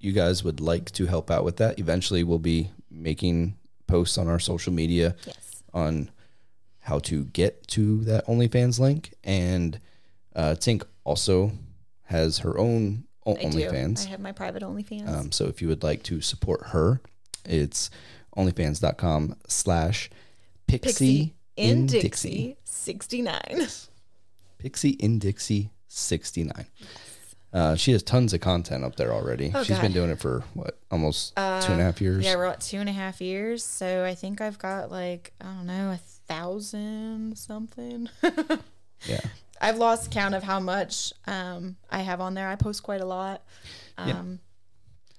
you 0.00 0.12
guys 0.12 0.44
would 0.44 0.60
like 0.60 0.90
to 0.92 1.06
help 1.06 1.30
out 1.30 1.44
with 1.44 1.56
that, 1.56 1.78
eventually 1.78 2.22
we'll 2.24 2.38
be 2.38 2.70
making 2.90 3.56
posts 3.86 4.18
on 4.18 4.28
our 4.28 4.38
social 4.38 4.72
media 4.72 5.16
Yes. 5.26 5.62
on 5.72 6.10
how 6.80 6.98
to 6.98 7.24
get 7.24 7.66
to 7.68 8.00
that 8.04 8.26
OnlyFans 8.26 8.78
link. 8.78 9.14
And 9.24 9.80
uh, 10.36 10.54
Tink 10.58 10.82
also 11.04 11.52
has 12.04 12.38
her 12.40 12.58
own 12.58 13.04
o- 13.24 13.34
I 13.36 13.44
do. 13.44 13.48
OnlyFans. 13.48 14.06
I 14.06 14.10
have 14.10 14.20
my 14.20 14.32
private 14.32 14.62
OnlyFans. 14.62 15.08
Um, 15.08 15.32
so 15.32 15.46
if 15.46 15.62
you 15.62 15.68
would 15.68 15.82
like 15.82 16.02
to 16.04 16.20
support 16.20 16.66
her, 16.68 17.00
it's 17.46 17.88
onlyfans.com 18.36 19.36
slash 19.48 20.10
pixie 20.66 21.34
in 21.56 21.86
Dixie 21.86 22.56
69. 22.64 23.68
Pixie 24.58 24.90
in 24.90 25.18
Dixie 25.18 25.70
69. 25.88 26.66
Uh, 27.54 27.76
she 27.76 27.92
has 27.92 28.02
tons 28.02 28.32
of 28.34 28.40
content 28.40 28.82
up 28.84 28.96
there 28.96 29.12
already. 29.14 29.52
Oh, 29.54 29.62
She's 29.62 29.78
been 29.78 29.92
doing 29.92 30.10
it 30.10 30.18
for 30.18 30.42
what, 30.54 30.76
almost 30.90 31.36
two 31.36 31.40
and 31.40 31.80
a 31.80 31.84
half 31.84 32.00
years. 32.00 32.24
Yeah, 32.24 32.34
we're 32.34 32.46
at 32.46 32.60
two 32.60 32.78
and 32.78 32.88
a 32.88 32.92
half 32.92 33.20
years. 33.20 33.62
So 33.62 34.04
I 34.04 34.16
think 34.16 34.40
I've 34.40 34.58
got 34.58 34.90
like, 34.90 35.32
I 35.40 35.44
don't 35.44 35.66
know, 35.66 35.92
a 35.92 36.00
thousand 36.26 37.38
something. 37.38 38.08
yeah. 39.06 39.20
I've 39.60 39.78
lost 39.78 40.10
count 40.10 40.34
of 40.34 40.42
how 40.42 40.58
much 40.58 41.12
um, 41.26 41.76
I 41.90 42.00
have 42.00 42.20
on 42.20 42.34
there. 42.34 42.48
I 42.48 42.56
post 42.56 42.82
quite 42.82 43.00
a 43.00 43.06
lot. 43.06 43.42
Um, 43.96 44.40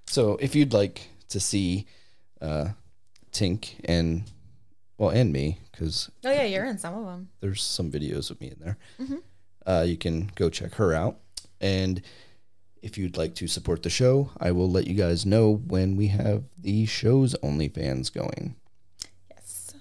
So 0.08 0.38
if 0.42 0.56
you'd 0.56 0.74
like 0.74 1.08
to 1.30 1.40
see 1.40 1.86
uh, 2.42 2.70
Tink 3.32 3.76
and, 3.86 4.24
well, 4.98 5.10
and 5.12 5.32
me, 5.32 5.60
because 5.72 6.12
Oh, 6.26 6.32
yeah, 6.32 6.44
you're 6.44 6.66
in 6.66 6.78
some 6.78 6.96
of 6.96 7.06
them. 7.06 7.30
there's 7.40 7.64
some 7.64 7.90
videos 7.92 8.30
of 8.30 8.42
me 8.42 8.48
in 8.52 8.60
there, 8.60 8.78
uh, 9.66 9.84
you 9.88 9.96
can 9.98 10.32
go 10.36 10.50
check 10.50 10.76
her 10.76 10.94
out. 10.94 11.18
And 11.62 12.02
if 12.86 13.00
you'd 13.00 13.18
like 13.18 13.34
to 13.34 13.48
support 13.48 13.82
the 13.82 13.90
show, 13.90 14.30
I 14.40 14.52
will 14.52 14.70
let 14.70 14.86
you 14.86 14.94
guys 14.94 15.26
know 15.26 15.52
when 15.52 15.96
we 15.96 16.10
have 16.10 16.44
the 16.56 16.86
show's 16.86 17.34
OnlyFans 17.42 18.14
going. 18.14 18.56
Yes. 19.32 19.74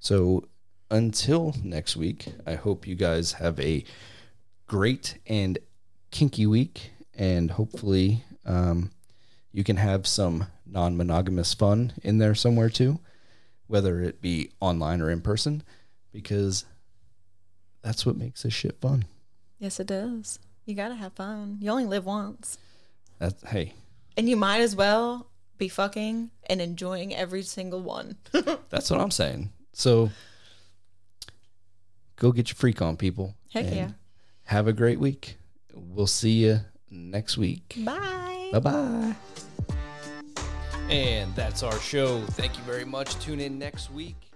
So 0.00 0.48
until 0.90 1.54
next 1.62 1.96
week, 1.96 2.26
I 2.44 2.56
hope 2.56 2.84
you 2.84 2.96
guys 2.96 3.34
have 3.34 3.60
a 3.60 3.84
great 4.66 5.18
and 5.28 5.56
kinky 6.10 6.44
week, 6.44 6.90
and 7.14 7.52
hopefully, 7.52 8.24
um, 8.44 8.90
you 9.52 9.62
can 9.62 9.76
have 9.76 10.04
some 10.08 10.48
non 10.66 10.96
monogamous 10.96 11.54
fun 11.54 11.92
in 12.02 12.18
there 12.18 12.34
somewhere 12.34 12.70
too, 12.70 12.98
whether 13.68 14.00
it 14.02 14.20
be 14.20 14.50
online 14.58 15.00
or 15.00 15.12
in 15.12 15.20
person, 15.20 15.62
because 16.12 16.64
that's 17.82 18.04
what 18.04 18.16
makes 18.16 18.42
this 18.42 18.52
shit 18.52 18.80
fun. 18.80 19.04
Yes, 19.60 19.78
it 19.78 19.86
does. 19.86 20.40
You 20.64 20.74
got 20.74 20.88
to 20.88 20.94
have 20.94 21.12
fun. 21.14 21.58
You 21.60 21.70
only 21.70 21.86
live 21.86 22.06
once. 22.06 22.58
That's 23.18 23.42
hey, 23.48 23.74
And 24.16 24.28
you 24.28 24.36
might 24.36 24.60
as 24.60 24.74
well 24.76 25.28
be 25.58 25.68
fucking 25.68 26.30
and 26.46 26.60
enjoying 26.60 27.14
every 27.14 27.42
single 27.42 27.80
one. 27.80 28.16
that's 28.68 28.90
what 28.90 29.00
I'm 29.00 29.10
saying. 29.10 29.52
So 29.72 30.10
go 32.16 32.32
get 32.32 32.48
your 32.48 32.56
freak 32.56 32.82
on, 32.82 32.96
people. 32.96 33.34
Heck 33.52 33.66
and 33.66 33.76
yeah. 33.76 33.90
Have 34.44 34.66
a 34.66 34.72
great 34.72 34.98
week. 34.98 35.36
We'll 35.72 36.06
see 36.06 36.44
you 36.44 36.60
next 36.90 37.38
week. 37.38 37.76
Bye. 37.78 38.50
Bye 38.52 38.58
bye. 38.58 39.16
And 40.88 41.34
that's 41.34 41.62
our 41.62 41.78
show. 41.80 42.20
Thank 42.32 42.58
you 42.58 42.64
very 42.64 42.84
much. 42.84 43.18
Tune 43.18 43.40
in 43.40 43.58
next 43.58 43.90
week. 43.90 44.30